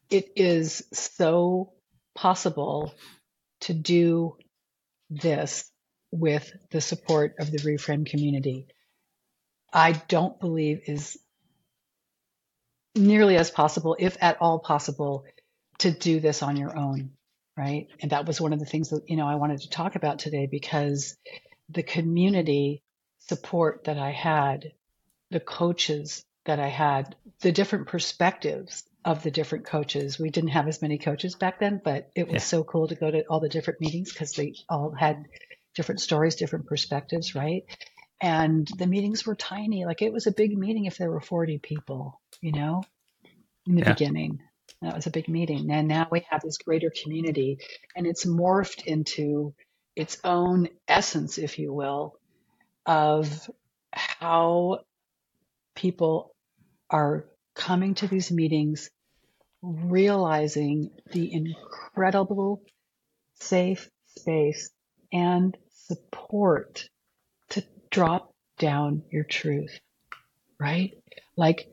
it 0.09 0.31
is 0.35 0.83
so 0.93 1.73
possible 2.15 2.93
to 3.61 3.73
do 3.73 4.37
this 5.09 5.69
with 6.11 6.51
the 6.71 6.81
support 6.81 7.35
of 7.39 7.51
the 7.51 7.59
reframe 7.59 8.05
community. 8.05 8.67
I 9.73 9.93
don't 9.93 10.39
believe 10.39 10.81
is 10.87 11.17
nearly 12.95 13.37
as 13.37 13.49
possible, 13.49 13.95
if 13.97 14.17
at 14.21 14.41
all 14.41 14.59
possible, 14.59 15.25
to 15.79 15.91
do 15.91 16.19
this 16.19 16.43
on 16.43 16.57
your 16.57 16.77
own 16.77 17.11
right? 17.57 17.87
And 18.01 18.11
that 18.11 18.25
was 18.25 18.39
one 18.39 18.53
of 18.53 18.59
the 18.59 18.65
things 18.65 18.89
that, 18.89 19.09
you 19.09 19.15
know, 19.15 19.27
I 19.27 19.35
wanted 19.35 19.61
to 19.61 19.69
talk 19.69 19.95
about 19.95 20.19
today 20.19 20.47
because 20.49 21.15
the 21.69 21.83
community 21.83 22.81
support 23.19 23.85
that 23.85 23.97
I 23.97 24.11
had, 24.11 24.73
the 25.29 25.39
coaches 25.39 26.23
that 26.45 26.59
I 26.59 26.67
had, 26.67 27.15
the 27.41 27.51
different 27.51 27.87
perspectives 27.87 28.83
of 29.03 29.23
the 29.23 29.31
different 29.31 29.65
coaches. 29.65 30.19
We 30.19 30.29
didn't 30.29 30.51
have 30.51 30.67
as 30.67 30.81
many 30.81 30.97
coaches 30.97 31.35
back 31.35 31.59
then, 31.59 31.81
but 31.83 32.09
it 32.15 32.27
was 32.27 32.35
yeah. 32.35 32.39
so 32.39 32.63
cool 32.63 32.87
to 32.87 32.95
go 32.95 33.09
to 33.09 33.23
all 33.23 33.39
the 33.39 33.49
different 33.49 33.81
meetings 33.81 34.11
because 34.11 34.33
they 34.33 34.55
all 34.69 34.91
had 34.91 35.25
different 35.75 36.01
stories, 36.01 36.35
different 36.35 36.67
perspectives, 36.67 37.33
right? 37.33 37.63
And 38.21 38.67
the 38.77 38.87
meetings 38.87 39.25
were 39.25 39.35
tiny. 39.35 39.85
Like 39.85 40.01
it 40.01 40.13
was 40.13 40.27
a 40.27 40.31
big 40.31 40.55
meeting 40.55 40.85
if 40.85 40.97
there 40.97 41.09
were 41.09 41.21
40 41.21 41.57
people, 41.57 42.21
you 42.41 42.51
know, 42.51 42.83
in 43.65 43.75
the 43.75 43.81
yeah. 43.81 43.93
beginning. 43.93 44.39
That 44.81 44.95
was 44.95 45.07
a 45.07 45.11
big 45.11 45.27
meeting. 45.27 45.71
And 45.71 45.87
now 45.87 46.07
we 46.11 46.25
have 46.29 46.41
this 46.41 46.57
greater 46.57 46.91
community, 47.03 47.59
and 47.95 48.07
it's 48.07 48.25
morphed 48.25 48.85
into 48.85 49.53
its 49.95 50.17
own 50.23 50.69
essence, 50.87 51.37
if 51.37 51.59
you 51.59 51.73
will, 51.73 52.17
of 52.85 53.49
how 53.93 54.79
people 55.75 56.33
are 56.89 57.25
coming 57.55 57.95
to 57.95 58.07
these 58.07 58.31
meetings, 58.31 58.89
realizing 59.61 60.91
the 61.11 61.33
incredible 61.33 62.63
safe 63.35 63.89
space 64.17 64.69
and 65.11 65.57
support 65.87 66.89
to 67.49 67.63
drop 67.89 68.33
down 68.57 69.03
your 69.11 69.23
truth, 69.23 69.79
right? 70.59 70.93
Like 71.35 71.67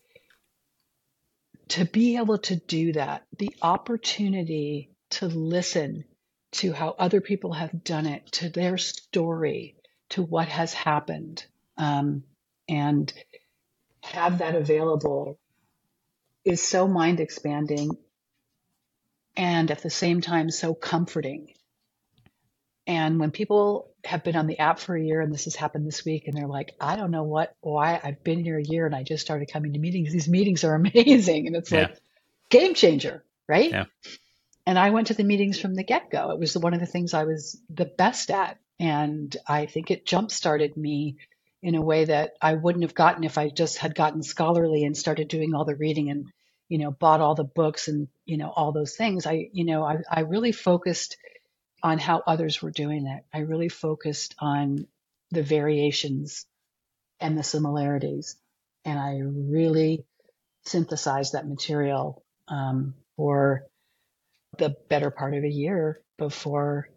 to 1.69 1.85
be 1.85 2.17
able 2.17 2.39
to 2.39 2.57
do 2.57 2.93
that, 2.95 3.25
the 3.39 3.55
opportunity 3.63 4.91
to 5.11 5.27
listen 5.27 6.05
to 6.51 6.73
how 6.73 6.95
other 6.99 7.21
people 7.21 7.53
have 7.53 7.85
done 7.85 8.07
it, 8.07 8.33
to 8.33 8.49
their 8.49 8.79
story, 8.79 9.77
to 10.11 10.23
what 10.23 10.49
has 10.49 10.73
happened, 10.73 11.45
um, 11.77 12.23
and 12.69 13.13
have 14.03 14.39
that 14.39 14.55
available 14.55 15.39
is 16.49 16.63
so 16.63 16.89
mind 16.89 17.21
expanding 17.21 17.91
and 19.37 19.71
at 19.71 19.83
the 19.83 19.91
same 19.91 20.21
time 20.21 20.51
so 20.51 20.75
comforting. 20.75 21.53
And 22.87 23.21
when 23.21 23.31
people 23.31 23.91
have 24.05 24.25
been 24.25 24.35
on 24.35 24.47
the 24.47 24.59
app 24.59 24.79
for 24.79 24.97
a 24.97 25.03
year 25.03 25.21
and 25.21 25.33
this 25.33 25.45
has 25.45 25.55
happened 25.55 25.87
this 25.87 26.07
week 26.07 26.27
and 26.27 26.35
they're 26.35 26.49
like, 26.49 26.75
I 26.81 26.97
don't 26.97 27.11
know 27.11 27.25
what, 27.25 27.55
why 27.61 28.01
I've 28.03 28.25
been 28.25 28.43
here 28.43 28.59
a 28.59 28.63
year 28.63 28.87
and 28.87 28.95
I 28.95 29.03
just 29.03 29.23
started 29.23 29.53
coming 29.53 29.75
to 29.75 29.79
meetings. 29.79 30.11
These 30.11 30.29
meetings 30.29 30.65
are 30.65 30.75
amazing. 30.97 31.47
And 31.47 31.55
it's 31.55 31.71
yeah. 31.71 31.83
like 31.83 31.99
game 32.49 32.73
changer, 32.73 33.25
right? 33.47 33.71
Yeah. 33.71 33.85
And 34.67 34.79
I 34.79 34.91
went 34.91 35.09
to 35.09 35.15
the 35.15 35.25
meetings 35.25 35.61
from 35.61 35.75
the 35.75 35.85
get 35.85 36.11
go. 36.11 36.31
It 36.31 36.39
was 36.39 36.57
one 36.57 36.73
of 36.73 36.81
the 36.81 36.87
things 36.87 37.13
I 37.13 37.25
was 37.25 37.61
the 37.69 37.85
best 37.85 38.31
at. 38.31 38.59
And 38.81 39.37
I 39.47 39.67
think 39.67 39.91
it 39.91 40.07
jump 40.07 40.31
started 40.31 40.77
me 40.77 41.17
in 41.63 41.75
a 41.75 41.83
way 41.83 42.07
that 42.07 42.33
I 42.41 42.55
wouldn't 42.55 42.85
have 42.85 42.95
gotten 42.95 43.25
if 43.25 43.37
I 43.37 43.51
just 43.51 43.79
had 43.79 43.95
gotten 43.95 44.23
scholarly 44.23 44.85
and 44.85 44.97
started 44.97 45.29
doing 45.29 45.55
all 45.55 45.65
the 45.65 45.75
reading 45.75 46.11
and, 46.11 46.27
you 46.69 46.79
know, 46.79 46.91
bought 46.91 47.21
all 47.21 47.35
the 47.35 47.45
books 47.45 47.89
and, 47.89 48.09
you 48.25 48.37
know, 48.37 48.51
all 48.51 48.73
those 48.73 48.97
things. 48.97 49.27
I, 49.27 49.49
you 49.53 49.65
know, 49.65 49.83
I, 49.85 49.99
I 50.11 50.21
really 50.21 50.53
focused 50.53 51.17
on 51.83 51.99
how 51.99 52.23
others 52.27 52.61
were 52.61 52.71
doing 52.71 53.07
it. 53.07 53.25
I 53.33 53.41
really 53.41 53.69
focused 53.69 54.35
on 54.39 54.87
the 55.31 55.43
variations 55.43 56.47
and 57.21 57.39
the 57.39 57.43
similarities. 57.43 58.37
And 58.85 58.99
I 58.99 59.21
really 59.23 60.05
synthesized 60.65 61.33
that 61.33 61.49
material 61.49 62.23
um, 62.49 62.95
for 63.17 63.67
the 64.59 64.77
better 64.89 65.11
part 65.11 65.35
of 65.35 65.45
a 65.45 65.49
year 65.49 66.01
before 66.19 66.89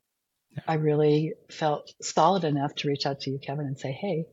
I 0.68 0.76
really 0.76 1.34
felt 1.50 1.94
solid 2.02 2.44
enough 2.44 2.76
to 2.76 2.88
reach 2.88 3.06
out 3.06 3.22
to 3.22 3.32
you, 3.32 3.40
Kevin, 3.40 3.66
and 3.66 3.80
say, 3.80 3.92
hey, 3.92 4.26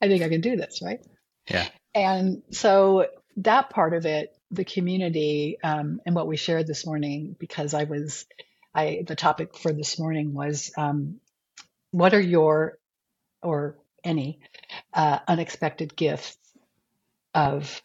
I 0.00 0.08
think 0.08 0.22
I 0.22 0.28
can 0.28 0.40
do 0.40 0.56
this, 0.56 0.80
right? 0.82 1.00
Yeah. 1.48 1.68
And 1.94 2.42
so 2.50 3.06
that 3.38 3.70
part 3.70 3.94
of 3.94 4.06
it, 4.06 4.36
the 4.50 4.64
community, 4.64 5.58
um, 5.62 6.00
and 6.04 6.14
what 6.14 6.26
we 6.26 6.36
shared 6.36 6.66
this 6.66 6.86
morning, 6.86 7.36
because 7.38 7.74
I 7.74 7.84
was 7.84 8.26
I 8.74 9.04
the 9.06 9.16
topic 9.16 9.56
for 9.56 9.72
this 9.72 9.98
morning 9.98 10.34
was 10.34 10.72
um, 10.76 11.20
what 11.90 12.14
are 12.14 12.20
your 12.20 12.78
or 13.42 13.76
any 14.04 14.40
uh, 14.92 15.18
unexpected 15.28 15.94
gifts 15.96 16.36
of 17.34 17.82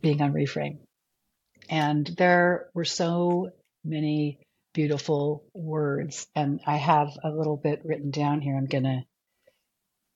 being 0.00 0.20
on 0.22 0.32
reframe? 0.32 0.78
And 1.68 2.06
there 2.06 2.68
were 2.74 2.84
so 2.84 3.50
many 3.84 4.38
beautiful 4.74 5.44
words 5.52 6.26
and 6.34 6.60
i 6.66 6.76
have 6.76 7.10
a 7.22 7.28
little 7.28 7.58
bit 7.58 7.82
written 7.84 8.10
down 8.10 8.40
here 8.40 8.56
i'm 8.56 8.64
going 8.64 8.84
to 8.84 9.02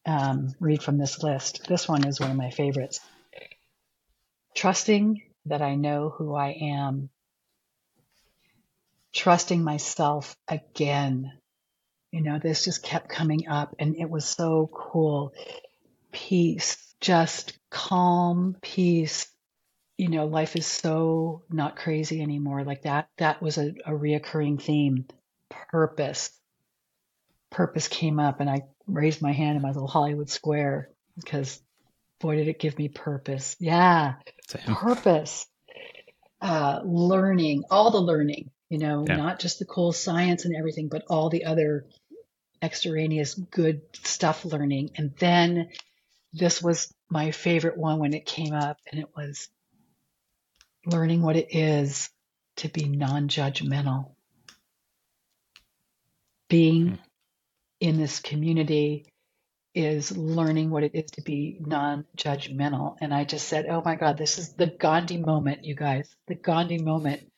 um, 0.07 0.55
read 0.61 0.83
from 0.83 0.99
this 0.99 1.23
list. 1.23 1.67
This 1.69 1.89
one 1.89 2.07
is 2.07 2.21
one 2.21 2.31
of 2.31 2.37
my 2.37 2.51
favorites 2.51 3.01
trusting 4.57 5.23
that 5.45 5.63
i 5.63 5.77
know 5.77 6.11
who 6.11 6.35
i 6.35 6.49
am 6.51 7.09
trusting 9.17 9.65
myself 9.65 10.37
again. 10.47 11.33
You 12.13 12.21
know, 12.23 12.39
this 12.39 12.65
just 12.65 12.83
kept 12.83 13.09
coming 13.09 13.49
up 13.49 13.75
and 13.79 13.97
it 13.97 14.09
was 14.09 14.25
so 14.25 14.71
cool. 14.73 15.33
Peace, 16.13 16.95
just 17.01 17.59
calm 17.71 18.57
peace. 18.61 19.27
You 19.99 20.09
know, 20.09 20.27
life 20.27 20.55
is 20.55 20.67
so 20.67 21.43
not 21.51 21.77
crazy 21.77 22.21
anymore. 22.21 22.63
Like 22.63 22.83
that, 22.83 23.09
that 23.17 23.41
was 23.41 23.57
a, 23.57 23.75
a 23.87 23.93
reoccurring 23.93 24.63
theme. 24.63 25.07
Purpose. 25.71 26.31
Purpose 27.51 27.89
came 27.89 28.21
up 28.21 28.41
and 28.41 28.51
I 28.51 28.63
raised 28.87 29.23
my 29.23 29.33
hand 29.33 29.57
in 29.57 29.63
my 29.63 29.71
little 29.71 29.89
Hollywood 29.89 30.29
square 30.29 30.91
because 31.17 31.61
boy, 32.21 32.37
did 32.37 32.49
it 32.49 32.59
give 32.59 32.79
me 32.79 32.89
purpose. 32.89 33.57
Yeah. 33.59 34.15
Same. 34.49 34.75
Purpose. 34.75 35.47
Uh, 36.41 36.81
learning, 36.85 37.65
all 37.71 37.91
the 37.91 38.01
learning, 38.01 38.51
you 38.69 38.79
know, 38.79 39.05
yeah. 39.07 39.17
not 39.17 39.39
just 39.39 39.59
the 39.59 39.65
cool 39.65 39.93
science 39.93 40.45
and 40.45 40.55
everything, 40.55 40.89
but 40.89 41.05
all 41.09 41.31
the 41.31 41.45
other 41.45 41.87
extraneous 42.63 43.35
good 43.35 43.83
stuff 43.95 44.45
learning. 44.45 44.91
And 44.97 45.15
then 45.19 45.71
this 46.33 46.63
was 46.63 46.93
my 47.09 47.31
favorite 47.31 47.77
one 47.77 47.99
when 47.99 48.15
it 48.15 48.27
came 48.27 48.53
up, 48.53 48.79
and 48.91 49.01
it 49.01 49.09
was 49.17 49.49
learning 50.85 51.23
what 51.23 51.37
it 51.37 51.49
is 51.51 52.11
to 52.57 52.69
be 52.69 52.89
non 52.89 53.29
judgmental. 53.29 54.13
Being 56.49 56.91
mm. 56.91 56.99
in 57.81 57.99
this 57.99 58.21
community 58.21 59.07
is 59.77 60.17
learning 60.17 60.71
what 60.71 60.85
it 60.85 60.95
is 60.95 61.11
to 61.13 61.21
be 61.21 61.59
non-judgmental. 61.61 62.97
And 63.03 63.13
I 63.13 63.25
just 63.25 63.47
said, 63.47 63.67
"Oh 63.67 63.83
my 63.85 63.95
God, 63.95 64.17
this 64.17 64.39
is 64.39 64.55
the 64.55 64.67
Gandhi 64.67 65.19
moment, 65.19 65.67
you 65.67 65.75
guys. 65.75 66.17
The 66.27 66.35
Gandhi 66.35 66.79
moment. 66.79 67.31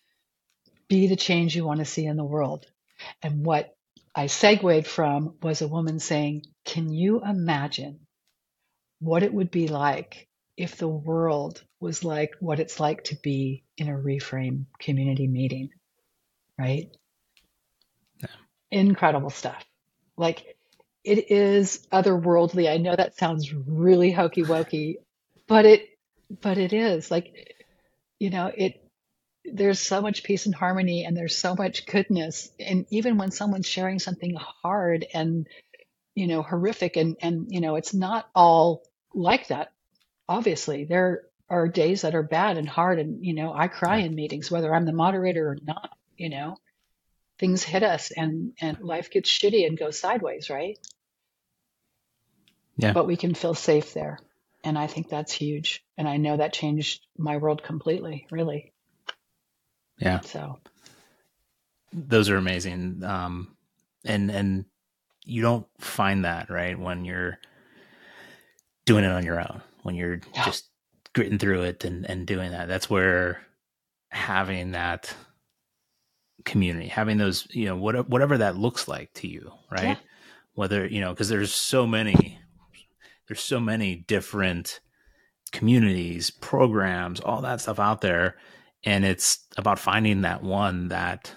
Be 0.86 1.08
the 1.08 1.16
change 1.16 1.56
you 1.56 1.66
want 1.66 1.80
to 1.80 1.84
see 1.84 2.06
in 2.06 2.16
the 2.16 2.24
world." 2.24 2.64
And 3.22 3.44
what 3.44 3.76
I 4.14 4.26
segued 4.26 4.86
from 4.86 5.36
was 5.42 5.62
a 5.62 5.68
woman 5.68 5.98
saying, 5.98 6.44
"Can 6.64 6.92
you 6.92 7.24
imagine 7.24 8.06
what 9.00 9.24
it 9.24 9.34
would 9.34 9.50
be 9.50 9.66
like 9.66 10.28
if 10.56 10.76
the 10.76 10.88
world 10.88 11.64
was 11.80 12.04
like 12.04 12.34
what 12.38 12.60
it's 12.60 12.78
like 12.78 13.04
to 13.04 13.16
be 13.16 13.64
in 13.76 13.88
a 13.88 13.98
reframe 13.98 14.66
community 14.78 15.26
meeting?" 15.26 15.70
Right? 16.56 16.96
Yeah. 18.18 18.28
Incredible 18.70 19.30
stuff. 19.30 19.64
Like 20.16 20.57
it 21.08 21.30
is 21.30 21.86
otherworldly. 21.90 22.70
I 22.70 22.76
know 22.76 22.94
that 22.94 23.16
sounds 23.16 23.52
really 23.52 24.12
hokey 24.12 24.42
wokey, 24.42 24.96
but 25.46 25.64
it 25.64 25.88
but 26.42 26.58
it 26.58 26.74
is. 26.74 27.10
Like 27.10 27.56
you 28.18 28.28
know 28.28 28.52
it 28.54 28.86
there's 29.46 29.80
so 29.80 30.02
much 30.02 30.22
peace 30.22 30.44
and 30.44 30.54
harmony 30.54 31.06
and 31.06 31.16
there's 31.16 31.38
so 31.38 31.54
much 31.54 31.86
goodness. 31.86 32.50
And 32.60 32.84
even 32.90 33.16
when 33.16 33.30
someone's 33.30 33.66
sharing 33.66 33.98
something 33.98 34.36
hard 34.62 35.06
and 35.14 35.46
you 36.14 36.26
know 36.26 36.42
horrific 36.42 36.98
and 36.98 37.16
and 37.22 37.46
you 37.48 37.62
know 37.62 37.76
it's 37.76 37.94
not 37.94 38.28
all 38.34 38.82
like 39.14 39.48
that 39.48 39.72
obviously. 40.28 40.84
There 40.84 41.22
are 41.48 41.68
days 41.68 42.02
that 42.02 42.14
are 42.14 42.22
bad 42.22 42.58
and 42.58 42.68
hard 42.68 42.98
and 42.98 43.24
you 43.24 43.32
know 43.32 43.50
I 43.54 43.68
cry 43.68 43.98
in 43.98 44.14
meetings 44.14 44.50
whether 44.50 44.74
I'm 44.74 44.84
the 44.84 44.92
moderator 44.92 45.48
or 45.48 45.56
not 45.62 45.88
you 46.18 46.28
know. 46.28 46.58
Things 47.38 47.62
hit 47.62 47.82
us 47.82 48.10
and 48.10 48.52
and 48.60 48.80
life 48.80 49.10
gets 49.10 49.30
shitty 49.30 49.66
and 49.66 49.78
goes 49.78 49.98
sideways 49.98 50.50
right 50.50 50.76
yeah. 52.78 52.92
but 52.92 53.06
we 53.06 53.16
can 53.16 53.34
feel 53.34 53.54
safe 53.54 53.94
there. 53.94 54.18
And 54.64 54.78
i 54.78 54.86
think 54.86 55.08
that's 55.08 55.32
huge. 55.32 55.84
And 55.96 56.08
i 56.08 56.16
know 56.16 56.36
that 56.36 56.52
changed 56.52 57.06
my 57.16 57.36
world 57.36 57.62
completely 57.62 58.26
really. 58.30 58.72
Yeah. 59.98 60.20
So. 60.20 60.58
Those 61.92 62.30
are 62.30 62.36
amazing. 62.36 63.02
Um 63.04 63.56
and 64.04 64.30
and 64.30 64.64
you 65.24 65.42
don't 65.42 65.66
find 65.78 66.24
that 66.24 66.48
right 66.48 66.78
when 66.78 67.04
you're 67.04 67.38
doing 68.86 69.04
it 69.04 69.12
on 69.12 69.24
your 69.24 69.40
own 69.40 69.60
when 69.82 69.94
you're 69.94 70.20
yeah. 70.34 70.44
just 70.44 70.68
gritting 71.14 71.38
through 71.38 71.62
it 71.62 71.84
and 71.84 72.08
and 72.08 72.26
doing 72.26 72.52
that. 72.52 72.68
That's 72.68 72.88
where 72.88 73.40
having 74.10 74.72
that 74.72 75.14
community, 76.44 76.88
having 76.88 77.18
those, 77.18 77.46
you 77.50 77.66
know, 77.66 77.76
what, 77.76 78.08
whatever 78.08 78.38
that 78.38 78.56
looks 78.56 78.88
like 78.88 79.12
to 79.14 79.28
you, 79.28 79.52
right? 79.70 79.84
Yeah. 79.84 79.96
Whether, 80.54 80.86
you 80.86 81.00
know, 81.00 81.10
because 81.10 81.28
there's 81.28 81.52
so 81.52 81.86
many, 81.86 82.38
there's 83.28 83.40
so 83.40 83.60
many 83.60 83.94
different 83.94 84.80
communities, 85.52 86.30
programs, 86.30 87.20
all 87.20 87.42
that 87.42 87.60
stuff 87.60 87.78
out 87.78 88.00
there. 88.00 88.36
And 88.84 89.04
it's 89.04 89.46
about 89.56 89.78
finding 89.78 90.22
that 90.22 90.42
one 90.42 90.88
that 90.88 91.34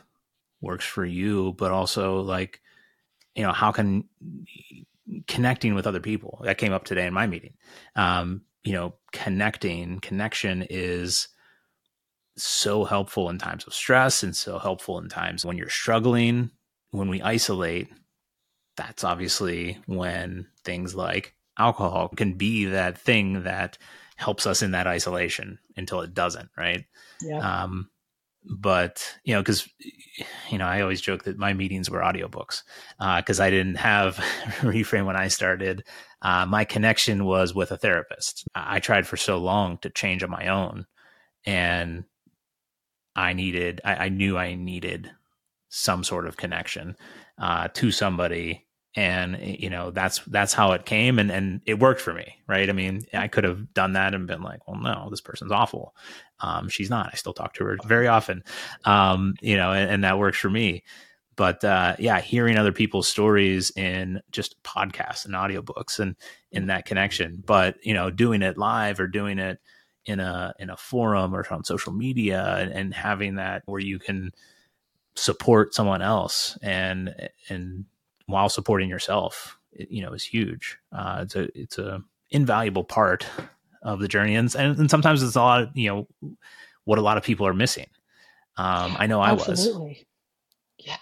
works 0.61 0.85
for 0.85 1.05
you, 1.05 1.53
but 1.57 1.71
also 1.71 2.21
like, 2.21 2.61
you 3.35 3.43
know, 3.43 3.51
how 3.51 3.71
can 3.71 4.05
connecting 5.27 5.75
with 5.75 5.87
other 5.87 5.99
people 5.99 6.41
that 6.43 6.57
came 6.57 6.73
up 6.73 6.85
today 6.85 7.05
in 7.05 7.13
my 7.13 7.27
meeting. 7.27 7.53
Um, 7.95 8.43
you 8.63 8.73
know, 8.73 8.95
connecting, 9.11 9.99
connection 9.99 10.65
is 10.69 11.27
so 12.37 12.85
helpful 12.85 13.29
in 13.29 13.37
times 13.37 13.65
of 13.65 13.73
stress 13.73 14.23
and 14.23 14.35
so 14.35 14.59
helpful 14.59 14.97
in 14.99 15.09
times 15.09 15.45
when 15.45 15.57
you're 15.57 15.69
struggling. 15.69 16.51
When 16.91 17.09
we 17.09 17.21
isolate, 17.21 17.89
that's 18.75 19.03
obviously 19.03 19.79
when 19.85 20.47
things 20.63 20.93
like 20.93 21.33
alcohol 21.61 22.09
can 22.09 22.33
be 22.33 22.65
that 22.65 22.97
thing 22.97 23.43
that 23.43 23.77
helps 24.15 24.45
us 24.45 24.61
in 24.61 24.71
that 24.71 24.87
isolation 24.87 25.59
until 25.77 26.01
it 26.01 26.13
doesn't, 26.13 26.49
right? 26.57 26.85
Yeah. 27.21 27.63
Um, 27.63 27.89
but 28.43 29.17
you 29.23 29.33
know, 29.33 29.41
because 29.41 29.67
you 30.49 30.57
know, 30.57 30.65
I 30.65 30.81
always 30.81 31.01
joke 31.01 31.23
that 31.23 31.37
my 31.37 31.53
meetings 31.53 31.89
were 31.89 31.99
audiobooks 31.99 32.63
because 33.17 33.39
uh, 33.39 33.43
I 33.43 33.49
didn't 33.49 33.75
have 33.75 34.15
reframe 34.61 35.05
when 35.05 35.15
I 35.15 35.27
started. 35.27 35.83
Uh, 36.21 36.45
my 36.45 36.65
connection 36.65 37.25
was 37.25 37.53
with 37.53 37.71
a 37.71 37.77
therapist. 37.77 38.47
I 38.55 38.79
tried 38.79 39.07
for 39.07 39.17
so 39.17 39.37
long 39.37 39.77
to 39.79 39.89
change 39.89 40.23
on 40.23 40.29
my 40.31 40.47
own, 40.47 40.85
and 41.45 42.05
I 43.15 43.33
needed, 43.33 43.81
I, 43.83 44.05
I 44.05 44.09
knew 44.09 44.37
I 44.37 44.55
needed 44.55 45.11
some 45.69 46.03
sort 46.03 46.27
of 46.27 46.37
connection 46.37 46.95
uh, 47.37 47.69
to 47.75 47.91
somebody 47.91 48.67
and 48.95 49.37
you 49.41 49.69
know 49.69 49.89
that's 49.91 50.19
that's 50.27 50.53
how 50.53 50.73
it 50.73 50.85
came 50.85 51.17
and 51.17 51.31
and 51.31 51.61
it 51.65 51.79
worked 51.79 52.01
for 52.01 52.13
me 52.13 52.35
right? 52.47 52.69
I 52.69 52.73
mean 52.73 53.05
i 53.13 53.29
could 53.29 53.45
have 53.45 53.73
done 53.73 53.93
that 53.93 54.13
and 54.13 54.27
been 54.27 54.41
like 54.41 54.67
well 54.67 54.79
no 54.79 55.07
this 55.09 55.21
person's 55.21 55.51
awful. 55.51 55.95
Um, 56.39 56.69
she's 56.69 56.89
not. 56.89 57.11
I 57.13 57.15
still 57.15 57.33
talk 57.33 57.53
to 57.55 57.65
her 57.65 57.77
very 57.85 58.07
often. 58.07 58.43
Um, 58.83 59.35
you 59.41 59.55
know 59.55 59.71
and, 59.71 59.89
and, 59.91 60.03
that 60.03 60.17
works 60.17 60.39
for 60.39 60.49
me. 60.49 60.83
But 61.35 61.63
uh, 61.63 61.95
yeah 61.99 62.19
hearing 62.19 62.57
other 62.57 62.73
people's 62.73 63.07
stories 63.07 63.71
in 63.75 64.21
just 64.31 64.61
podcasts 64.63 65.25
and 65.25 65.33
audiobooks 65.35 65.99
and 65.99 66.15
in 66.51 66.67
that 66.67 66.85
connection. 66.85 67.41
But 67.45 67.75
you 67.83 67.93
know 67.93 68.09
doing 68.09 68.41
it 68.41 68.57
live 68.57 68.99
or 68.99 69.07
doing 69.07 69.39
it 69.39 69.59
in 70.05 70.19
a 70.19 70.53
in 70.59 70.69
a 70.69 70.77
forum 70.77 71.33
or 71.33 71.45
on 71.51 71.63
social 71.63 71.93
media 71.93 72.55
and, 72.57 72.71
and 72.71 72.93
having 72.93 73.35
that 73.35 73.63
where 73.65 73.79
you 73.79 73.99
can 73.99 74.31
support 75.15 75.73
someone 75.73 76.01
else 76.01 76.57
and 76.61 77.13
and 77.49 77.85
while 78.31 78.49
supporting 78.49 78.89
yourself 78.89 79.57
you 79.73 80.01
know 80.01 80.13
is 80.13 80.23
huge 80.23 80.77
uh, 80.91 81.19
it's 81.21 81.35
a 81.35 81.59
it's 81.59 81.77
a 81.77 82.01
invaluable 82.29 82.83
part 82.83 83.25
of 83.81 83.99
the 83.99 84.07
journey 84.07 84.35
and, 84.35 84.53
and 84.55 84.89
sometimes 84.89 85.23
it's 85.23 85.35
a 85.35 85.39
lot 85.39 85.63
of, 85.63 85.69
you 85.73 85.89
know 85.89 86.07
what 86.85 86.97
a 86.97 87.01
lot 87.01 87.17
of 87.17 87.23
people 87.23 87.45
are 87.45 87.53
missing 87.53 87.87
um, 88.57 88.95
i 88.99 89.07
know 89.07 89.19
i 89.19 89.31
Absolutely. 89.31 90.05
was 90.79 90.85
yeah 90.87 90.97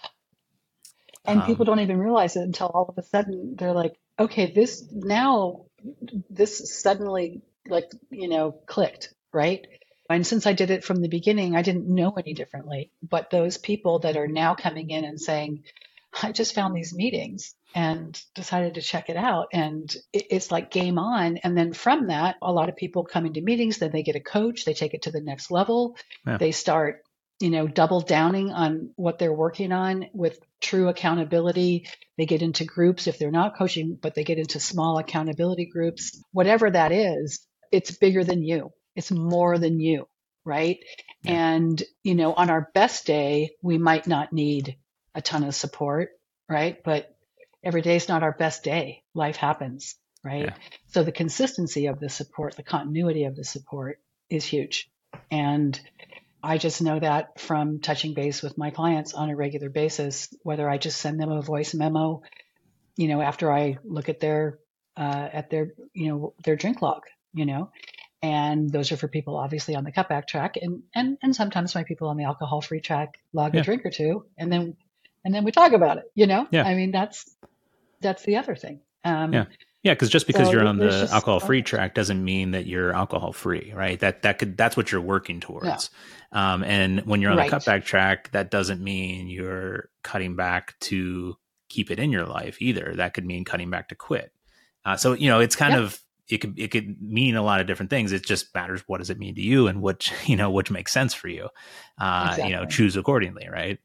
and 1.24 1.40
um, 1.40 1.46
people 1.46 1.64
don't 1.64 1.80
even 1.80 1.98
realize 1.98 2.36
it 2.36 2.42
until 2.42 2.68
all 2.68 2.86
of 2.88 2.98
a 2.98 3.02
sudden 3.02 3.54
they're 3.56 3.72
like 3.72 3.94
okay 4.18 4.52
this 4.52 4.84
now 4.92 5.66
this 6.28 6.80
suddenly 6.80 7.42
like, 7.70 7.90
you 8.10 8.28
know, 8.28 8.52
clicked, 8.66 9.12
right? 9.32 9.66
And 10.08 10.26
since 10.26 10.46
I 10.46 10.52
did 10.52 10.70
it 10.70 10.84
from 10.84 11.00
the 11.00 11.08
beginning, 11.08 11.54
I 11.54 11.62
didn't 11.62 11.86
know 11.86 12.12
any 12.12 12.34
differently. 12.34 12.90
But 13.02 13.30
those 13.30 13.58
people 13.58 14.00
that 14.00 14.16
are 14.16 14.26
now 14.26 14.54
coming 14.54 14.90
in 14.90 15.04
and 15.04 15.20
saying, 15.20 15.62
I 16.22 16.32
just 16.32 16.54
found 16.54 16.74
these 16.74 16.94
meetings 16.94 17.54
and 17.74 18.20
decided 18.34 18.74
to 18.74 18.82
check 18.82 19.08
it 19.08 19.16
out. 19.16 19.48
And 19.52 19.94
it's 20.12 20.50
like 20.50 20.70
game 20.70 20.98
on. 20.98 21.38
And 21.38 21.56
then 21.56 21.72
from 21.72 22.08
that, 22.08 22.36
a 22.42 22.52
lot 22.52 22.68
of 22.68 22.76
people 22.76 23.04
come 23.04 23.26
into 23.26 23.40
meetings, 23.40 23.78
then 23.78 23.92
they 23.92 24.02
get 24.02 24.16
a 24.16 24.20
coach, 24.20 24.64
they 24.64 24.74
take 24.74 24.94
it 24.94 25.02
to 25.02 25.10
the 25.10 25.20
next 25.20 25.50
level. 25.50 25.96
Yeah. 26.26 26.38
They 26.38 26.52
start, 26.52 27.02
you 27.38 27.50
know, 27.50 27.68
double 27.68 28.00
downing 28.00 28.50
on 28.50 28.90
what 28.96 29.18
they're 29.18 29.32
working 29.32 29.72
on 29.72 30.06
with 30.12 30.38
true 30.60 30.88
accountability. 30.88 31.88
They 32.18 32.26
get 32.26 32.42
into 32.42 32.64
groups 32.64 33.06
if 33.06 33.18
they're 33.18 33.30
not 33.30 33.56
coaching, 33.56 33.98
but 34.00 34.14
they 34.14 34.24
get 34.24 34.38
into 34.38 34.60
small 34.60 34.98
accountability 34.98 35.66
groups, 35.66 36.22
whatever 36.32 36.70
that 36.70 36.92
is 36.92 37.46
it's 37.70 37.96
bigger 37.96 38.24
than 38.24 38.42
you. 38.42 38.72
It's 38.96 39.10
more 39.10 39.58
than 39.58 39.80
you, 39.80 40.08
right? 40.44 40.78
Yeah. 41.22 41.32
And, 41.32 41.82
you 42.02 42.14
know, 42.14 42.32
on 42.34 42.50
our 42.50 42.70
best 42.74 43.06
day, 43.06 43.50
we 43.62 43.78
might 43.78 44.06
not 44.06 44.32
need 44.32 44.76
a 45.14 45.22
ton 45.22 45.44
of 45.44 45.54
support, 45.54 46.10
right? 46.48 46.82
But 46.82 47.14
every 47.62 47.82
day 47.82 47.96
is 47.96 48.08
not 48.08 48.22
our 48.22 48.32
best 48.32 48.64
day. 48.64 49.02
Life 49.14 49.36
happens, 49.36 49.96
right? 50.24 50.46
Yeah. 50.46 50.54
So 50.88 51.02
the 51.02 51.12
consistency 51.12 51.86
of 51.86 52.00
the 52.00 52.08
support, 52.08 52.56
the 52.56 52.62
continuity 52.62 53.24
of 53.24 53.36
the 53.36 53.44
support 53.44 54.00
is 54.28 54.44
huge. 54.44 54.90
And 55.30 55.78
I 56.42 56.58
just 56.58 56.80
know 56.80 56.98
that 56.98 57.40
from 57.40 57.80
touching 57.80 58.14
base 58.14 58.42
with 58.42 58.56
my 58.56 58.70
clients 58.70 59.14
on 59.14 59.30
a 59.30 59.36
regular 59.36 59.68
basis, 59.68 60.32
whether 60.42 60.68
I 60.68 60.78
just 60.78 61.00
send 61.00 61.20
them 61.20 61.30
a 61.30 61.42
voice 61.42 61.74
memo, 61.74 62.22
you 62.96 63.08
know, 63.08 63.20
after 63.20 63.52
I 63.52 63.78
look 63.84 64.08
at 64.08 64.20
their 64.20 64.58
uh, 64.96 65.28
at 65.32 65.50
their 65.50 65.72
you 65.94 66.08
know 66.08 66.34
their 66.44 66.56
drink 66.56 66.82
log 66.82 67.02
you 67.32 67.46
know, 67.46 67.70
and 68.22 68.70
those 68.70 68.92
are 68.92 68.96
for 68.96 69.08
people 69.08 69.36
obviously 69.36 69.74
on 69.74 69.84
the 69.84 69.92
cutback 69.92 70.26
track 70.26 70.56
and 70.60 70.82
and 70.94 71.16
and 71.22 71.34
sometimes 71.34 71.74
my 71.74 71.84
people 71.84 72.08
on 72.08 72.16
the 72.16 72.24
alcohol 72.24 72.60
free 72.60 72.80
track 72.80 73.14
log 73.32 73.54
yeah. 73.54 73.60
a 73.60 73.64
drink 73.64 73.84
or 73.84 73.90
two 73.90 74.26
and 74.36 74.52
then 74.52 74.76
and 75.24 75.34
then 75.34 75.44
we 75.44 75.52
talk 75.52 75.72
about 75.72 75.98
it 75.98 76.04
you 76.14 76.26
know 76.26 76.46
yeah. 76.50 76.64
i 76.64 76.74
mean 76.74 76.90
that's 76.90 77.36
that's 78.00 78.22
the 78.24 78.36
other 78.36 78.54
thing 78.54 78.80
um, 79.04 79.32
yeah 79.32 79.44
yeah 79.82 79.94
because 79.94 80.10
just 80.10 80.26
because 80.26 80.48
so 80.48 80.52
you're 80.52 80.66
on 80.66 80.78
the 80.78 81.08
alcohol 81.12 81.40
free 81.40 81.62
track 81.62 81.94
doesn't 81.94 82.22
mean 82.22 82.50
that 82.52 82.66
you're 82.66 82.92
alcohol 82.92 83.32
free 83.32 83.72
right 83.74 84.00
that 84.00 84.22
that 84.22 84.38
could 84.38 84.56
that's 84.56 84.76
what 84.76 84.92
you're 84.92 85.00
working 85.00 85.40
towards 85.40 85.90
yeah. 86.32 86.52
um, 86.52 86.62
and 86.64 87.00
when 87.06 87.20
you're 87.20 87.30
on 87.30 87.38
right. 87.38 87.50
the 87.50 87.56
cutback 87.56 87.84
track 87.84 88.30
that 88.32 88.50
doesn't 88.50 88.82
mean 88.82 89.28
you're 89.28 89.88
cutting 90.02 90.36
back 90.36 90.78
to 90.80 91.36
keep 91.68 91.90
it 91.90 91.98
in 91.98 92.10
your 92.10 92.26
life 92.26 92.60
either 92.60 92.94
that 92.96 93.14
could 93.14 93.24
mean 93.24 93.44
cutting 93.44 93.70
back 93.70 93.88
to 93.88 93.94
quit 93.94 94.32
uh, 94.84 94.96
so 94.96 95.12
you 95.12 95.28
know 95.28 95.40
it's 95.40 95.56
kind 95.56 95.74
yep. 95.74 95.82
of 95.82 96.02
it 96.30 96.40
could 96.40 96.58
it 96.58 96.70
could 96.70 97.00
mean 97.02 97.36
a 97.36 97.42
lot 97.42 97.60
of 97.60 97.66
different 97.66 97.90
things. 97.90 98.12
It 98.12 98.24
just 98.24 98.54
matters 98.54 98.82
what 98.86 98.98
does 98.98 99.10
it 99.10 99.18
mean 99.18 99.34
to 99.34 99.40
you 99.40 99.66
and 99.66 99.82
which 99.82 100.12
you 100.26 100.36
know 100.36 100.50
which 100.50 100.70
makes 100.70 100.92
sense 100.92 101.14
for 101.14 101.28
you. 101.28 101.48
Uh, 101.98 102.28
exactly. 102.30 102.50
You 102.50 102.56
know, 102.56 102.66
choose 102.66 102.96
accordingly, 102.96 103.48
right? 103.50 103.78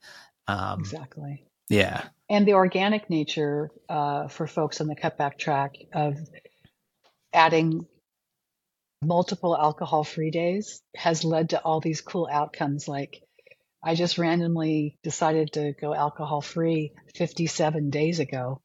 Um, 0.48 0.80
exactly. 0.80 1.44
Yeah. 1.70 2.04
And 2.30 2.48
the 2.48 2.54
organic 2.54 3.10
nature 3.10 3.72
uh, 3.90 4.28
for 4.28 4.48
folks 4.48 4.82
on 4.82 4.88
the 4.88 4.96
cutback 4.96 5.38
track 5.38 5.76
of 5.94 6.18
adding 7.34 7.86
multiple 9.04 9.56
alcohol 9.56 10.04
free 10.04 10.32
days 10.32 10.82
has 10.96 11.24
led 11.24 11.50
to 11.50 11.62
all 11.62 11.80
these 11.80 12.02
cool 12.02 12.28
outcomes. 12.32 12.88
Like 12.88 13.22
I 13.84 13.96
just 13.96 14.18
randomly 14.18 14.98
decided 15.04 15.54
to 15.54 15.74
go 15.80 15.94
alcohol 15.94 16.42
free 16.42 16.94
57 17.16 17.90
days 17.92 18.20
ago, 18.20 18.62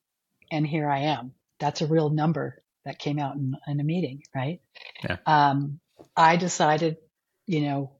and 0.50 0.66
here 0.66 0.88
I 0.88 1.00
am. 1.00 1.32
That's 1.58 1.82
a 1.82 1.86
real 1.86 2.08
number 2.08 2.62
that 2.86 2.98
came 2.98 3.18
out 3.18 3.36
in, 3.36 3.54
in 3.66 3.80
a 3.80 3.84
meeting, 3.84 4.22
right? 4.34 4.60
Yeah. 5.04 5.18
Um, 5.26 5.80
I 6.16 6.36
decided, 6.36 6.96
you 7.46 7.60
know, 7.60 7.92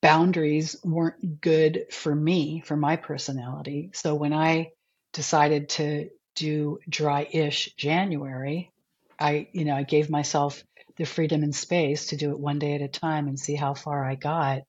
boundaries 0.00 0.76
weren't 0.82 1.40
good 1.40 1.86
for 1.90 2.14
me, 2.14 2.62
for 2.64 2.76
my 2.76 2.96
personality. 2.96 3.90
So 3.94 4.14
when 4.14 4.32
I 4.32 4.70
decided 5.12 5.68
to 5.70 6.10
do 6.34 6.78
dry-ish 6.88 7.74
January, 7.76 8.70
I, 9.18 9.48
you 9.52 9.64
know, 9.64 9.74
I 9.74 9.82
gave 9.82 10.08
myself 10.08 10.62
the 10.96 11.04
freedom 11.04 11.42
and 11.42 11.54
space 11.54 12.08
to 12.08 12.16
do 12.16 12.30
it 12.30 12.38
one 12.38 12.58
day 12.58 12.74
at 12.74 12.82
a 12.82 12.88
time 12.88 13.28
and 13.28 13.38
see 13.38 13.54
how 13.54 13.74
far 13.74 14.04
I 14.04 14.14
got. 14.14 14.62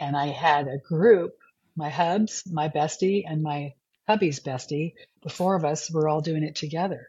And 0.00 0.16
I 0.16 0.26
had 0.28 0.68
a 0.68 0.78
group, 0.78 1.32
my 1.76 1.90
hubs, 1.90 2.44
my 2.50 2.68
bestie, 2.68 3.24
and 3.26 3.42
my 3.42 3.74
hubby's 4.06 4.40
bestie. 4.40 4.94
The 5.22 5.30
four 5.30 5.54
of 5.54 5.64
us 5.64 5.90
were 5.90 6.08
all 6.08 6.20
doing 6.20 6.42
it 6.42 6.56
together. 6.56 7.08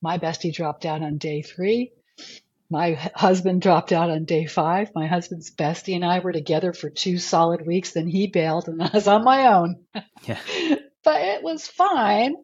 My 0.00 0.18
bestie 0.18 0.54
dropped 0.54 0.84
out 0.84 1.02
on 1.02 1.18
day 1.18 1.42
three. 1.42 1.92
My 2.72 2.94
husband 3.14 3.60
dropped 3.60 3.92
out 3.92 4.08
on 4.08 4.24
day 4.24 4.46
five. 4.46 4.92
My 4.94 5.06
husband's 5.06 5.54
bestie 5.54 5.94
and 5.94 6.02
I 6.02 6.20
were 6.20 6.32
together 6.32 6.72
for 6.72 6.88
two 6.88 7.18
solid 7.18 7.66
weeks. 7.66 7.92
Then 7.92 8.08
he 8.08 8.28
bailed 8.28 8.66
and 8.66 8.82
I 8.82 8.90
was 8.94 9.06
on 9.06 9.24
my 9.24 9.52
own. 9.52 9.84
Yeah. 10.22 10.38
but 11.04 11.20
it 11.20 11.42
was 11.42 11.68
fine 11.68 12.34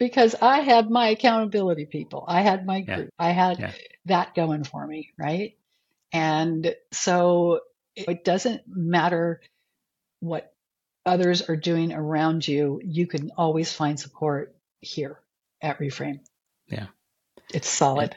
because 0.00 0.34
I 0.42 0.62
had 0.62 0.90
my 0.90 1.10
accountability 1.10 1.86
people. 1.86 2.24
I 2.26 2.40
had 2.40 2.66
my 2.66 2.80
group. 2.80 3.10
Yeah. 3.20 3.24
I 3.24 3.30
had 3.30 3.60
yeah. 3.60 3.72
that 4.06 4.34
going 4.34 4.64
for 4.64 4.84
me, 4.84 5.12
right? 5.16 5.56
And 6.12 6.74
so 6.90 7.60
it 7.94 8.24
doesn't 8.24 8.62
matter 8.66 9.42
what 10.18 10.52
others 11.06 11.48
are 11.48 11.56
doing 11.56 11.92
around 11.92 12.48
you, 12.48 12.80
you 12.82 13.06
can 13.06 13.30
always 13.36 13.72
find 13.72 13.98
support 13.98 14.56
here 14.80 15.20
at 15.60 15.78
Reframe. 15.78 16.18
Yeah. 16.66 16.86
It's 17.54 17.68
solid. 17.68 18.16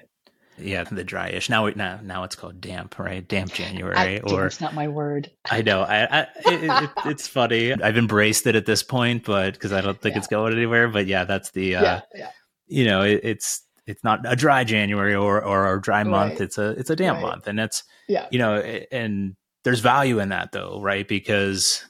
Yeah, 0.58 0.84
the 0.84 1.03
dryish. 1.03 1.49
Now, 1.49 1.68
now, 1.70 1.99
now 2.01 2.24
it's 2.24 2.36
called 2.36 2.62
damp, 2.62 2.97
right? 2.97 3.28
Damp 3.28 3.53
January. 3.53 3.95
I, 3.95 4.20
or 4.20 4.45
it's 4.45 4.62
not 4.62 4.74
my 4.74 4.88
word. 4.88 5.32
I 5.49 5.62
know. 5.62 5.82
I, 5.82 6.03
I 6.03 6.22
it, 6.45 6.64
it, 6.64 6.89
it's 7.06 7.28
funny. 7.28 7.74
I've 7.74 7.97
embraced 7.97 8.47
it 8.47 8.56
at 8.56 8.66
this 8.66 8.84
point, 8.84 9.26
but 9.26 9.53
because 9.53 9.74
I 9.74 9.82
don't 9.82 9.99
think 9.99 10.16
yeah. 10.16 10.20
it's 10.20 10.28
going 10.28 10.53
anywhere. 10.53 10.88
But 10.88 11.08
yeah, 11.08 11.26
that's 11.26 11.51
the. 11.51 11.76
Uh, 11.76 11.84
yeah, 11.84 12.01
yeah. 12.16 12.30
You 12.68 12.86
know, 12.86 13.01
it, 13.01 13.22
it's 13.24 13.62
it's 13.86 14.03
not 14.03 14.22
a 14.26 14.36
dry 14.36 14.64
January 14.64 15.16
or 15.16 15.43
or 15.43 15.76
a 15.76 15.82
dry 15.82 16.03
month. 16.03 16.34
Right. 16.34 16.41
It's 16.41 16.58
a 16.58 16.70
it's 16.72 16.89
a 16.89 16.95
damp 16.95 17.18
right. 17.18 17.30
month, 17.30 17.47
and 17.47 17.58
that's 17.60 17.84
yeah. 18.08 18.28
You 18.32 18.39
know, 18.39 18.56
and 18.56 19.36
there's 19.64 19.80
value 19.80 20.20
in 20.20 20.30
that 20.30 20.51
though, 20.51 20.80
right? 20.82 21.08
Because 21.08 21.84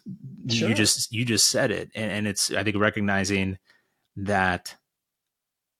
sure. 0.49 0.69
you 0.69 0.75
just 0.75 1.11
you 1.11 1.25
just 1.25 1.49
said 1.49 1.71
it, 1.71 1.91
and, 1.95 2.11
and 2.11 2.27
it's 2.27 2.51
I 2.51 2.63
think 2.63 2.77
recognizing 2.77 3.57
that 4.17 4.75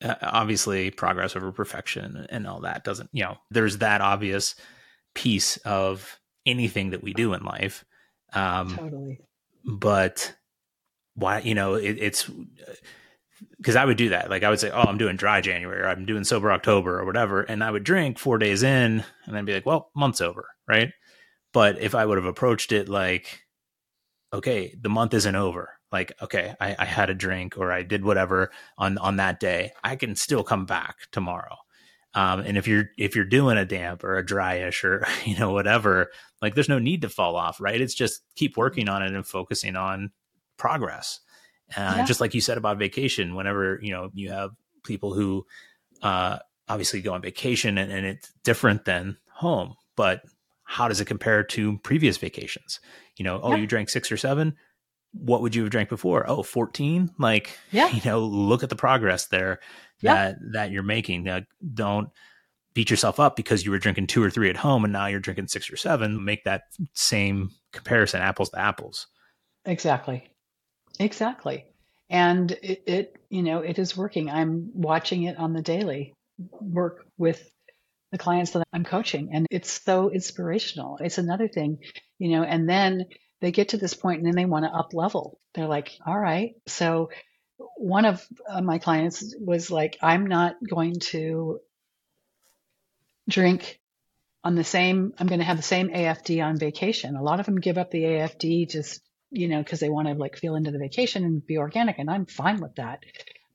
uh, 0.04 0.16
obviously 0.22 0.92
progress 0.92 1.36
over 1.36 1.52
perfection 1.52 2.26
and 2.30 2.48
all 2.48 2.62
that 2.62 2.84
doesn't 2.84 3.10
you 3.14 3.24
know 3.24 3.38
there's 3.50 3.78
that 3.78 4.02
obvious 4.02 4.56
piece 5.14 5.58
of 5.58 6.20
anything 6.46 6.90
that 6.90 7.02
we 7.02 7.14
do 7.14 7.34
in 7.34 7.44
life 7.44 7.86
um 8.34 8.76
totally. 8.76 9.20
but 9.64 10.36
why 11.16 11.40
you 11.40 11.56
know 11.56 11.76
it, 11.76 11.98
it's 12.00 12.30
because 13.58 13.76
i 13.76 13.86
would 13.86 13.98
do 13.98 14.10
that. 14.10 14.30
Like 14.30 14.44
i 14.44 14.50
would 14.50 14.60
say 14.60 14.70
oh 14.70 14.82
i'm 14.84 14.98
doing 14.98 15.16
dry 15.16 15.40
january 15.40 15.82
or 15.82 15.88
i'm 15.88 16.06
doing 16.06 16.24
sober 16.24 16.52
october 16.52 17.00
or 17.00 17.06
whatever 17.06 17.42
and 17.42 17.64
i 17.64 17.72
would 17.72 17.84
drink 17.84 18.20
four 18.20 18.38
days 18.38 18.64
in 18.64 19.04
and 19.26 19.36
then 19.36 19.46
be 19.46 19.54
like 19.54 19.66
well 19.66 19.92
month's 19.96 20.22
over 20.22 20.48
right? 20.68 20.92
But 21.54 21.80
if 21.80 21.96
i 21.96 22.06
would 22.06 22.18
have 22.18 22.26
approached 22.26 22.74
it 22.74 22.90
like 22.90 23.44
okay 24.34 24.76
the 24.80 24.90
month 24.90 25.14
isn't 25.14 25.36
over 25.36 25.75
like 25.96 26.12
okay 26.22 26.54
I, 26.60 26.76
I, 26.78 26.86
had 26.86 27.10
a 27.10 27.14
drink 27.14 27.58
or 27.58 27.72
i 27.72 27.82
did 27.84 28.04
whatever 28.04 28.52
on 28.78 28.98
on 28.98 29.16
that 29.18 29.40
day 29.40 29.72
i 29.84 29.96
can 29.96 30.16
still 30.16 30.44
come 30.44 30.66
back 30.66 30.96
tomorrow. 31.12 31.56
Um, 32.16 32.40
and 32.40 32.58
if 32.58 32.66
you're 32.66 32.86
if 32.98 33.14
you're 33.14 33.26
doing 33.26 33.58
a 33.58 33.66
damp 33.66 34.04
or 34.04 34.18
a 34.18 34.26
dryish 34.26 34.86
or 34.86 35.06
you 35.26 35.38
know 35.38 35.52
whatever 35.52 36.12
like 36.42 36.56
there's 36.56 36.70
no 36.70 36.80
need 36.80 37.02
to 37.02 37.10
fall 37.10 37.36
off 37.36 37.60
right? 37.60 37.80
It's 37.80 37.94
just 37.94 38.22
keep 38.36 38.58
working 38.58 38.88
on 38.90 39.04
it 39.04 39.14
and 39.14 39.28
focusing 39.28 39.76
on 39.76 40.12
progress. 40.58 41.20
Uh, 41.76 41.96
yeah. 41.98 42.06
just 42.06 42.22
like 42.22 42.34
you 42.34 42.42
said 42.42 42.58
about 42.58 42.80
vacation 42.80 43.36
whenever 43.36 43.80
you 43.82 43.92
know 43.92 44.10
you 44.14 44.30
have 44.30 44.52
people 44.86 45.14
who 45.14 45.46
uh, 46.02 46.38
obviously 46.70 47.02
go 47.02 47.14
on 47.14 47.22
vacation 47.22 47.78
and, 47.78 47.92
and 47.92 48.06
it's 48.06 48.32
different 48.44 48.86
than 48.86 49.18
home 49.34 49.74
but 49.98 50.22
how 50.64 50.88
does 50.88 51.02
it 51.02 51.06
compare 51.06 51.44
to 51.44 51.78
previous 51.80 52.18
vacations? 52.18 52.80
You 53.18 53.26
know 53.26 53.42
oh 53.44 53.52
yeah. 53.52 53.58
you 53.58 53.68
drank 53.68 53.90
six 53.90 54.10
or 54.10 54.18
seven 54.18 54.56
what 55.20 55.42
would 55.42 55.56
you 55.56 55.64
have 55.64 55.72
drank 55.72 55.90
before? 55.90 56.30
Oh, 56.30 56.44
14? 56.44 57.12
Like, 57.18 57.58
yeah. 57.72 57.88
you 57.94 58.02
know, 58.06 58.22
look 58.22 58.64
at 58.64 58.70
the 58.70 58.76
progress 58.76 59.28
there 59.28 59.60
yeah. 60.02 60.14
that, 60.14 60.36
that 60.54 60.72
you're 60.72 60.84
making. 60.84 61.24
Now, 61.24 61.42
don't 61.74 62.10
beat 62.74 62.90
yourself 62.90 63.20
up 63.20 63.36
because 63.36 63.66
you 63.66 63.72
were 63.72 63.80
drinking 63.80 64.08
two 64.08 64.22
or 64.22 64.30
three 64.30 64.50
at 64.50 64.58
home 64.58 64.84
and 64.84 64.94
now 64.94 65.08
you're 65.08 65.20
drinking 65.20 65.48
six 65.48 65.72
or 65.72 65.78
seven. 65.78 66.24
Make 66.24 66.44
that 66.44 66.64
same 66.94 67.52
comparison, 67.72 68.22
apples 68.22 68.50
to 68.50 68.60
apples. 68.60 69.08
Exactly. 69.66 70.30
Exactly. 71.00 71.66
And 72.10 72.52
it, 72.52 72.84
it 72.86 73.16
you 73.30 73.42
know, 73.42 73.60
it 73.60 73.80
is 73.80 73.98
working. 73.98 74.30
I'm 74.30 74.70
watching 74.74 75.24
it 75.24 75.38
on 75.38 75.54
the 75.54 75.62
daily 75.62 76.14
work 76.60 77.06
with 77.18 77.50
the 78.12 78.18
clients 78.18 78.52
that 78.52 78.64
I'm 78.72 78.84
coaching 78.84 79.30
and 79.34 79.48
it's 79.50 79.82
so 79.84 80.10
inspirational. 80.10 80.98
It's 81.02 81.18
another 81.18 81.48
thing, 81.48 81.80
you 82.20 82.30
know, 82.30 82.44
and 82.44 82.70
then 82.70 83.06
they 83.42 83.52
get 83.52 83.70
to 83.70 83.78
this 83.78 83.94
point 83.94 84.20
and 84.20 84.28
then 84.28 84.36
they 84.36 84.46
want 84.46 84.66
to 84.66 84.72
up 84.72 84.94
level. 84.94 85.40
They're 85.54 85.68
like, 85.68 85.92
all 86.06 86.18
right. 86.18 86.56
So 86.68 87.10
one 87.78 88.06
of 88.06 88.26
uh, 88.50 88.62
my 88.62 88.80
clients 88.80 89.36
was 89.40 89.72
like, 89.72 89.98
I'm 90.02 90.28
not 90.28 90.56
going 90.68 91.00
to 91.12 91.60
drink 93.30 93.80
on 94.44 94.56
the 94.56 94.64
same, 94.64 95.14
I'm 95.18 95.28
going 95.28 95.40
to 95.40 95.46
have 95.46 95.58
the 95.58 95.64
same 95.64 95.90
AFD 95.90 96.44
on 96.44 96.58
vacation. 96.58 97.16
A 97.16 97.24
lot 97.24 97.40
of 97.40 97.46
them 97.46 97.60
give 97.60 97.78
up 97.78 97.92
the 97.92 98.04
AFD 98.04 98.70
just, 98.70 99.02
you 99.32 99.48
know, 99.48 99.60
because 99.60 99.80
they 99.80 99.90
want 99.90 100.08
to 100.08 100.14
like 100.14 100.38
feel 100.38 100.56
into 100.56 100.72
the 100.72 100.78
vacation 100.78 101.24
and 101.24 101.46
be 101.46 101.58
organic. 101.58 101.98
And 101.98 102.10
I'm 102.10 102.26
fine 102.26 102.62
with 102.62 102.76
that. 102.76 103.00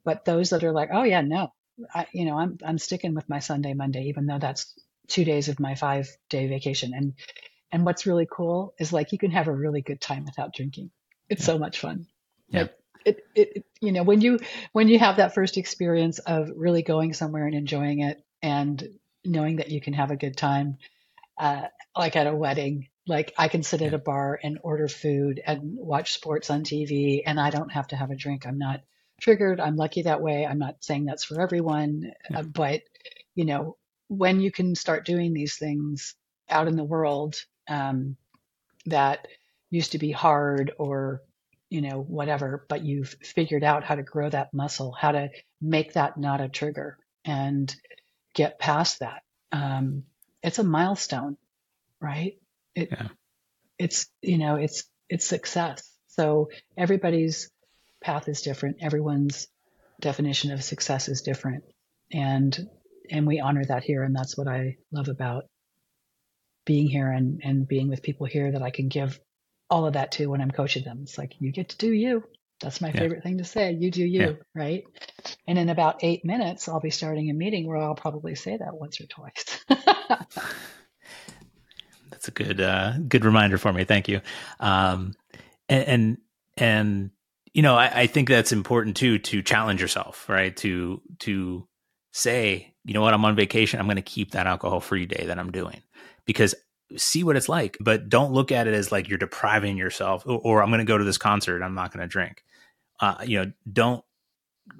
But 0.05 0.25
those 0.25 0.51
that 0.51 0.65
are 0.65 0.73
like, 0.73 0.91
oh 0.93 1.05
yeah, 1.05 1.21
no, 1.21 1.53
I, 1.95 2.07
you 2.13 2.25
know, 2.25 2.37
I'm, 2.39 2.59
I'm 2.65 2.79
sticking 2.79 3.15
with 3.15 3.29
my 3.29 3.39
Sunday, 3.39 3.75
Monday, 3.75 4.05
even 4.05 4.27
though 4.27 4.39
that's 4.39 4.75
two 5.07 5.25
days 5.25 5.49
of 5.49 5.61
my 5.61 5.75
five 5.75 6.09
day 6.29 6.49
vacation. 6.49 6.93
And 6.95 7.15
and 7.73 7.85
what's 7.85 8.07
really 8.07 8.27
cool 8.31 8.75
is 8.79 8.93
like 8.93 9.13
you 9.13 9.19
can 9.19 9.31
have 9.31 9.49
a 9.49 9.53
really 9.53 9.83
good 9.83 10.01
time 10.01 10.25
without 10.25 10.55
drinking. 10.55 10.91
It's 11.29 11.43
yeah. 11.43 11.47
so 11.47 11.59
much 11.59 11.79
fun. 11.79 12.07
Yeah. 12.49 12.61
Like, 12.61 12.75
it, 13.05 13.25
it, 13.35 13.65
you 13.81 13.93
know, 13.93 14.03
when 14.03 14.21
you, 14.21 14.39
when 14.73 14.89
you 14.89 14.99
have 14.99 15.17
that 15.17 15.35
first 15.35 15.57
experience 15.57 16.19
of 16.19 16.51
really 16.55 16.83
going 16.83 17.15
somewhere 17.15 17.47
and 17.47 17.55
enjoying 17.55 18.01
it 18.01 18.23
and 18.43 18.87
knowing 19.25 19.57
that 19.57 19.71
you 19.71 19.81
can 19.81 19.95
have 19.95 20.11
a 20.11 20.17
good 20.17 20.37
time, 20.37 20.77
uh, 21.39 21.63
like 21.97 22.17
at 22.17 22.27
a 22.27 22.35
wedding, 22.35 22.89
like 23.07 23.33
I 23.39 23.49
can 23.49 23.63
sit 23.63 23.83
at 23.83 23.95
a 23.95 23.99
bar 23.99 24.39
and 24.43 24.59
order 24.63 24.89
food 24.89 25.41
and 25.45 25.77
watch 25.77 26.13
sports 26.13 26.51
on 26.51 26.63
TV 26.63 27.23
and 27.25 27.41
I 27.41 27.51
don't 27.51 27.73
have 27.73 27.89
to 27.89 27.97
have 27.97 28.11
a 28.11 28.17
drink. 28.17 28.47
I'm 28.47 28.59
not 28.59 28.83
triggered. 29.21 29.61
I'm 29.61 29.77
lucky 29.77 30.03
that 30.03 30.21
way. 30.21 30.47
I'm 30.47 30.59
not 30.59 30.83
saying 30.85 31.05
that's 31.05 31.25
for 31.25 31.41
everyone, 31.41 32.13
uh, 32.35 32.43
but 32.43 32.83
you 33.35 33.45
know, 33.45 33.77
when 34.09 34.41
you 34.41 34.51
can 34.51 34.75
start 34.75 35.07
doing 35.07 35.33
these 35.33 35.57
things 35.57 36.15
out 36.49 36.69
in 36.69 36.77
the 36.77 36.85
world 36.85 37.37
um, 37.71 38.17
that 38.87 39.27
used 39.71 39.93
to 39.93 39.99
be 39.99 40.13
hard 40.13 40.73
or 40.79 41.23
you 41.71 41.81
know 41.81 42.01
whatever 42.03 42.67
but 42.69 42.85
you've 42.85 43.15
figured 43.23 43.65
out 43.65 43.85
how 43.85 43.95
to 43.95 44.03
grow 44.03 44.29
that 44.29 44.53
muscle 44.53 44.93
how 44.93 45.13
to 45.13 45.31
make 45.61 45.93
that 45.93 46.19
not 46.19 46.41
a 46.41 46.49
trigger 46.49 46.99
and 47.25 47.75
get 48.35 48.59
past 48.59 49.01
that. 49.01 49.23
Um, 49.53 50.05
it's 50.43 50.59
a 50.59 50.65
milestone 50.65 51.37
right? 52.01 52.39
It, 52.75 52.89
yeah. 52.91 53.09
it's 53.79 54.07
you 54.23 54.39
know 54.39 54.57
it's 54.57 54.85
it's 55.09 55.27
success. 55.27 55.83
So 56.09 56.51
everybody's 56.77 57.51
path 58.03 58.29
is 58.29 58.43
different. 58.43 58.79
Everyone's 58.81 59.49
definition 60.01 60.53
of 60.53 60.65
success 60.65 61.09
is 61.09 61.23
different. 61.23 61.65
And 62.13 62.59
and 63.11 63.27
we 63.27 63.41
honor 63.41 63.65
that 63.65 63.83
here 63.83 64.05
and 64.05 64.15
that's 64.15 64.39
what 64.39 64.47
i 64.47 64.77
love 64.93 65.09
about 65.09 65.45
being 66.65 66.89
here 66.89 67.11
and, 67.11 67.41
and 67.43 67.67
being 67.67 67.89
with 67.89 68.03
people 68.03 68.27
here 68.27 68.53
that 68.53 68.63
I 68.63 68.71
can 68.71 68.89
give 68.89 69.19
all 69.69 69.87
of 69.87 69.95
that 69.95 70.13
to 70.13 70.27
when 70.27 70.41
I'm 70.41 70.51
coaching 70.51 70.85
them. 70.85 71.01
It's 71.03 71.19
like, 71.19 71.37
you 71.41 71.53
get 71.53 71.71
to 71.71 71.79
do 71.79 71.93
you. 71.93 72.25
That's 72.61 72.81
my 72.81 72.89
yeah. 72.89 73.01
favorite 73.01 73.23
thing 73.23 73.39
to 73.39 73.45
say. 73.45 73.73
You 73.73 73.91
do 73.91 74.05
you, 74.05 74.21
yeah. 74.21 74.33
right? 74.55 74.85
And 75.47 75.59
in 75.59 75.69
about 75.71 76.05
eight 76.05 76.25
minutes, 76.25 76.69
I'll 76.69 76.81
be 76.81 76.91
starting 76.91 77.31
a 77.31 77.35
meeting 77.35 77.67
where 77.67 77.79
I'll 77.79 77.95
probably 77.95 78.35
say 78.35 78.57
that 78.57 78.75
once 78.75 79.01
or 79.01 79.07
twice. 79.07 79.65
That's 82.11 82.29
a 82.29 82.33
good, 82.33 82.61
uh, 82.61 82.99
good 83.09 83.25
reminder 83.25 83.57
for 83.57 83.73
me. 83.73 83.85
Thank 83.85 84.09
you. 84.09 84.21
Um, 84.59 85.15
and, 85.71 85.85
and, 85.85 86.19
and 86.59 87.11
you 87.55 87.63
know, 87.63 87.77
I, 87.77 88.03
I 88.03 88.07
think 88.07 88.29
that's 88.29 88.53
important 88.53 88.97
too 88.97 89.19
to 89.19 89.43
challenge 89.43 89.81
yourself, 89.81 90.29
right? 90.29 90.57
To 90.59 91.03
to 91.21 91.67
say, 92.13 92.75
you 92.85 92.95
know 92.95 93.01
what, 93.01 93.15
I'm 93.15 93.25
on 93.25 93.37
vacation. 93.37 93.81
I'm 93.81 93.87
going 93.87 93.97
to 93.97 94.03
keep 94.03 94.33
that 94.33 94.47
alcohol 94.47 94.81
free 94.81 95.07
day 95.07 95.27
that 95.27 95.39
I'm 95.39 95.51
doing 95.51 95.83
because 96.31 96.55
see 96.97 97.25
what 97.25 97.37
it's 97.37 97.49
like, 97.49 97.77
but 97.81 98.09
don't 98.09 98.33
look 98.33 98.53
at 98.53 98.69
it 98.69 98.75
as 98.75 98.93
like 98.93 99.09
you're 99.09 99.19
depriving 99.19 99.77
yourself 99.77 100.25
or, 100.27 100.39
or 100.39 100.63
I'm 100.63 100.71
going 100.71 100.79
to 100.79 100.85
go 100.85 100.97
to 100.97 101.03
this 101.03 101.19
concert. 101.19 101.61
I'm 101.61 101.75
not 101.75 101.93
going 101.93 102.03
to 102.03 102.09
drink. 102.09 102.45
Uh, 103.01 103.17
you 103.25 103.39
know, 103.43 103.53
don't 103.71 104.05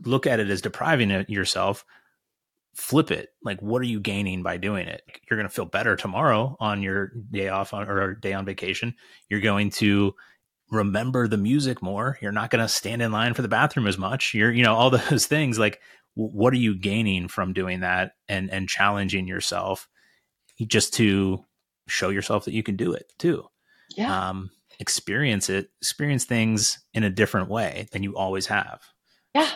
look 0.05 0.29
at 0.29 0.39
it 0.39 0.49
as 0.49 0.63
depriving 0.63 1.25
yourself. 1.29 1.85
Flip 2.77 3.11
it. 3.11 3.31
Like, 3.43 3.61
what 3.61 3.83
are 3.83 3.87
you 3.87 3.99
gaining 3.99 4.45
by 4.45 4.59
doing 4.59 4.87
it? 4.87 5.03
You're 5.29 5.39
going 5.39 5.49
to 5.49 5.55
feel 5.55 5.65
better 5.65 5.97
tomorrow 5.97 6.57
on 6.61 6.83
your 6.83 7.13
day 7.33 7.49
off 7.49 7.75
on, 7.75 7.89
or 7.89 8.15
day 8.15 8.33
on 8.33 8.45
vacation. 8.45 8.95
You're 9.29 9.41
going 9.41 9.71
to 9.71 10.15
remember 10.71 11.27
the 11.27 11.37
music 11.37 11.83
more. 11.83 12.17
You're 12.23 12.31
not 12.31 12.51
going 12.51 12.63
to 12.63 12.69
stand 12.69 13.03
in 13.03 13.11
line 13.11 13.35
for 13.35 13.43
the 13.43 13.49
bathroom 13.49 13.89
as 13.89 13.99
much. 13.99 14.35
You're, 14.35 14.53
you 14.53 14.63
know, 14.63 14.77
all 14.77 14.91
those 15.11 15.27
things. 15.27 15.59
Like, 15.59 15.81
what 16.15 16.53
are 16.53 16.59
you 16.59 16.77
gaining 16.77 17.27
from 17.29 17.53
doing 17.53 17.81
that 17.81 18.13
and 18.29 18.51
and 18.51 18.69
challenging 18.69 19.27
yourself 19.27 19.89
just 20.67 20.95
to 20.95 21.45
show 21.89 22.11
yourself 22.11 22.45
that 22.45 22.55
you 22.55 22.63
can 22.63 22.77
do 22.77 22.93
it 22.93 23.13
too. 23.19 23.45
Yeah. 23.97 24.29
Um, 24.31 24.51
experience 24.79 25.51
it, 25.51 25.71
experience 25.81 26.25
things 26.25 26.79
in 26.95 27.05
a 27.05 27.11
different 27.11 27.49
way 27.49 27.87
than 27.93 28.03
you 28.03 28.17
always 28.17 28.47
have. 28.47 28.81
Yeah. 29.35 29.51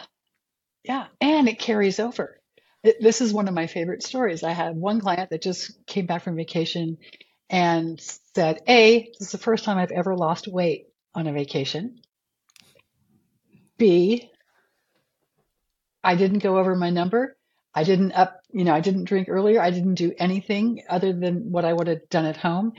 Yeah. 0.85 1.07
And 1.21 1.49
it 1.49 1.59
carries 1.59 1.99
over. 1.99 2.41
It, 2.83 3.01
this 3.01 3.21
is 3.21 3.33
one 3.33 3.49
of 3.49 3.55
my 3.55 3.67
favorite 3.67 4.03
stories. 4.03 4.43
I 4.43 4.53
had 4.53 4.77
one 4.77 5.01
client 5.01 5.31
that 5.31 5.43
just 5.43 5.87
came 5.87 6.07
back 6.07 6.23
from 6.23 6.37
vacation 6.37 6.99
and 7.49 8.01
said, 8.35 8.61
A, 8.69 9.11
this 9.19 9.29
is 9.29 9.33
the 9.33 9.39
first 9.39 9.65
time 9.65 9.79
I've 9.79 9.91
ever 9.91 10.15
lost 10.17 10.49
weight 10.49 10.89
on 11.15 11.27
a 11.27 11.33
vacation. 11.33 12.01
B, 13.79 14.31
I 16.03 16.17
didn't 16.17 16.41
go 16.41 16.59
over 16.59 16.77
my 16.77 16.91
number. 16.91 17.37
I 17.75 17.85
didn't 17.85 18.13
up, 18.13 18.41
you 18.53 18.65
know, 18.65 18.73
I 18.73 18.81
didn't 18.81 19.05
drink 19.05 19.29
earlier. 19.29 19.61
I 19.61 19.71
didn't 19.71 19.95
do 19.95 20.13
anything 20.17 20.85
other 20.89 21.13
than 21.13 21.51
what 21.51 21.65
I 21.65 21.73
would 21.73 21.89
have 21.89 22.09
done 22.09 22.25
at 22.25 22.37
home. 22.37 22.73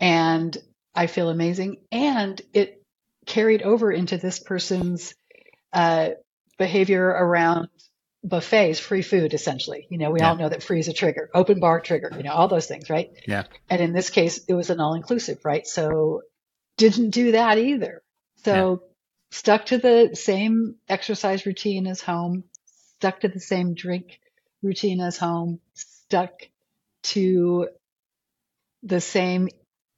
And 0.00 0.56
I 0.94 1.06
feel 1.06 1.28
amazing. 1.28 1.78
And 1.92 2.40
it 2.54 2.82
carried 3.26 3.62
over 3.62 3.92
into 3.92 4.16
this 4.16 4.38
person's 4.38 5.14
uh, 5.72 6.10
behavior 6.56 7.06
around 7.06 7.68
buffets, 8.24 8.80
free 8.80 9.02
food, 9.02 9.34
essentially. 9.34 9.86
You 9.90 9.98
know, 9.98 10.10
we 10.10 10.20
yeah. 10.20 10.30
all 10.30 10.36
know 10.36 10.48
that 10.48 10.62
free 10.62 10.80
is 10.80 10.88
a 10.88 10.94
trigger, 10.94 11.28
open 11.34 11.60
bar 11.60 11.80
trigger, 11.80 12.10
you 12.16 12.22
know, 12.22 12.32
all 12.32 12.48
those 12.48 12.66
things, 12.66 12.88
right? 12.88 13.10
Yeah. 13.26 13.44
And 13.68 13.80
in 13.80 13.92
this 13.92 14.08
case, 14.08 14.40
it 14.48 14.54
was 14.54 14.70
an 14.70 14.80
all 14.80 14.94
inclusive, 14.94 15.44
right? 15.44 15.66
So 15.66 16.22
didn't 16.78 17.10
do 17.10 17.32
that 17.32 17.58
either. 17.58 18.02
So 18.44 18.80
yeah. 18.80 18.88
stuck 19.30 19.66
to 19.66 19.78
the 19.78 20.10
same 20.14 20.76
exercise 20.88 21.44
routine 21.44 21.86
as 21.86 22.00
home, 22.00 22.44
stuck 22.96 23.20
to 23.20 23.28
the 23.28 23.40
same 23.40 23.74
drink 23.74 24.18
routine 24.62 25.00
as 25.00 25.16
home, 25.16 25.60
stuck 25.74 26.32
to 27.02 27.68
the 28.82 29.00
same 29.00 29.48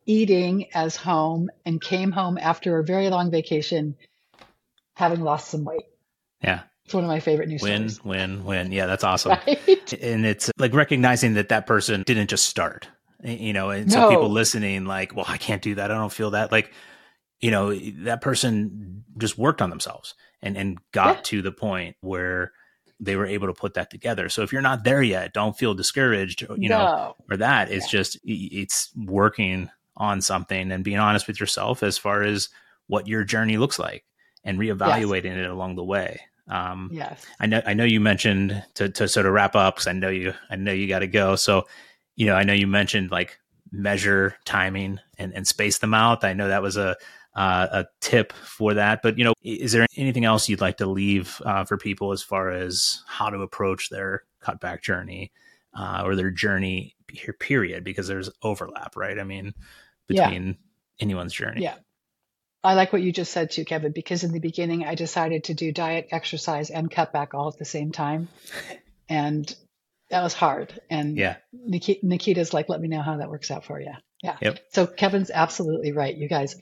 eating 0.06 0.66
as 0.74 0.96
home, 0.96 1.50
and 1.64 1.80
came 1.80 2.10
home 2.12 2.38
after 2.38 2.78
a 2.78 2.84
very 2.84 3.10
long 3.10 3.30
vacation 3.30 3.96
having 4.94 5.20
lost 5.20 5.50
some 5.50 5.64
weight. 5.64 5.84
Yeah. 6.42 6.62
It's 6.84 6.94
one 6.94 7.04
of 7.04 7.08
my 7.08 7.20
favorite 7.20 7.48
news 7.48 7.62
win, 7.62 7.88
stories. 7.88 8.04
Win, 8.04 8.44
win, 8.44 8.72
Yeah, 8.72 8.86
that's 8.86 9.04
awesome. 9.04 9.38
Right? 9.46 9.92
And 10.02 10.26
it's 10.26 10.50
like 10.58 10.74
recognizing 10.74 11.34
that 11.34 11.50
that 11.50 11.66
person 11.66 12.02
didn't 12.04 12.28
just 12.28 12.48
start, 12.48 12.88
you 13.22 13.52
know, 13.52 13.70
and 13.70 13.90
some 13.90 14.08
people 14.08 14.28
listening 14.28 14.86
like, 14.86 15.14
well, 15.14 15.26
I 15.28 15.36
can't 15.36 15.62
do 15.62 15.76
that. 15.76 15.90
I 15.90 15.94
don't 15.94 16.12
feel 16.12 16.32
that. 16.32 16.50
Like, 16.50 16.72
you 17.40 17.50
know, 17.50 17.72
that 17.74 18.22
person 18.22 19.04
just 19.18 19.38
worked 19.38 19.62
on 19.62 19.70
themselves 19.70 20.14
and, 20.42 20.56
and 20.56 20.78
got 20.92 21.16
yeah. 21.16 21.22
to 21.22 21.42
the 21.42 21.52
point 21.52 21.96
where 22.00 22.52
they 23.00 23.16
were 23.16 23.26
able 23.26 23.46
to 23.46 23.54
put 23.54 23.74
that 23.74 23.90
together. 23.90 24.28
So 24.28 24.42
if 24.42 24.52
you're 24.52 24.62
not 24.62 24.84
there 24.84 25.02
yet, 25.02 25.32
don't 25.32 25.56
feel 25.56 25.74
discouraged, 25.74 26.42
you 26.42 26.68
no. 26.68 26.78
know, 26.78 27.16
or 27.30 27.36
that. 27.38 27.70
It's 27.70 27.86
yeah. 27.86 27.98
just 27.98 28.18
it's 28.24 28.90
working 28.94 29.70
on 29.96 30.20
something 30.20 30.70
and 30.70 30.84
being 30.84 30.98
honest 30.98 31.26
with 31.26 31.40
yourself 31.40 31.82
as 31.82 31.98
far 31.98 32.22
as 32.22 32.48
what 32.86 33.08
your 33.08 33.24
journey 33.24 33.56
looks 33.56 33.78
like 33.78 34.04
and 34.44 34.58
reevaluating 34.58 35.36
yes. 35.36 35.38
it 35.38 35.50
along 35.50 35.76
the 35.76 35.84
way. 35.84 36.20
Um, 36.48 36.90
yes, 36.92 37.24
I 37.38 37.46
know. 37.46 37.62
I 37.64 37.74
know 37.74 37.84
you 37.84 38.00
mentioned 38.00 38.62
to 38.74 38.88
to 38.90 39.08
sort 39.08 39.26
of 39.26 39.32
wrap 39.32 39.56
up 39.56 39.76
because 39.76 39.86
I 39.86 39.92
know 39.92 40.08
you. 40.08 40.34
I 40.50 40.56
know 40.56 40.72
you 40.72 40.88
got 40.88 40.98
to 40.98 41.06
go. 41.06 41.36
So, 41.36 41.66
you 42.16 42.26
know, 42.26 42.34
I 42.34 42.42
know 42.42 42.52
you 42.52 42.66
mentioned 42.66 43.10
like 43.10 43.38
measure 43.72 44.36
timing 44.44 44.98
and 45.16 45.32
and 45.32 45.46
space 45.46 45.78
them 45.78 45.94
out. 45.94 46.24
I 46.24 46.32
know 46.32 46.48
that 46.48 46.62
was 46.62 46.76
a 46.76 46.96
uh, 47.34 47.66
a 47.72 47.86
tip 48.00 48.32
for 48.32 48.74
that. 48.74 49.02
But 49.02 49.18
you 49.18 49.24
know, 49.24 49.34
is 49.42 49.72
there 49.72 49.86
anything 49.96 50.24
else 50.24 50.48
you'd 50.48 50.60
like 50.60 50.78
to 50.78 50.86
leave 50.86 51.40
uh, 51.44 51.64
for 51.64 51.76
people 51.76 52.12
as 52.12 52.22
far 52.22 52.50
as 52.50 53.02
how 53.06 53.30
to 53.30 53.38
approach 53.38 53.88
their 53.88 54.24
cutback 54.42 54.82
journey 54.82 55.32
uh, 55.74 56.02
or 56.04 56.16
their 56.16 56.30
journey 56.30 56.96
period? 57.38 57.84
Because 57.84 58.08
there's 58.08 58.30
overlap, 58.42 58.96
right? 58.96 59.18
I 59.18 59.24
mean, 59.24 59.54
between 60.06 60.46
yeah. 60.46 60.52
anyone's 61.00 61.32
journey. 61.32 61.62
Yeah. 61.62 61.76
I 62.62 62.74
like 62.74 62.92
what 62.92 63.00
you 63.00 63.10
just 63.10 63.32
said 63.32 63.50
too, 63.50 63.64
Kevin, 63.64 63.92
because 63.92 64.22
in 64.22 64.32
the 64.32 64.40
beginning 64.40 64.84
I 64.84 64.94
decided 64.94 65.44
to 65.44 65.54
do 65.54 65.72
diet, 65.72 66.08
exercise, 66.10 66.68
and 66.68 66.90
cutback 66.90 67.28
all 67.32 67.48
at 67.48 67.58
the 67.58 67.64
same 67.64 67.90
time. 67.90 68.28
And 69.08 69.52
that 70.10 70.22
was 70.22 70.34
hard. 70.34 70.78
And 70.90 71.16
yeah, 71.16 71.36
Nikita's 71.52 72.52
like, 72.52 72.68
let 72.68 72.80
me 72.80 72.88
know 72.88 73.00
how 73.00 73.16
that 73.16 73.30
works 73.30 73.50
out 73.50 73.64
for 73.64 73.80
you. 73.80 73.92
Yeah. 74.22 74.36
Yep. 74.42 74.58
So 74.72 74.86
Kevin's 74.86 75.30
absolutely 75.30 75.92
right. 75.92 76.14
You 76.14 76.28
guys, 76.28 76.54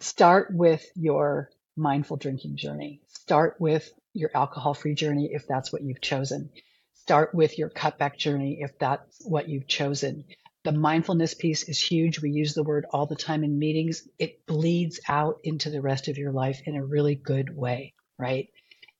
start 0.00 0.48
with 0.52 0.84
your 0.94 1.50
mindful 1.76 2.16
drinking 2.16 2.56
journey. 2.56 3.00
Start 3.08 3.56
with 3.58 3.92
your 4.12 4.30
alcohol 4.34 4.74
free 4.74 4.94
journey 4.94 5.30
if 5.32 5.46
that's 5.46 5.72
what 5.72 5.82
you've 5.82 6.00
chosen. 6.00 6.50
Start 6.94 7.34
with 7.34 7.58
your 7.58 7.70
cutback 7.70 8.16
journey 8.16 8.58
if 8.60 8.78
that's 8.78 9.24
what 9.24 9.48
you've 9.48 9.66
chosen. 9.66 10.24
The 10.64 10.72
mindfulness 10.72 11.34
piece 11.34 11.68
is 11.68 11.80
huge. 11.80 12.22
We 12.22 12.30
use 12.30 12.54
the 12.54 12.62
word 12.62 12.86
all 12.90 13.06
the 13.06 13.16
time 13.16 13.44
in 13.44 13.58
meetings. 13.58 14.08
It 14.18 14.46
bleeds 14.46 15.00
out 15.08 15.40
into 15.44 15.70
the 15.70 15.82
rest 15.82 16.08
of 16.08 16.16
your 16.16 16.32
life 16.32 16.62
in 16.64 16.76
a 16.76 16.84
really 16.84 17.14
good 17.14 17.54
way, 17.54 17.92
right? 18.18 18.48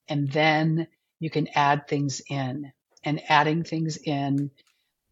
And 0.09 0.31
then 0.31 0.87
you 1.21 1.31
can 1.31 1.49
add 1.55 1.89
things 1.89 2.21
in. 2.29 2.73
And 3.03 3.23
adding 3.29 3.65
things 3.65 3.97
in 3.97 4.51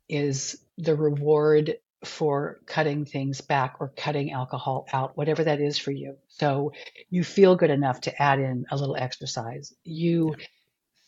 is 0.08 0.58
the 0.78 0.94
reward 0.94 1.76
for 2.04 2.60
cutting 2.66 3.04
things 3.04 3.40
back 3.40 3.76
or 3.80 3.92
cutting 3.96 4.32
alcohol 4.32 4.86
out, 4.92 5.16
whatever 5.16 5.44
that 5.44 5.60
is 5.60 5.78
for 5.78 5.90
you. 5.90 6.16
So 6.28 6.72
you 7.10 7.22
feel 7.22 7.56
good 7.56 7.70
enough 7.70 8.02
to 8.02 8.22
add 8.22 8.40
in 8.40 8.66
a 8.70 8.76
little 8.76 8.96
exercise. 8.96 9.72
You 9.84 10.34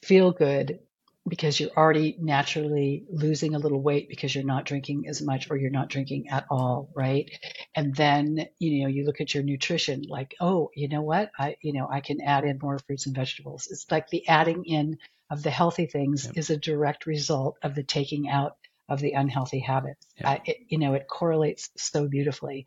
feel 0.02 0.32
good 0.32 0.78
because 1.26 1.58
you're 1.58 1.70
already 1.76 2.16
naturally 2.20 3.04
losing 3.08 3.54
a 3.54 3.58
little 3.58 3.80
weight 3.80 4.08
because 4.08 4.34
you're 4.34 4.44
not 4.44 4.66
drinking 4.66 5.08
as 5.08 5.22
much 5.22 5.50
or 5.50 5.56
you're 5.56 5.70
not 5.70 5.88
drinking 5.88 6.28
at 6.28 6.44
all, 6.50 6.90
right? 6.94 7.30
And 7.74 7.94
then, 7.94 8.46
you 8.58 8.82
know, 8.82 8.88
you 8.88 9.06
look 9.06 9.22
at 9.22 9.32
your 9.32 9.42
nutrition 9.42 10.02
like, 10.06 10.34
oh, 10.38 10.70
you 10.74 10.88
know 10.88 11.00
what? 11.00 11.30
I, 11.38 11.56
you 11.62 11.72
know, 11.72 11.88
I 11.90 12.00
can 12.00 12.20
add 12.20 12.44
in 12.44 12.58
more 12.60 12.78
fruits 12.78 13.06
and 13.06 13.16
vegetables. 13.16 13.68
It's 13.70 13.90
like 13.90 14.10
the 14.10 14.28
adding 14.28 14.64
in 14.64 14.98
of 15.30 15.42
the 15.42 15.50
healthy 15.50 15.86
things 15.86 16.26
yep. 16.26 16.36
is 16.36 16.50
a 16.50 16.58
direct 16.58 17.06
result 17.06 17.56
of 17.62 17.74
the 17.74 17.82
taking 17.82 18.28
out 18.28 18.58
of 18.88 19.00
the 19.00 19.12
unhealthy 19.12 19.60
habits. 19.60 20.06
Yeah. 20.18 20.30
I, 20.30 20.42
it, 20.44 20.56
you 20.68 20.78
know, 20.78 20.94
it 20.94 21.06
correlates 21.08 21.70
so 21.76 22.08
beautifully. 22.08 22.66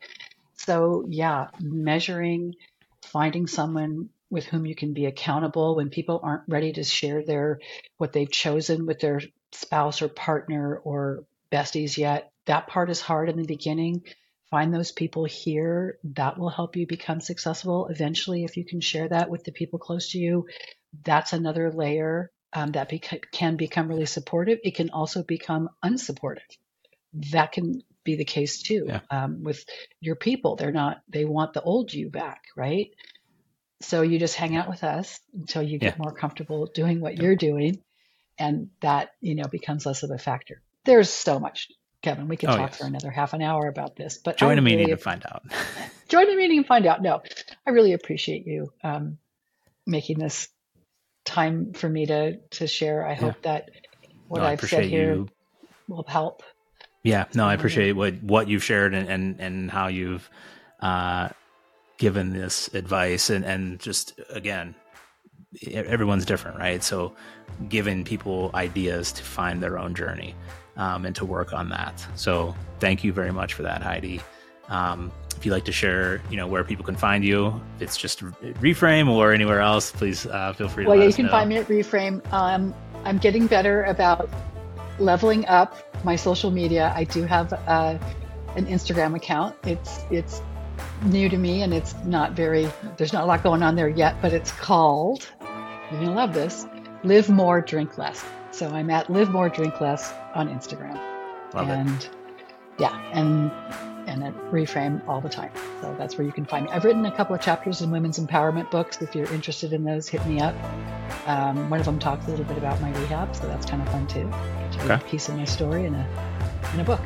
So, 0.54 1.04
yeah, 1.08 1.48
measuring, 1.60 2.54
finding 3.02 3.46
someone 3.46 4.10
with 4.30 4.44
whom 4.44 4.66
you 4.66 4.74
can 4.74 4.92
be 4.92 5.06
accountable 5.06 5.76
when 5.76 5.88
people 5.88 6.20
aren't 6.22 6.42
ready 6.48 6.72
to 6.72 6.84
share 6.84 7.24
their 7.24 7.60
what 7.96 8.12
they've 8.12 8.30
chosen 8.30 8.86
with 8.86 9.00
their 9.00 9.22
spouse 9.52 10.02
or 10.02 10.08
partner 10.08 10.76
or 10.84 11.24
besties 11.50 11.96
yet. 11.96 12.30
That 12.46 12.66
part 12.66 12.90
is 12.90 13.00
hard 13.00 13.28
in 13.28 13.36
the 13.36 13.46
beginning. 13.46 14.02
Find 14.50 14.72
those 14.72 14.92
people 14.92 15.24
here. 15.24 15.98
That 16.14 16.38
will 16.38 16.50
help 16.50 16.76
you 16.76 16.86
become 16.86 17.20
successful 17.20 17.86
eventually 17.88 18.44
if 18.44 18.56
you 18.56 18.64
can 18.64 18.80
share 18.80 19.08
that 19.08 19.30
with 19.30 19.44
the 19.44 19.52
people 19.52 19.78
close 19.78 20.10
to 20.10 20.18
you. 20.18 20.46
That's 21.04 21.32
another 21.32 21.70
layer 21.70 22.30
um, 22.52 22.72
that 22.72 22.90
can 23.32 23.56
become 23.56 23.88
really 23.88 24.06
supportive. 24.06 24.58
It 24.64 24.74
can 24.74 24.90
also 24.90 25.22
become 25.22 25.68
unsupportive. 25.84 26.40
That 27.32 27.52
can 27.52 27.82
be 28.04 28.16
the 28.16 28.24
case 28.24 28.62
too 28.62 28.84
yeah. 28.86 29.00
um, 29.10 29.42
with 29.42 29.64
your 30.00 30.16
people. 30.16 30.56
They're 30.56 30.72
not, 30.72 31.02
they 31.08 31.24
want 31.24 31.52
the 31.52 31.62
old 31.62 31.92
you 31.92 32.10
back, 32.10 32.44
right? 32.56 32.90
So 33.80 34.02
you 34.02 34.18
just 34.18 34.34
hang 34.34 34.56
out 34.56 34.68
with 34.68 34.82
us 34.82 35.20
until 35.34 35.62
you 35.62 35.78
get 35.78 35.96
yeah. 35.96 36.02
more 36.02 36.12
comfortable 36.12 36.66
doing 36.66 37.00
what 37.00 37.16
yeah. 37.16 37.22
you're 37.22 37.36
doing. 37.36 37.82
And 38.38 38.70
that, 38.80 39.10
you 39.20 39.34
know, 39.34 39.44
becomes 39.50 39.84
less 39.84 40.02
of 40.02 40.10
a 40.10 40.18
factor. 40.18 40.62
There's 40.84 41.10
so 41.10 41.38
much, 41.38 41.68
Kevin. 42.02 42.28
We 42.28 42.36
could 42.36 42.50
oh, 42.50 42.56
talk 42.56 42.70
yes. 42.70 42.78
for 42.78 42.86
another 42.86 43.10
half 43.10 43.34
an 43.34 43.42
hour 43.42 43.66
about 43.66 43.96
this, 43.96 44.18
but 44.18 44.38
join 44.38 44.56
I 44.56 44.58
a 44.58 44.62
meeting 44.62 44.86
really, 44.86 44.92
to 44.92 44.96
find 44.96 45.24
out. 45.26 45.42
join 46.08 46.30
a 46.30 46.36
meeting 46.36 46.58
and 46.58 46.66
find 46.66 46.86
out. 46.86 47.02
No, 47.02 47.20
I 47.66 47.70
really 47.70 47.92
appreciate 47.92 48.46
you 48.46 48.72
um, 48.82 49.18
making 49.86 50.18
this 50.18 50.48
time 51.28 51.72
for 51.72 51.88
me 51.88 52.06
to 52.06 52.36
to 52.36 52.66
share. 52.66 53.06
I 53.06 53.14
hope 53.14 53.36
yeah. 53.44 53.52
that 53.52 53.70
what 54.26 54.40
no, 54.40 54.46
I've 54.46 54.60
said 54.60 54.84
here 54.84 55.14
you. 55.14 55.28
will 55.86 56.04
help. 56.08 56.42
Yeah, 57.02 57.26
no, 57.34 57.46
I 57.46 57.54
appreciate 57.54 57.92
what 57.92 58.14
what 58.22 58.48
you've 58.48 58.64
shared 58.64 58.94
and 58.94 59.08
and, 59.08 59.40
and 59.40 59.70
how 59.70 59.86
you've 59.86 60.28
uh, 60.80 61.28
given 61.98 62.32
this 62.32 62.72
advice 62.74 63.28
and 63.28 63.44
and 63.44 63.78
just 63.78 64.18
again 64.30 64.74
everyone's 65.72 66.26
different 66.26 66.58
right 66.58 66.84
so 66.84 67.12
giving 67.68 68.04
people 68.04 68.50
ideas 68.54 69.10
to 69.12 69.22
find 69.22 69.62
their 69.62 69.78
own 69.78 69.94
journey 69.94 70.34
um, 70.76 71.04
and 71.04 71.16
to 71.16 71.24
work 71.24 71.52
on 71.52 71.70
that 71.70 72.06
so 72.14 72.54
thank 72.80 73.02
you 73.02 73.12
very 73.12 73.32
much 73.32 73.54
for 73.54 73.62
that 73.62 73.82
heidi 73.82 74.20
um, 74.68 75.10
if 75.38 75.46
you'd 75.46 75.52
like 75.52 75.64
to 75.64 75.72
share 75.72 76.20
you 76.30 76.36
know 76.36 76.48
where 76.48 76.64
people 76.64 76.84
can 76.84 76.96
find 76.96 77.24
you 77.24 77.46
if 77.76 77.82
it's 77.82 77.96
just 77.96 78.24
reframe 78.60 79.08
or 79.08 79.32
anywhere 79.32 79.60
else 79.60 79.92
please 79.92 80.26
uh, 80.26 80.52
feel 80.52 80.68
free 80.68 80.82
to 80.84 80.90
well 80.90 80.98
yeah 80.98 81.04
you 81.04 81.12
can 81.12 81.26
know. 81.26 81.30
find 81.30 81.48
me 81.48 81.56
at 81.56 81.68
reframe. 81.68 82.20
Um, 82.32 82.74
i'm 83.04 83.18
getting 83.18 83.46
better 83.46 83.84
about 83.84 84.28
leveling 84.98 85.46
up 85.46 85.76
my 86.04 86.16
social 86.16 86.50
media. 86.50 86.92
I 86.94 87.04
do 87.04 87.22
have 87.24 87.52
uh, 87.52 87.98
an 88.56 88.66
instagram 88.66 89.16
account. 89.16 89.56
It's 89.64 90.00
it's 90.10 90.42
new 91.04 91.28
to 91.28 91.36
me 91.36 91.62
and 91.62 91.74
it's 91.74 91.94
not 92.04 92.32
very 92.32 92.68
there's 92.96 93.12
not 93.12 93.22
a 93.24 93.26
lot 93.26 93.42
going 93.42 93.62
on 93.62 93.74
there 93.74 93.88
yet 93.88 94.20
but 94.22 94.32
it's 94.32 94.52
called 94.52 95.28
you're 95.90 96.00
gonna 96.00 96.14
love 96.14 96.34
this 96.34 96.66
live 97.04 97.28
more 97.28 97.60
drink 97.60 97.98
less. 97.98 98.24
So 98.50 98.68
i'm 98.68 98.90
at 98.90 99.08
live 99.10 99.30
more 99.30 99.48
drink 99.48 99.80
less 99.80 100.12
on 100.34 100.48
instagram. 100.48 100.98
Love 101.54 101.68
and 101.68 101.88
it. 101.90 102.10
yeah 102.78 102.96
and 103.12 103.50
and 104.08 104.24
at 104.24 104.34
reframe 104.50 105.06
all 105.06 105.20
the 105.20 105.28
time 105.28 105.50
so 105.80 105.94
that's 105.98 106.18
where 106.18 106.26
you 106.26 106.32
can 106.32 106.44
find 106.44 106.64
me 106.66 106.70
i've 106.72 106.84
written 106.84 107.04
a 107.06 107.12
couple 107.16 107.34
of 107.34 107.40
chapters 107.40 107.82
in 107.82 107.90
women's 107.90 108.18
empowerment 108.18 108.70
books 108.70 109.00
if 109.00 109.14
you're 109.14 109.32
interested 109.32 109.72
in 109.72 109.84
those 109.84 110.08
hit 110.08 110.24
me 110.26 110.40
up 110.40 110.54
um, 111.26 111.68
one 111.70 111.78
of 111.78 111.86
them 111.86 111.98
talks 111.98 112.26
a 112.26 112.30
little 112.30 112.44
bit 112.46 112.58
about 112.58 112.80
my 112.80 112.90
rehab 113.00 113.34
so 113.36 113.46
that's 113.46 113.66
kind 113.66 113.82
of 113.82 113.88
fun 113.90 114.06
too 114.06 114.30
to 114.72 114.84
okay. 114.84 114.94
a 114.94 115.08
piece 115.08 115.28
of 115.28 115.36
my 115.36 115.44
story 115.44 115.84
in 115.84 115.94
a 115.94 116.70
in 116.74 116.80
a 116.80 116.84
book 116.84 117.00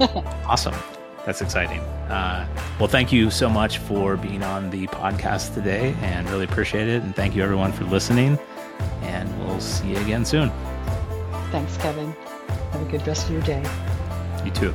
awesome 0.46 0.74
that's 1.24 1.40
exciting. 1.40 1.80
Uh, 2.10 2.46
well, 2.78 2.88
thank 2.88 3.12
you 3.12 3.30
so 3.30 3.48
much 3.48 3.78
for 3.78 4.16
being 4.16 4.42
on 4.42 4.70
the 4.70 4.86
podcast 4.88 5.54
today 5.54 5.94
and 6.02 6.28
really 6.30 6.44
appreciate 6.44 6.88
it. 6.88 7.02
And 7.02 7.14
thank 7.14 7.36
you 7.36 7.42
everyone 7.42 7.72
for 7.72 7.84
listening. 7.84 8.38
And 9.02 9.38
we'll 9.38 9.60
see 9.60 9.90
you 9.90 9.98
again 9.98 10.24
soon. 10.24 10.50
Thanks, 11.50 11.76
Kevin. 11.76 12.12
Have 12.72 12.82
a 12.82 12.90
good 12.90 13.06
rest 13.06 13.26
of 13.26 13.32
your 13.32 13.42
day. 13.42 13.62
You 14.44 14.50
too. 14.50 14.74